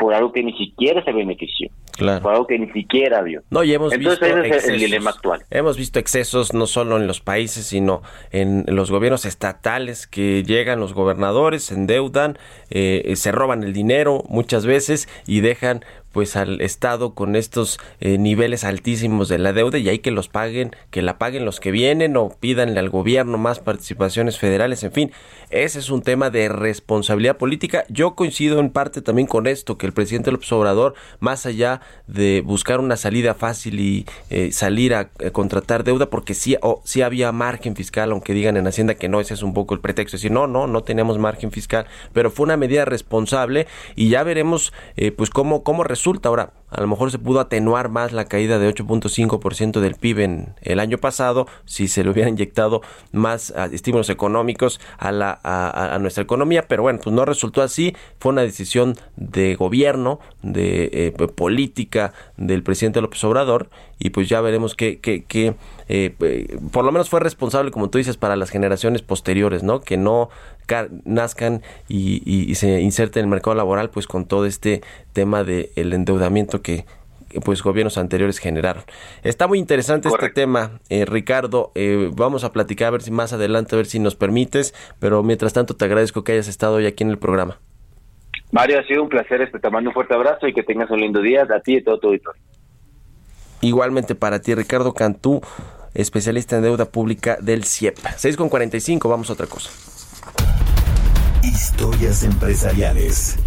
por 0.00 0.14
algo 0.14 0.32
que 0.32 0.42
ni 0.42 0.56
siquiera 0.56 1.04
se 1.04 1.12
benefició. 1.12 1.70
Claro. 1.92 2.22
Por 2.22 2.32
algo 2.32 2.46
que 2.46 2.58
ni 2.58 2.72
siquiera 2.72 3.20
vio. 3.20 3.42
No, 3.50 3.62
y 3.62 3.74
hemos 3.74 3.92
Entonces 3.92 4.18
visto 4.18 4.40
ese 4.40 4.56
es 4.56 4.68
el 4.68 4.78
dilema 4.78 5.10
actual. 5.10 5.42
Hemos 5.50 5.76
visto 5.76 5.98
excesos 5.98 6.54
no 6.54 6.66
solo 6.66 6.96
en 6.96 7.06
los 7.06 7.20
países, 7.20 7.66
sino 7.66 8.00
en 8.30 8.64
los 8.66 8.90
gobiernos 8.90 9.26
estatales 9.26 10.06
que 10.06 10.42
llegan 10.42 10.80
los 10.80 10.94
gobernadores, 10.94 11.64
se 11.64 11.74
endeudan, 11.74 12.38
eh, 12.70 13.12
se 13.14 13.30
roban 13.30 13.62
el 13.62 13.74
dinero 13.74 14.24
muchas 14.30 14.64
veces 14.64 15.06
y 15.26 15.40
dejan 15.40 15.84
pues 16.12 16.36
al 16.36 16.60
Estado 16.60 17.14
con 17.14 17.36
estos 17.36 17.78
eh, 18.00 18.18
niveles 18.18 18.64
altísimos 18.64 19.28
de 19.28 19.38
la 19.38 19.52
deuda 19.52 19.78
y 19.78 19.88
hay 19.88 20.00
que 20.00 20.10
los 20.10 20.28
paguen, 20.28 20.74
que 20.90 21.02
la 21.02 21.18
paguen 21.18 21.44
los 21.44 21.60
que 21.60 21.70
vienen 21.70 22.16
o 22.16 22.30
pídanle 22.30 22.80
al 22.80 22.90
gobierno 22.90 23.38
más 23.38 23.60
participaciones 23.60 24.38
federales, 24.38 24.82
en 24.82 24.92
fin, 24.92 25.12
ese 25.50 25.78
es 25.78 25.90
un 25.90 26.02
tema 26.02 26.30
de 26.30 26.48
responsabilidad 26.48 27.36
política. 27.36 27.84
Yo 27.88 28.14
coincido 28.14 28.60
en 28.60 28.70
parte 28.70 29.02
también 29.02 29.26
con 29.26 29.46
esto, 29.46 29.78
que 29.78 29.86
el 29.86 29.92
presidente 29.92 30.30
López 30.30 30.50
Obrador, 30.52 30.94
más 31.18 31.46
allá 31.46 31.80
de 32.06 32.42
buscar 32.44 32.80
una 32.80 32.96
salida 32.96 33.34
fácil 33.34 33.80
y 33.80 34.06
eh, 34.30 34.52
salir 34.52 34.94
a, 34.94 35.10
contratar 35.32 35.84
deuda, 35.84 36.10
porque 36.10 36.34
sí, 36.34 36.56
o 36.62 36.82
sí 36.84 37.02
había 37.02 37.32
margen 37.32 37.76
fiscal, 37.76 38.12
aunque 38.12 38.32
digan 38.32 38.56
en 38.56 38.66
Hacienda 38.66 38.94
que 38.94 39.08
no, 39.08 39.20
ese 39.20 39.34
es 39.34 39.42
un 39.42 39.54
poco 39.54 39.74
el 39.74 39.80
pretexto, 39.80 40.16
es 40.16 40.22
decir, 40.22 40.32
no, 40.32 40.46
no, 40.46 40.66
no 40.66 40.82
tenemos 40.82 41.18
margen 41.18 41.50
fiscal, 41.50 41.86
pero 42.12 42.30
fue 42.30 42.44
una 42.44 42.56
medida 42.56 42.84
responsable 42.84 43.66
y 43.96 44.08
ya 44.08 44.22
veremos 44.22 44.72
eh, 44.96 45.12
pues 45.12 45.30
cómo, 45.30 45.62
cómo 45.62 45.84
resulta. 46.00 46.30
Ahora, 46.30 46.52
a 46.70 46.80
lo 46.80 46.86
mejor 46.86 47.10
se 47.10 47.18
pudo 47.18 47.40
atenuar 47.40 47.88
más 47.88 48.12
la 48.12 48.24
caída 48.24 48.58
de 48.58 48.72
8.5% 48.72 49.80
del 49.80 49.94
PIB 49.94 50.20
en 50.20 50.54
el 50.62 50.80
año 50.80 50.98
pasado 50.98 51.46
si 51.64 51.88
se 51.88 52.04
le 52.04 52.10
hubiera 52.10 52.28
inyectado 52.28 52.80
más 53.12 53.52
ah, 53.56 53.68
estímulos 53.72 54.10
económicos 54.10 54.80
a, 54.98 55.12
la, 55.12 55.38
a, 55.42 55.98
nuestra 55.98 56.22
economía, 56.22 56.66
pero 56.68 56.82
bueno, 56.82 57.00
pues 57.02 57.14
no 57.14 57.24
resultó 57.24 57.62
así. 57.62 57.94
Fue 58.18 58.32
una 58.32 58.42
decisión 58.42 58.96
de 59.16 59.54
gobierno, 59.56 60.20
de 60.42 60.90
eh, 60.92 61.28
política 61.28 62.12
del 62.36 62.62
presidente 62.62 63.00
López 63.00 63.22
Obrador 63.24 63.68
y 63.98 64.10
pues 64.10 64.28
ya 64.28 64.40
veremos 64.40 64.74
que, 64.74 64.98
que, 64.98 65.24
que 65.24 65.54
eh, 65.88 66.58
por 66.72 66.84
lo 66.84 66.92
menos 66.92 67.10
fue 67.10 67.20
responsable, 67.20 67.70
como 67.70 67.90
tú 67.90 67.98
dices, 67.98 68.16
para 68.16 68.36
las 68.36 68.50
generaciones 68.50 69.02
posteriores, 69.02 69.62
¿no? 69.62 69.80
Que 69.80 69.96
no 69.96 70.30
nazcan 71.04 71.62
y, 71.88 72.54
se 72.54 72.80
inserten 72.80 73.20
en 73.20 73.24
el 73.24 73.30
mercado 73.30 73.54
laboral 73.54 73.90
pues 73.90 74.06
con 74.06 74.26
todo 74.26 74.46
este 74.46 74.82
tema 75.12 75.44
del 75.44 75.70
el 75.76 75.92
endeudamiento 75.92 76.59
que 76.60 76.84
pues 77.44 77.62
gobiernos 77.62 77.96
anteriores 77.96 78.38
generaron. 78.38 78.82
Está 79.22 79.46
muy 79.46 79.58
interesante 79.58 80.08
este 80.08 80.30
tema, 80.30 80.80
eh, 80.88 81.04
Ricardo. 81.04 81.70
Eh, 81.74 82.10
vamos 82.12 82.42
a 82.42 82.52
platicar 82.52 82.88
a 82.88 82.90
ver 82.90 83.02
si 83.02 83.10
más 83.10 83.32
adelante, 83.32 83.74
a 83.74 83.78
ver 83.78 83.86
si 83.86 84.00
nos 84.00 84.16
permites, 84.16 84.74
pero 84.98 85.22
mientras 85.22 85.52
tanto 85.52 85.76
te 85.76 85.84
agradezco 85.84 86.24
que 86.24 86.32
hayas 86.32 86.48
estado 86.48 86.76
hoy 86.76 86.86
aquí 86.86 87.04
en 87.04 87.10
el 87.10 87.18
programa. 87.18 87.58
Mario, 88.52 88.80
ha 88.80 88.84
sido 88.84 89.02
un 89.02 89.08
placer, 89.08 89.40
este, 89.42 89.60
te 89.60 89.70
mando 89.70 89.90
un 89.90 89.94
fuerte 89.94 90.14
abrazo 90.14 90.48
y 90.48 90.52
que 90.52 90.64
tengas 90.64 90.90
un 90.90 91.00
lindo 91.00 91.20
día 91.20 91.42
a 91.42 91.60
ti 91.60 91.76
y 91.76 91.84
todo 91.84 92.00
tu 92.00 92.08
auditorio. 92.08 92.42
Igualmente 93.60 94.14
para 94.14 94.40
ti, 94.40 94.54
Ricardo 94.54 94.94
Cantú, 94.94 95.40
especialista 95.94 96.56
en 96.56 96.62
deuda 96.62 96.86
pública 96.86 97.36
del 97.40 97.64
CIEP. 97.64 97.96
6 98.16 98.36
con 98.36 98.48
45, 98.48 99.08
vamos 99.08 99.30
a 99.30 99.34
otra 99.34 99.46
cosa. 99.46 99.70
Historias 101.42 102.24
empresariales. 102.24 103.38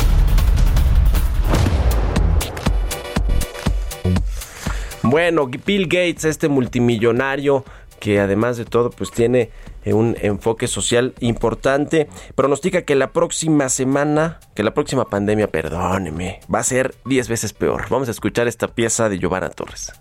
Bueno, 5.04 5.48
Bill 5.48 5.88
Gates, 5.88 6.26
este 6.26 6.48
multimillonario 6.48 7.66
que 8.04 8.20
además 8.20 8.58
de 8.58 8.66
todo 8.66 8.90
pues 8.90 9.12
tiene 9.12 9.50
eh, 9.86 9.94
un 9.94 10.18
enfoque 10.22 10.68
social 10.68 11.14
importante, 11.22 12.10
pronostica 12.36 12.82
que 12.82 12.96
la 12.96 13.14
próxima 13.14 13.70
semana, 13.70 14.42
que 14.56 14.64
la 14.64 14.74
próxima 14.74 15.06
pandemia, 15.06 15.48
perdóneme, 15.48 16.42
va 16.54 16.60
a 16.60 16.64
ser 16.64 16.96
10 17.06 17.30
veces 17.30 17.54
peor. 17.54 17.86
Vamos 17.90 18.10
a 18.10 18.12
escuchar 18.12 18.50
esta 18.50 18.68
pieza 18.68 19.08
de 19.08 19.20
Giovanna 19.20 19.50
Torres. 19.50 19.94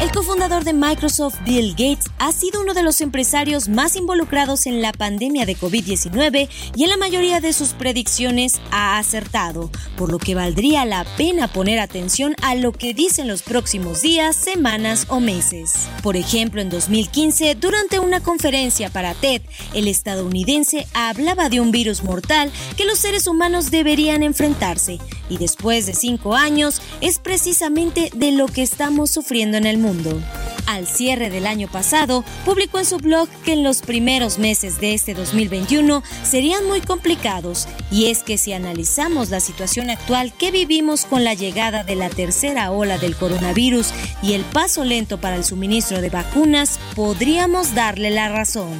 El 0.00 0.10
cofundador 0.12 0.64
de 0.64 0.72
Microsoft, 0.72 1.36
Bill 1.44 1.72
Gates, 1.72 2.06
ha 2.18 2.32
sido 2.32 2.62
uno 2.62 2.72
de 2.72 2.82
los 2.82 3.02
empresarios 3.02 3.68
más 3.68 3.96
involucrados 3.96 4.64
en 4.64 4.80
la 4.80 4.94
pandemia 4.94 5.44
de 5.44 5.58
COVID-19 5.58 6.48
y 6.74 6.84
en 6.84 6.88
la 6.88 6.96
mayoría 6.96 7.40
de 7.40 7.52
sus 7.52 7.74
predicciones 7.74 8.62
ha 8.70 8.96
acertado, 8.96 9.70
por 9.98 10.10
lo 10.10 10.18
que 10.18 10.34
valdría 10.34 10.86
la 10.86 11.04
pena 11.18 11.48
poner 11.48 11.78
atención 11.80 12.34
a 12.40 12.54
lo 12.54 12.72
que 12.72 12.94
dice 12.94 13.20
en 13.20 13.28
los 13.28 13.42
próximos 13.42 14.00
días, 14.00 14.36
semanas 14.36 15.04
o 15.10 15.20
meses. 15.20 15.90
Por 16.02 16.16
ejemplo, 16.16 16.62
en 16.62 16.70
2015, 16.70 17.54
durante 17.56 17.98
una 17.98 18.22
conferencia 18.22 18.88
para 18.88 19.12
TED, 19.12 19.42
el 19.74 19.86
estadounidense 19.86 20.86
hablaba 20.94 21.50
de 21.50 21.60
un 21.60 21.72
virus 21.72 22.04
mortal 22.04 22.50
que 22.78 22.86
los 22.86 22.98
seres 22.98 23.26
humanos 23.26 23.70
deberían 23.70 24.22
enfrentarse, 24.22 24.98
y 25.30 25.38
después 25.38 25.86
de 25.86 25.94
cinco 25.94 26.34
años 26.34 26.82
es 27.00 27.18
precisamente 27.18 28.10
de 28.14 28.32
lo 28.32 28.46
que 28.46 28.62
estamos 28.62 29.10
sufriendo 29.10 29.56
en 29.56 29.64
el 29.64 29.78
mundo. 29.78 30.20
Al 30.66 30.86
cierre 30.86 31.30
del 31.30 31.46
año 31.46 31.68
pasado, 31.68 32.24
publicó 32.44 32.78
en 32.78 32.84
su 32.84 32.98
blog 32.98 33.28
que 33.44 33.54
en 33.54 33.64
los 33.64 33.80
primeros 33.80 34.38
meses 34.38 34.80
de 34.80 34.94
este 34.94 35.14
2021 35.14 36.02
serían 36.22 36.66
muy 36.66 36.80
complicados, 36.80 37.66
y 37.90 38.06
es 38.06 38.22
que 38.22 38.38
si 38.38 38.52
analizamos 38.52 39.30
la 39.30 39.40
situación 39.40 39.90
actual 39.90 40.32
que 40.32 40.50
vivimos 40.50 41.06
con 41.06 41.24
la 41.24 41.34
llegada 41.34 41.82
de 41.82 41.96
la 41.96 42.08
tercera 42.08 42.70
ola 42.70 42.98
del 42.98 43.16
coronavirus 43.16 43.88
y 44.22 44.34
el 44.34 44.42
paso 44.42 44.84
lento 44.84 45.20
para 45.20 45.36
el 45.36 45.44
suministro 45.44 46.00
de 46.00 46.10
vacunas, 46.10 46.78
podríamos 46.94 47.74
darle 47.74 48.10
la 48.10 48.28
razón. 48.28 48.78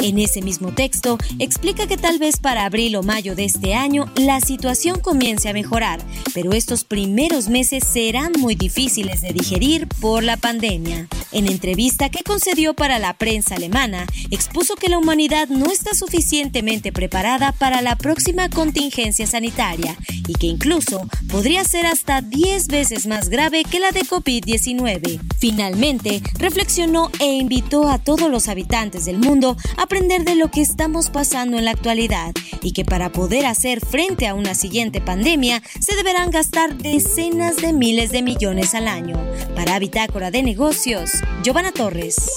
En 0.00 0.18
ese 0.18 0.42
mismo 0.42 0.72
texto, 0.72 1.18
explica 1.40 1.88
que 1.88 1.96
tal 1.96 2.18
vez 2.18 2.38
para 2.38 2.64
abril 2.64 2.94
o 2.96 3.02
mayo 3.02 3.34
de 3.34 3.44
este 3.44 3.74
año 3.74 4.06
la 4.14 4.40
situación 4.40 5.00
comience 5.00 5.48
a 5.48 5.52
mejorar, 5.52 6.00
pero 6.34 6.52
estos 6.52 6.84
primeros 6.84 7.48
meses 7.48 7.84
serán 7.84 8.32
muy 8.38 8.54
difíciles 8.54 9.20
de 9.20 9.32
digerir 9.32 9.88
por 10.00 10.22
la 10.22 10.36
pandemia. 10.36 11.08
En 11.32 11.46
entrevista 11.46 12.08
que 12.08 12.22
concedió 12.22 12.74
para 12.74 12.98
la 12.98 13.14
prensa 13.14 13.56
alemana, 13.56 14.06
expuso 14.30 14.76
que 14.76 14.88
la 14.88 14.98
humanidad 14.98 15.48
no 15.48 15.66
está 15.70 15.94
suficientemente 15.94 16.92
preparada 16.92 17.52
para 17.52 17.82
la 17.82 17.96
próxima 17.96 18.48
contingencia 18.48 19.26
sanitaria 19.26 19.96
y 20.26 20.34
que 20.34 20.46
incluso 20.46 21.06
podría 21.28 21.64
ser 21.64 21.86
hasta 21.86 22.22
10 22.22 22.68
veces 22.68 23.06
más 23.06 23.28
grave 23.28 23.64
que 23.64 23.80
la 23.80 23.90
de 23.90 24.02
COVID-19. 24.02 25.20
Finalmente, 25.38 26.22
reflexionó 26.38 27.10
e 27.18 27.26
invitó 27.26 27.88
a 27.88 27.98
todos 27.98 28.30
los 28.30 28.48
habitantes 28.48 29.04
del 29.04 29.18
mundo 29.18 29.56
a 29.76 29.87
aprender 29.88 30.24
de 30.24 30.34
lo 30.34 30.50
que 30.50 30.60
estamos 30.60 31.08
pasando 31.08 31.56
en 31.56 31.64
la 31.64 31.70
actualidad 31.70 32.34
y 32.60 32.74
que 32.74 32.84
para 32.84 33.10
poder 33.10 33.46
hacer 33.46 33.80
frente 33.80 34.28
a 34.28 34.34
una 34.34 34.54
siguiente 34.54 35.00
pandemia 35.00 35.62
se 35.80 35.96
deberán 35.96 36.30
gastar 36.30 36.74
decenas 36.74 37.56
de 37.56 37.72
miles 37.72 38.12
de 38.12 38.20
millones 38.20 38.74
al 38.74 38.86
año. 38.86 39.18
Para 39.56 39.78
Bitácora 39.78 40.30
de 40.30 40.42
Negocios, 40.42 41.12
Giovanna 41.42 41.72
Torres. 41.72 42.30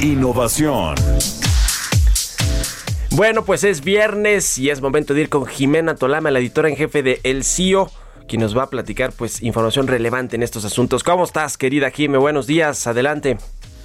Innovación. 0.00 0.94
Bueno, 3.10 3.44
pues 3.44 3.62
es 3.62 3.84
viernes 3.84 4.56
y 4.56 4.70
es 4.70 4.80
momento 4.80 5.12
de 5.12 5.20
ir 5.20 5.28
con 5.28 5.44
Jimena 5.44 5.94
Tolama, 5.94 6.30
la 6.30 6.38
editora 6.38 6.70
en 6.70 6.76
jefe 6.76 7.02
de 7.02 7.20
El 7.22 7.44
CIO, 7.44 7.90
quien 8.26 8.40
nos 8.40 8.56
va 8.56 8.62
a 8.62 8.70
platicar 8.70 9.12
pues 9.12 9.42
información 9.42 9.88
relevante 9.88 10.36
en 10.36 10.42
estos 10.42 10.64
asuntos. 10.64 11.04
¿Cómo 11.04 11.24
estás, 11.24 11.58
querida 11.58 11.90
Jime? 11.90 12.16
Buenos 12.16 12.46
días, 12.46 12.86
adelante. 12.86 13.36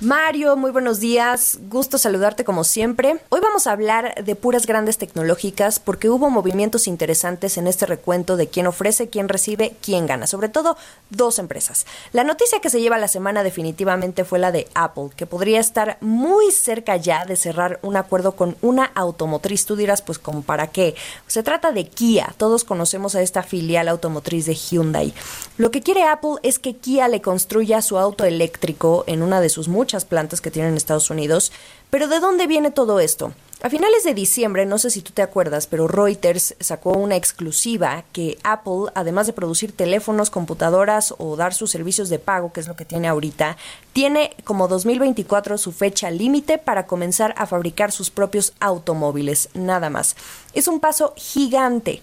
Mario, 0.01 0.57
muy 0.57 0.71
buenos 0.71 0.99
días. 0.99 1.59
Gusto 1.69 1.99
saludarte 1.99 2.43
como 2.43 2.63
siempre. 2.63 3.17
Hoy 3.29 3.39
vamos 3.39 3.67
a 3.67 3.71
hablar 3.71 4.15
de 4.23 4.35
puras 4.35 4.65
grandes 4.65 4.97
tecnológicas 4.97 5.79
porque 5.79 6.09
hubo 6.09 6.31
movimientos 6.31 6.87
interesantes 6.87 7.59
en 7.59 7.67
este 7.67 7.85
recuento 7.85 8.35
de 8.35 8.47
quién 8.47 8.65
ofrece, 8.65 9.09
quién 9.09 9.29
recibe, 9.29 9.75
quién 9.79 10.07
gana. 10.07 10.25
Sobre 10.25 10.49
todo 10.49 10.75
dos 11.11 11.37
empresas. 11.37 11.85
La 12.13 12.23
noticia 12.23 12.59
que 12.61 12.71
se 12.71 12.81
lleva 12.81 12.97
la 12.97 13.07
semana 13.07 13.43
definitivamente 13.43 14.25
fue 14.25 14.39
la 14.39 14.51
de 14.51 14.67
Apple, 14.73 15.09
que 15.15 15.27
podría 15.27 15.59
estar 15.59 15.99
muy 16.01 16.51
cerca 16.51 16.95
ya 16.95 17.25
de 17.25 17.35
cerrar 17.35 17.77
un 17.83 17.95
acuerdo 17.95 18.31
con 18.31 18.57
una 18.63 18.85
automotriz. 18.85 19.67
Tú 19.67 19.75
dirás, 19.75 20.01
pues, 20.01 20.17
¿como 20.17 20.41
para 20.41 20.71
qué? 20.71 20.95
Se 21.27 21.43
trata 21.43 21.71
de 21.71 21.85
Kia. 21.85 22.33
Todos 22.37 22.63
conocemos 22.63 23.13
a 23.13 23.21
esta 23.21 23.43
filial 23.43 23.87
automotriz 23.87 24.47
de 24.47 24.55
Hyundai. 24.55 25.13
Lo 25.57 25.69
que 25.69 25.81
quiere 25.81 26.05
Apple 26.05 26.37
es 26.41 26.57
que 26.57 26.75
Kia 26.75 27.07
le 27.07 27.21
construya 27.21 27.83
su 27.83 27.99
auto 27.99 28.25
eléctrico 28.25 29.03
en 29.05 29.21
una 29.21 29.39
de 29.41 29.49
sus 29.49 29.67
muchas 29.67 29.90
plantas 30.05 30.41
que 30.41 30.51
tienen 30.51 30.71
en 30.71 30.77
Estados 30.77 31.09
Unidos. 31.09 31.51
Pero 31.89 32.07
¿de 32.07 32.19
dónde 32.19 32.47
viene 32.47 32.71
todo 32.71 32.99
esto? 32.99 33.33
A 33.63 33.69
finales 33.69 34.03
de 34.03 34.15
diciembre, 34.15 34.65
no 34.65 34.79
sé 34.79 34.89
si 34.89 35.03
tú 35.03 35.11
te 35.11 35.21
acuerdas, 35.21 35.67
pero 35.67 35.87
Reuters 35.87 36.55
sacó 36.59 36.93
una 36.93 37.15
exclusiva 37.15 38.03
que 38.11 38.39
Apple, 38.43 38.91
además 38.95 39.27
de 39.27 39.33
producir 39.33 39.71
teléfonos, 39.71 40.31
computadoras 40.31 41.13
o 41.19 41.35
dar 41.35 41.53
sus 41.53 41.69
servicios 41.69 42.09
de 42.09 42.17
pago, 42.17 42.51
que 42.53 42.61
es 42.61 42.67
lo 42.67 42.75
que 42.75 42.85
tiene 42.85 43.07
ahorita, 43.07 43.57
tiene 43.93 44.35
como 44.45 44.67
2024 44.67 45.59
su 45.59 45.73
fecha 45.73 46.09
límite 46.09 46.57
para 46.57 46.87
comenzar 46.87 47.35
a 47.37 47.45
fabricar 47.45 47.91
sus 47.91 48.09
propios 48.09 48.53
automóviles, 48.59 49.49
nada 49.53 49.91
más. 49.91 50.15
Es 50.53 50.67
un 50.67 50.79
paso 50.79 51.13
gigante. 51.15 52.01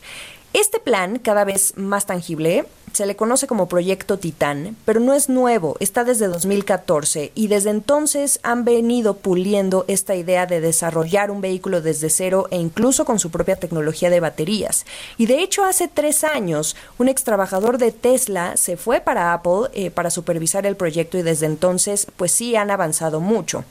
Este 0.52 0.78
plan, 0.78 1.18
cada 1.18 1.42
vez 1.42 1.76
más 1.76 2.06
tangible, 2.06 2.66
se 2.98 3.06
le 3.06 3.14
conoce 3.14 3.46
como 3.46 3.68
Proyecto 3.68 4.18
Titán, 4.18 4.76
pero 4.84 4.98
no 4.98 5.14
es 5.14 5.28
nuevo, 5.28 5.76
está 5.78 6.02
desde 6.02 6.26
2014 6.26 7.30
y 7.32 7.46
desde 7.46 7.70
entonces 7.70 8.40
han 8.42 8.64
venido 8.64 9.18
puliendo 9.18 9.84
esta 9.86 10.16
idea 10.16 10.46
de 10.46 10.60
desarrollar 10.60 11.30
un 11.30 11.40
vehículo 11.40 11.80
desde 11.80 12.10
cero 12.10 12.48
e 12.50 12.56
incluso 12.56 13.04
con 13.04 13.20
su 13.20 13.30
propia 13.30 13.54
tecnología 13.54 14.10
de 14.10 14.18
baterías. 14.18 14.84
Y 15.16 15.26
de 15.26 15.44
hecho 15.44 15.62
hace 15.62 15.86
tres 15.86 16.24
años 16.24 16.74
un 16.98 17.08
ex 17.08 17.22
trabajador 17.22 17.78
de 17.78 17.92
Tesla 17.92 18.56
se 18.56 18.76
fue 18.76 19.00
para 19.00 19.32
Apple 19.32 19.70
eh, 19.74 19.92
para 19.92 20.10
supervisar 20.10 20.66
el 20.66 20.74
proyecto 20.74 21.18
y 21.18 21.22
desde 21.22 21.46
entonces 21.46 22.08
pues 22.16 22.32
sí 22.32 22.56
han 22.56 22.72
avanzado 22.72 23.20
mucho. 23.20 23.62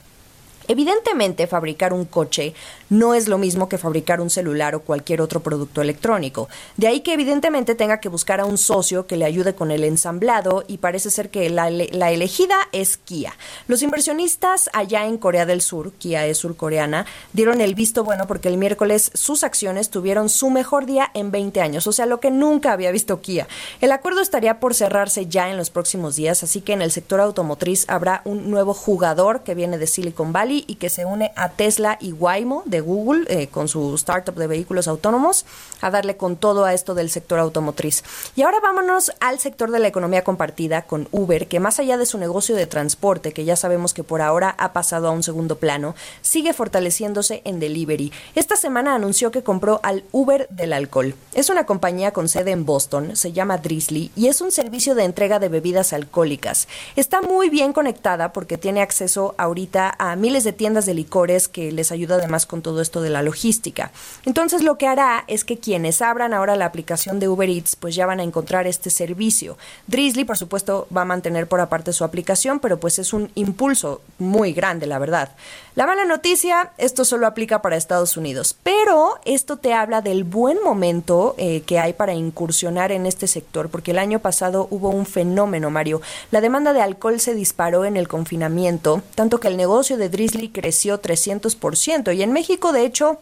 Evidentemente, 0.68 1.48
fabricar 1.48 1.94
un 1.94 2.06
coche 2.06 2.54
no 2.90 3.14
es 3.14 3.28
lo 3.28 3.38
mismo 3.38 3.70
que 3.70 3.78
fabricar 3.78 4.22
un 4.22 4.30
celular 4.30 4.76
o 4.76 4.82
cualquier 4.82 5.22
otro 5.22 5.42
producto 5.42 5.82
electrónico. 5.82 6.50
De 6.76 6.88
ahí 6.88 7.02
que 7.02 7.14
evidentemente 7.14 7.76
tenga 7.76 8.00
que 8.00 8.10
buscar 8.10 8.40
a 8.40 8.46
un 8.46 8.58
socio 8.58 9.08
que 9.08 9.18
le 9.18 9.26
ayude 9.26 9.56
con 9.56 9.72
el 9.72 9.84
ensamblado 9.84 10.64
y 10.68 10.78
parece 10.78 11.10
ser 11.10 11.30
que 11.30 11.50
la, 11.50 11.68
elegida 11.70 12.56
es 12.72 12.98
Kia. 12.98 13.36
Los 13.68 13.82
inversionistas 13.82 14.70
allá 14.74 15.06
en 15.06 15.18
Corea 15.18 15.46
del 15.46 15.62
Sur, 15.62 15.94
Kia 15.94 16.26
es 16.26 16.38
surcoreana, 16.38 17.06
dieron 17.34 17.62
el 17.62 17.76
visto 17.76 18.04
bueno 18.04 18.28
porque 18.28 18.50
el 18.50 18.58
miércoles 18.58 19.12
sus 19.14 19.44
acciones 19.44 19.90
tuvieron 19.90 20.30
su 20.30 20.50
mejor 20.50 20.86
día 20.86 21.12
en 21.14 21.32
20 21.32 21.62
años, 21.62 21.88
o 21.88 21.92
sea, 21.92 22.06
lo 22.06 22.20
que 22.20 22.32
nunca 22.32 22.74
había 22.74 22.92
visto 22.92 23.22
Kia. 23.22 23.48
El 23.82 23.92
acuerdo 23.92 24.22
estaría 24.22 24.60
por 24.60 24.74
cerrarse 24.74 25.28
ya 25.28 25.50
en 25.50 25.58
los 25.58 25.70
próximos 25.70 26.16
días, 26.16 26.44
así 26.44 26.62
que 26.62 26.74
en 26.74 26.82
el 26.82 26.92
sector 26.92 27.20
automotriz 27.20 27.86
habrá 27.88 28.22
un 28.26 28.50
nuevo 28.50 28.74
jugador 28.74 29.44
que 29.44 29.56
viene 29.56 29.78
de 29.78 29.88
Silicon 29.88 30.34
Valley 30.34 30.57
y 30.68 30.76
que 30.76 30.90
se 30.90 31.06
une 31.06 31.32
a 31.36 31.50
Tesla 31.50 31.98
y 32.00 32.14
Waymo 32.14 32.64
de 32.66 32.82
Google 32.82 33.26
eh, 33.28 33.48
con 33.48 33.68
su 33.68 33.94
startup 33.96 34.36
de 34.36 34.48
vehículos 34.48 34.88
autónomos 34.88 35.46
a 35.82 35.92
darle 35.92 36.18
con 36.18 36.38
todo 36.38 36.66
a 36.66 36.74
esto 36.74 36.96
del 36.96 37.10
sector 37.10 37.40
automotriz. 37.40 38.04
Y 38.36 38.42
ahora 38.42 38.60
vámonos 38.62 39.12
al 39.20 39.40
sector 39.40 39.72
de 39.72 39.80
la 39.80 39.88
economía 39.88 40.24
compartida 40.24 40.84
con 40.84 41.08
Uber, 41.12 41.48
que 41.48 41.60
más 41.60 41.80
allá 41.80 41.98
de 41.98 42.06
su 42.06 42.18
negocio 42.18 42.56
de 42.56 42.68
transporte, 42.68 43.32
que 43.34 43.46
ya 43.46 43.56
sabemos 43.56 43.94
que 43.94 44.04
por 44.04 44.22
ahora 44.22 44.56
ha 44.58 44.74
pasado 44.74 45.08
a 45.08 45.12
un 45.12 45.24
segundo 45.24 45.58
plano, 45.58 45.96
sigue 46.22 46.54
fortaleciéndose 46.54 47.42
en 47.46 47.60
delivery. 47.60 48.12
Esta 48.36 48.56
semana 48.56 48.96
anunció 48.96 49.32
que 49.32 49.44
compró 49.44 49.80
al 49.84 50.04
Uber 50.12 50.48
del 50.50 50.74
alcohol. 50.74 51.16
Es 51.34 51.50
una 51.50 51.66
compañía 51.66 52.12
con 52.12 52.28
sede 52.28 52.52
en 52.52 52.66
Boston, 52.66 53.16
se 53.16 53.32
llama 53.32 53.58
Drizzly 53.58 54.12
y 54.16 54.28
es 54.28 54.42
un 54.42 54.52
servicio 54.52 54.96
de 54.96 55.04
entrega 55.04 55.40
de 55.40 55.50
bebidas 55.50 55.94
alcohólicas. 55.94 56.68
Está 56.96 57.22
muy 57.22 57.50
bien 57.50 57.74
conectada 57.74 58.34
porque 58.34 58.58
tiene 58.58 58.82
acceso 58.82 59.36
ahorita 59.38 59.96
a 59.98 60.16
miles 60.16 60.44
de 60.44 60.47
de 60.48 60.54
tiendas 60.54 60.86
de 60.86 60.94
licores 60.94 61.50
que 61.50 61.74
les 61.74 61.92
ayuda 61.92 62.16
además 62.16 62.46
con 62.46 62.62
todo 62.62 62.82
esto 62.82 63.02
de 63.02 63.10
la 63.10 63.22
logística. 63.22 63.92
Entonces 64.26 64.64
lo 64.64 64.78
que 64.78 64.88
hará 64.88 65.26
es 65.28 65.44
que 65.44 65.58
quienes 65.58 66.02
abran 66.02 66.34
ahora 66.34 66.56
la 66.56 66.66
aplicación 66.66 67.20
de 67.20 67.28
Uber 67.28 67.50
Eats 67.50 67.76
pues 67.76 67.96
ya 67.96 68.06
van 68.06 68.22
a 68.22 68.24
encontrar 68.24 68.66
este 68.66 68.90
servicio. 68.90 69.58
Drizzly 69.88 70.24
por 70.24 70.38
supuesto 70.38 70.88
va 70.96 71.02
a 71.02 71.06
mantener 71.06 71.48
por 71.48 71.60
aparte 71.60 71.92
su 71.92 72.06
aplicación, 72.06 72.62
pero 72.62 72.80
pues 72.80 72.98
es 72.98 73.12
un 73.12 73.30
impulso 73.36 74.02
muy 74.20 74.54
grande, 74.54 74.88
la 74.88 75.00
verdad. 75.00 75.32
La 75.78 75.86
mala 75.86 76.06
noticia, 76.06 76.72
esto 76.80 77.06
solo 77.06 77.28
aplica 77.28 77.62
para 77.62 77.76
Estados 77.76 78.18
Unidos, 78.18 78.58
pero 78.64 79.20
esto 79.26 79.58
te 79.58 79.76
habla 79.76 80.02
del 80.02 80.24
buen 80.24 80.58
momento 80.64 81.36
eh, 81.38 81.62
que 81.68 81.78
hay 81.78 81.94
para 81.94 82.16
incursionar 82.16 82.92
en 82.92 83.06
este 83.06 83.28
sector, 83.28 83.70
porque 83.70 83.92
el 83.92 84.00
año 84.00 84.18
pasado 84.18 84.68
hubo 84.72 84.90
un 84.90 85.06
fenómeno, 85.06 85.70
Mario. 85.70 86.02
La 86.32 86.42
demanda 86.42 86.74
de 86.74 86.82
alcohol 86.82 87.20
se 87.20 87.36
disparó 87.36 87.86
en 87.86 87.96
el 87.96 88.08
confinamiento, 88.08 89.04
tanto 89.14 89.40
que 89.40 89.50
el 89.50 89.56
negocio 89.56 89.98
de 89.98 90.10
Drizzly 90.10 90.50
creció 90.50 91.00
300%, 91.00 92.16
y 92.16 92.24
en 92.24 92.34
México, 92.34 92.72
de 92.72 92.84
hecho, 92.84 93.20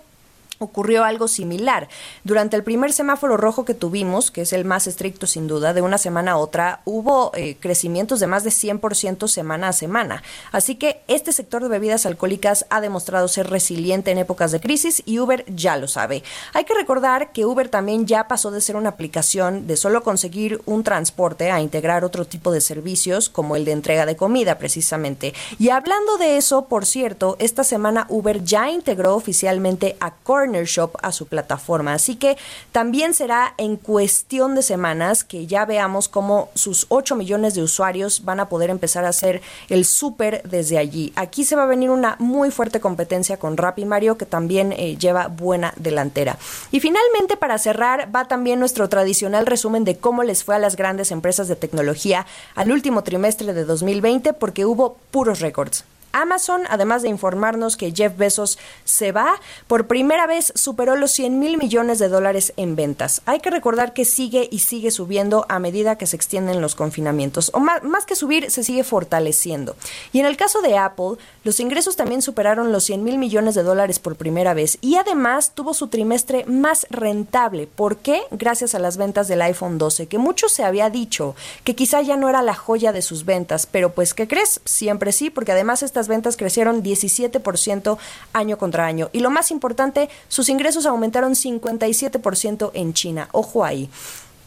ocurrió 0.59 1.03
algo 1.03 1.27
similar. 1.27 1.87
Durante 2.23 2.55
el 2.55 2.63
primer 2.63 2.93
semáforo 2.93 3.37
rojo 3.37 3.65
que 3.65 3.73
tuvimos, 3.73 4.31
que 4.31 4.41
es 4.41 4.53
el 4.53 4.65
más 4.65 4.87
estricto 4.87 5.27
sin 5.27 5.47
duda, 5.47 5.73
de 5.73 5.81
una 5.81 5.97
semana 5.97 6.31
a 6.31 6.37
otra, 6.37 6.81
hubo 6.85 7.31
eh, 7.35 7.57
crecimientos 7.59 8.19
de 8.19 8.27
más 8.27 8.43
de 8.43 8.49
100% 8.49 9.27
semana 9.27 9.69
a 9.69 9.73
semana. 9.73 10.23
Así 10.51 10.75
que 10.75 11.01
este 11.07 11.31
sector 11.31 11.63
de 11.63 11.69
bebidas 11.69 12.05
alcohólicas 12.05 12.65
ha 12.69 12.81
demostrado 12.81 13.27
ser 13.27 13.49
resiliente 13.49 14.11
en 14.11 14.17
épocas 14.17 14.51
de 14.51 14.59
crisis 14.59 15.03
y 15.05 15.19
Uber 15.19 15.45
ya 15.47 15.77
lo 15.77 15.87
sabe. 15.87 16.23
Hay 16.53 16.65
que 16.65 16.73
recordar 16.73 17.31
que 17.31 17.45
Uber 17.45 17.69
también 17.69 18.05
ya 18.05 18.27
pasó 18.27 18.51
de 18.51 18.61
ser 18.61 18.75
una 18.75 18.89
aplicación 18.89 19.67
de 19.67 19.77
solo 19.77 20.03
conseguir 20.03 20.61
un 20.65 20.83
transporte 20.83 21.51
a 21.51 21.61
integrar 21.61 22.03
otro 22.03 22.25
tipo 22.25 22.51
de 22.51 22.61
servicios 22.61 23.29
como 23.29 23.55
el 23.55 23.65
de 23.65 23.71
entrega 23.71 24.05
de 24.05 24.15
comida 24.15 24.57
precisamente. 24.57 25.33
Y 25.59 25.69
hablando 25.69 26.17
de 26.17 26.37
eso, 26.37 26.65
por 26.65 26.85
cierto, 26.85 27.35
esta 27.39 27.63
semana 27.63 28.05
Uber 28.09 28.43
ya 28.43 28.69
integró 28.69 29.15
oficialmente 29.15 29.97
a 29.99 30.11
Core 30.11 30.44
Shop 30.53 30.97
a 31.01 31.11
su 31.11 31.27
plataforma. 31.27 31.93
Así 31.93 32.15
que 32.15 32.37
también 32.71 33.13
será 33.13 33.53
en 33.57 33.77
cuestión 33.77 34.55
de 34.55 34.61
semanas 34.61 35.23
que 35.23 35.47
ya 35.47 35.65
veamos 35.65 36.07
cómo 36.07 36.49
sus 36.55 36.85
8 36.89 37.15
millones 37.15 37.55
de 37.55 37.63
usuarios 37.63 38.23
van 38.23 38.39
a 38.39 38.49
poder 38.49 38.69
empezar 38.69 39.05
a 39.05 39.09
hacer 39.09 39.41
el 39.69 39.85
súper 39.85 40.41
desde 40.43 40.77
allí. 40.77 41.13
Aquí 41.15 41.43
se 41.45 41.55
va 41.55 41.63
a 41.63 41.67
venir 41.67 41.89
una 41.89 42.15
muy 42.19 42.51
fuerte 42.51 42.79
competencia 42.79 43.37
con 43.37 43.57
Rappi 43.57 43.85
Mario 43.85 44.17
que 44.17 44.25
también 44.25 44.71
eh, 44.73 44.97
lleva 44.97 45.27
buena 45.27 45.73
delantera. 45.77 46.37
Y 46.71 46.79
finalmente 46.79 47.37
para 47.37 47.57
cerrar 47.57 48.13
va 48.15 48.27
también 48.27 48.59
nuestro 48.59 48.89
tradicional 48.89 49.45
resumen 49.45 49.83
de 49.83 49.97
cómo 49.97 50.23
les 50.23 50.43
fue 50.43 50.55
a 50.55 50.59
las 50.59 50.75
grandes 50.75 51.11
empresas 51.11 51.47
de 51.47 51.55
tecnología 51.55 52.25
al 52.55 52.71
último 52.71 53.03
trimestre 53.03 53.53
de 53.53 53.65
2020 53.65 54.33
porque 54.33 54.65
hubo 54.65 54.97
puros 55.11 55.39
récords. 55.39 55.85
Amazon, 56.15 56.63
además 56.69 57.01
de 57.01 57.09
informarnos 57.09 57.77
que 57.77 57.91
Jeff 57.91 58.17
Bezos 58.17 58.57
se 58.85 59.11
va, 59.11 59.39
por 59.67 59.87
primera 59.87 60.27
vez 60.27 60.53
superó 60.55 60.95
los 60.95 61.11
100 61.11 61.39
mil 61.39 61.57
millones 61.57 61.99
de 61.99 62.09
dólares 62.09 62.53
en 62.57 62.75
ventas. 62.75 63.21
Hay 63.25 63.39
que 63.41 63.51
recordar 63.51 63.93
que 63.93 64.05
sigue 64.05 64.47
y 64.49 64.59
sigue 64.59 64.91
subiendo 64.91 65.45
a 65.49 65.59
medida 65.59 65.97
que 65.97 66.07
se 66.07 66.15
extienden 66.15 66.61
los 66.61 66.75
confinamientos, 66.75 67.51
o 67.53 67.59
más, 67.59 67.83
más 67.83 68.05
que 68.05 68.15
subir, 68.15 68.49
se 68.49 68.63
sigue 68.63 68.83
fortaleciendo. 68.83 69.75
Y 70.13 70.19
en 70.19 70.25
el 70.25 70.37
caso 70.37 70.61
de 70.61 70.77
Apple, 70.77 71.17
los 71.43 71.59
ingresos 71.59 71.95
también 71.95 72.21
superaron 72.21 72.71
los 72.71 72.85
100 72.85 73.03
mil 73.03 73.17
millones 73.17 73.55
de 73.55 73.63
dólares 73.63 73.99
por 73.99 74.15
primera 74.15 74.53
vez 74.53 74.77
y 74.81 74.95
además 74.95 75.51
tuvo 75.53 75.73
su 75.73 75.87
trimestre 75.87 76.45
más 76.45 76.87
rentable. 76.89 77.67
¿Por 77.67 77.97
qué? 77.97 78.21
Gracias 78.31 78.73
a 78.73 78.79
las 78.79 78.97
ventas 78.97 79.27
del 79.27 79.41
iPhone 79.41 79.77
12, 79.77 80.07
que 80.07 80.17
mucho 80.17 80.49
se 80.49 80.63
había 80.63 80.89
dicho 80.89 81.35
que 81.63 81.75
quizá 81.75 82.01
ya 82.01 82.17
no 82.17 82.29
era 82.29 82.41
la 82.41 82.53
joya 82.53 82.91
de 82.91 83.01
sus 83.01 83.25
ventas, 83.25 83.65
pero 83.65 83.91
pues 83.91 84.13
¿qué 84.13 84.27
crees? 84.27 84.61
Siempre 84.65 85.11
sí, 85.11 85.29
porque 85.29 85.51
además 85.51 85.83
estas 85.83 86.04
ventas 86.07 86.37
crecieron 86.37 86.83
17% 86.83 87.97
año 88.33 88.57
contra 88.57 88.85
año. 88.85 89.09
Y 89.13 89.19
lo 89.19 89.29
más 89.29 89.51
importante, 89.51 90.09
sus 90.27 90.49
ingresos 90.49 90.85
aumentaron 90.85 91.33
57% 91.33 92.71
en 92.73 92.93
China. 92.93 93.29
Ojo 93.31 93.63
ahí. 93.63 93.89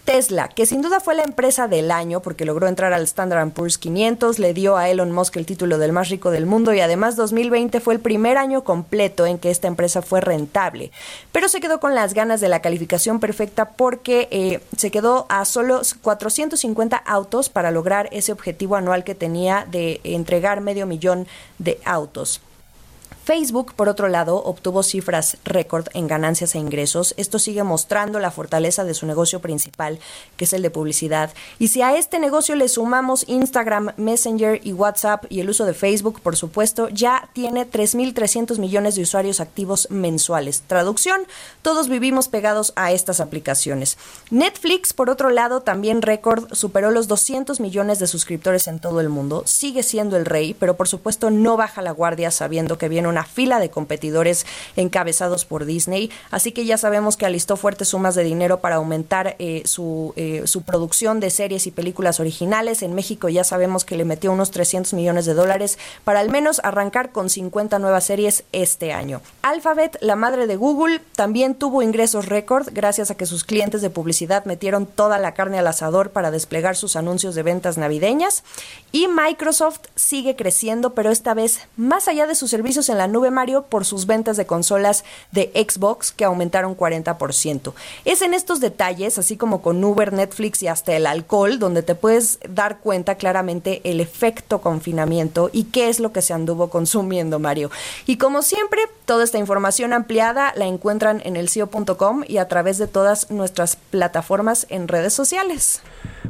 Tesla, 0.09 0.49
que 0.49 0.65
sin 0.65 0.81
duda 0.81 1.01
fue 1.01 1.15
la 1.15 1.23
empresa 1.23 1.69
del 1.69 1.91
año 1.91 2.21
porque 2.21 2.47
logró 2.47 2.67
entrar 2.67 2.95
al 2.95 3.03
Standard 3.03 3.51
Poor's 3.51 3.77
500, 3.77 4.39
le 4.39 4.55
dio 4.55 4.79
a 4.79 4.89
Elon 4.89 5.13
Musk 5.13 5.37
el 5.37 5.45
título 5.45 5.77
del 5.77 5.93
más 5.93 6.09
rico 6.09 6.31
del 6.31 6.47
mundo 6.47 6.73
y 6.73 6.81
además 6.81 7.15
2020 7.15 7.79
fue 7.81 7.93
el 7.93 8.01
primer 8.01 8.39
año 8.39 8.65
completo 8.65 9.27
en 9.27 9.37
que 9.37 9.51
esta 9.51 9.69
empresa 9.69 10.01
fue 10.01 10.23
rentable. 10.23 10.93
Pero 11.31 11.51
se 11.51 11.61
quedó 11.61 11.79
con 11.79 11.95
las 11.95 12.15
ganas 12.15 12.41
de 12.41 12.49
la 12.49 12.63
calificación 12.63 13.21
perfecta 13.21 13.73
porque 13.73 14.29
eh, 14.31 14.61
se 14.79 14.91
quedó 14.91 15.27
a 15.29 15.45
solo 15.45 15.83
450 16.01 16.97
autos 16.97 17.51
para 17.51 17.71
lograr 17.71 18.09
ese 18.11 18.33
objetivo 18.33 18.77
anual 18.77 19.05
que 19.05 19.15
tenía 19.15 19.67
de 19.71 20.01
entregar 20.05 20.63
medio 20.63 20.87
millón 20.87 21.27
de 21.59 21.79
autos. 21.85 22.41
Facebook, 23.29 23.75
por 23.75 23.91
otro 23.91 24.09
lado, 24.09 24.43
obtuvo 24.43 24.83
cifras 24.83 25.37
récord 25.45 25.89
en 25.93 26.07
ganancias 26.07 26.55
e 26.55 26.59
ingresos. 26.59 27.13
Esto 27.19 27.39
sigue 27.39 27.63
mostrando 27.63 28.21
la 28.21 28.31
fortaleza 28.31 28.85
de 28.85 28.95
su 28.95 29.05
negocio 29.05 29.41
principal, 29.41 30.01
que 30.39 30.47
es 30.47 30.55
el 30.55 30.63
de 30.63 30.71
publicidad. 30.71 31.35
Y 31.59 31.69
si 31.69 31.83
a 31.83 31.95
este 31.95 32.21
negocio 32.21 32.57
le 32.57 32.71
sumamos 32.71 33.29
Instagram, 33.29 33.93
Messenger 33.99 34.63
y 34.65 34.73
WhatsApp 34.73 35.27
y 35.29 35.41
el 35.41 35.51
uso 35.51 35.67
de 35.67 35.75
Facebook, 35.75 36.23
por 36.23 36.37
supuesto, 36.37 36.89
ya 36.89 37.29
tiene 37.35 37.71
3.300 37.71 38.59
millones 38.59 38.95
de 38.95 39.03
usuarios 39.03 39.41
activos 39.41 39.89
mensuales. 39.91 40.63
Traducción, 40.67 41.21
todos 41.61 41.91
vivimos 41.91 42.29
pegados 42.29 42.73
a 42.77 42.93
estas 42.93 43.21
aplicaciones. 43.21 43.99
Netflix, 44.31 44.95
por 44.95 45.11
otro 45.11 45.29
lado, 45.29 45.61
también 45.61 46.01
récord, 46.01 46.51
superó 46.55 46.91
los 46.91 47.09
200 47.09 47.61
millones 47.61 47.99
de 47.99 48.07
suscriptores 48.07 48.69
en 48.69 48.79
todo 48.79 49.03
el 49.03 49.11
mundo. 49.11 49.43
Sigue 49.45 49.83
siendo 49.83 50.17
el 50.17 50.25
rey, 50.25 50.55
pero 50.59 50.79
por 50.79 50.89
supuesto 50.89 51.29
no 51.29 51.59
baja 51.59 51.83
la 51.83 51.91
guardia 51.91 52.31
sabiendo 52.31 52.79
que 52.79 52.89
viene 52.89 53.07
una 53.09 53.18
fila 53.25 53.61
de 53.61 53.71
competidores 53.71 54.47
encabezados 54.77 55.45
por 55.45 55.65
Disney, 55.65 56.11
así 56.31 56.53
que 56.53 56.65
ya 56.65 56.79
sabemos 56.79 57.17
que 57.17 57.27
alistó 57.27 57.57
fuertes 57.57 57.89
sumas 57.89 58.15
de 58.15 58.25
dinero 58.25 58.61
para 58.61 58.77
aumentar 58.77 59.37
eh, 59.39 59.63
su, 59.65 60.13
eh, 60.17 60.43
su 60.47 60.63
producción 60.63 61.21
de 61.21 61.31
series 61.31 61.67
y 61.67 61.71
películas 61.71 62.21
originales. 62.21 62.83
En 62.83 62.95
México 62.95 63.29
ya 63.29 63.45
sabemos 63.45 63.85
que 63.85 63.97
le 63.97 64.05
metió 64.05 64.33
unos 64.33 64.51
300 64.51 64.95
millones 64.95 65.27
de 65.27 65.35
dólares 65.35 65.79
para 66.05 66.21
al 66.21 66.31
menos 66.31 66.61
arrancar 66.65 67.13
con 67.13 67.31
50 67.31 67.79
nuevas 67.79 68.05
series 68.05 68.45
este 68.53 68.93
año. 68.93 69.21
Alphabet, 69.43 69.99
la 70.01 70.17
madre 70.17 70.47
de 70.47 70.57
Google, 70.57 71.01
también 71.15 71.55
tuvo 71.55 71.83
ingresos 71.83 72.27
récord 72.27 72.69
gracias 72.73 73.11
a 73.11 73.17
que 73.17 73.27
sus 73.27 73.45
clientes 73.45 73.83
de 73.83 73.91
publicidad 73.91 74.45
metieron 74.45 74.87
toda 74.87 75.19
la 75.19 75.35
carne 75.35 75.59
al 75.59 75.67
asador 75.67 76.11
para 76.11 76.31
desplegar 76.31 76.77
sus 76.77 76.97
anuncios 76.97 77.35
de 77.35 77.43
ventas 77.43 77.79
navideñas. 77.79 78.45
Y 78.93 79.09
Microsoft 79.09 79.81
sigue 79.95 80.37
creciendo, 80.37 80.95
pero 80.95 81.11
esta 81.11 81.35
vez 81.35 81.61
más 81.77 82.09
allá 82.09 82.27
de 82.27 82.35
sus 82.35 82.51
servicios 82.51 82.89
en 82.89 82.99
la 82.99 83.08
nube 83.09 83.31
Mario 83.31 83.63
por 83.63 83.85
sus 83.85 84.07
ventas 84.07 84.37
de 84.37 84.47
consolas 84.47 85.05
de 85.33 85.51
Xbox 85.55 86.13
que 86.13 86.25
aumentaron 86.25 86.77
40%. 86.77 87.73
Es 88.05 88.23
en 88.23 88.35
estos 88.35 88.61
detalles, 88.61 89.19
así 89.19 89.37
como 89.37 89.63
con 89.63 89.83
Uber, 89.83 90.13
Netflix 90.13 90.63
y 90.63 90.69
hasta 90.69 90.95
el 90.95 91.07
alcohol, 91.07 91.59
donde 91.59 91.83
te 91.83 91.95
puedes 91.95 92.39
dar 92.49 92.79
cuenta 92.79 93.17
claramente 93.17 93.81
el 93.85 94.01
efecto 94.01 94.61
confinamiento 94.61 95.51
y 95.53 95.65
qué 95.65 95.89
es 95.89 96.01
lo 96.01 96.13
que 96.13 96.23
se 96.23 96.35
anduvo 96.35 96.71
consumiendo 96.71 97.39
Mario. 97.39 97.71
Y 98.07 98.17
como 98.17 98.43
siempre, 98.43 98.83
toda 99.05 99.25
esta 99.25 99.39
información 99.39 99.93
ampliada 99.93 100.53
la 100.57 100.67
encuentran 100.67 101.21
en 101.25 101.37
el 101.37 101.49
CIO.com 101.49 102.25
y 102.27 102.39
a 102.39 102.49
través 102.49 102.79
de 102.79 102.87
todas 102.87 103.31
nuestras 103.31 103.77
plataformas 103.77 104.67
en 104.69 104.89
redes 104.89 105.15
sociales. 105.15 105.81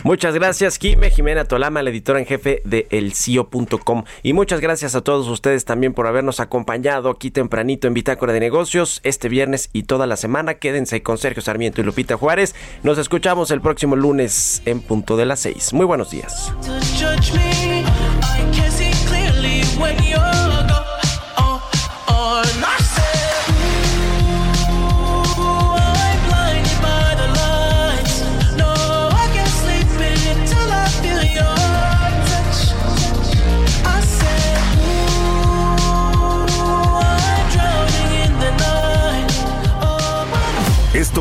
Muchas 0.05 0.34
gracias, 0.34 0.78
Kime 0.78 1.11
Jimena 1.11 1.44
Tolama, 1.44 1.82
la 1.82 1.90
editora 1.90 2.18
en 2.18 2.26
jefe 2.26 2.62
de 2.64 2.86
elcio.com. 2.90 4.05
Y 4.22 4.32
muchas 4.32 4.61
gracias 4.61 4.94
a 4.94 5.01
todos 5.01 5.28
ustedes 5.28 5.64
también 5.64 5.92
por 5.92 6.07
habernos 6.07 6.40
acompañado 6.40 7.11
aquí 7.11 7.30
tempranito 7.30 7.88
en 7.88 7.94
Bitácora 7.94 8.32
de 8.32 8.40
Negocios 8.40 9.01
este 9.03 9.28
viernes 9.28 9.70
y 9.72 9.82
toda 9.84 10.07
la 10.07 10.16
semana. 10.16 10.55
Quédense 10.55 11.03
con 11.03 11.18
Sergio 11.18 11.42
Sarmiento 11.42 11.80
y 11.80 11.84
Lupita 11.84 12.16
Juárez. 12.16 12.55
Nos 12.82 12.99
escuchamos 12.99 13.51
el 13.51 13.61
próximo 13.61 13.96
lunes 13.96 14.62
en 14.66 14.80
punto 14.80 15.16
de 15.16 15.26
las 15.26 15.40
seis. 15.40 15.72
Muy 15.72 15.84
buenos 15.84 16.11
días. 16.11 16.53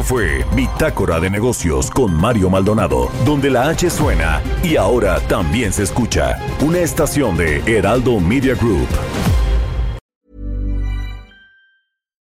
Fue 0.08 0.45
Bitácora 0.55 1.20
de 1.20 1.30
Negocios 1.30 1.91
con 1.91 2.14
Mario 2.14 2.49
Maldonado, 2.49 3.12
donde 3.26 3.49
la 3.49 3.68
H 3.68 3.89
suena 3.89 4.41
y 4.64 4.78
ahora 4.78 5.20
también 5.28 5.74
se 5.74 5.84
escucha. 5.84 6.39
Una 6.62 6.80
estación 6.80 7.36
de 7.36 7.62
Heraldo 7.68 8.22
Media 8.22 8.55
Group. 8.55 8.88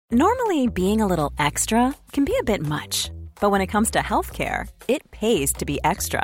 Normally, 0.10 0.68
being 0.68 1.02
a 1.02 1.06
little 1.06 1.32
extra 1.38 1.94
can 2.14 2.26
be 2.26 2.34
a 2.40 2.44
bit 2.44 2.62
much, 2.62 3.12
but 3.40 3.52
when 3.52 3.62
it 3.62 3.68
comes 3.68 3.92
to 3.92 4.00
healthcare, 4.00 4.68
it 4.88 5.04
pays 5.12 5.54
to 5.54 5.66
be 5.66 5.80
extra. 5.84 6.24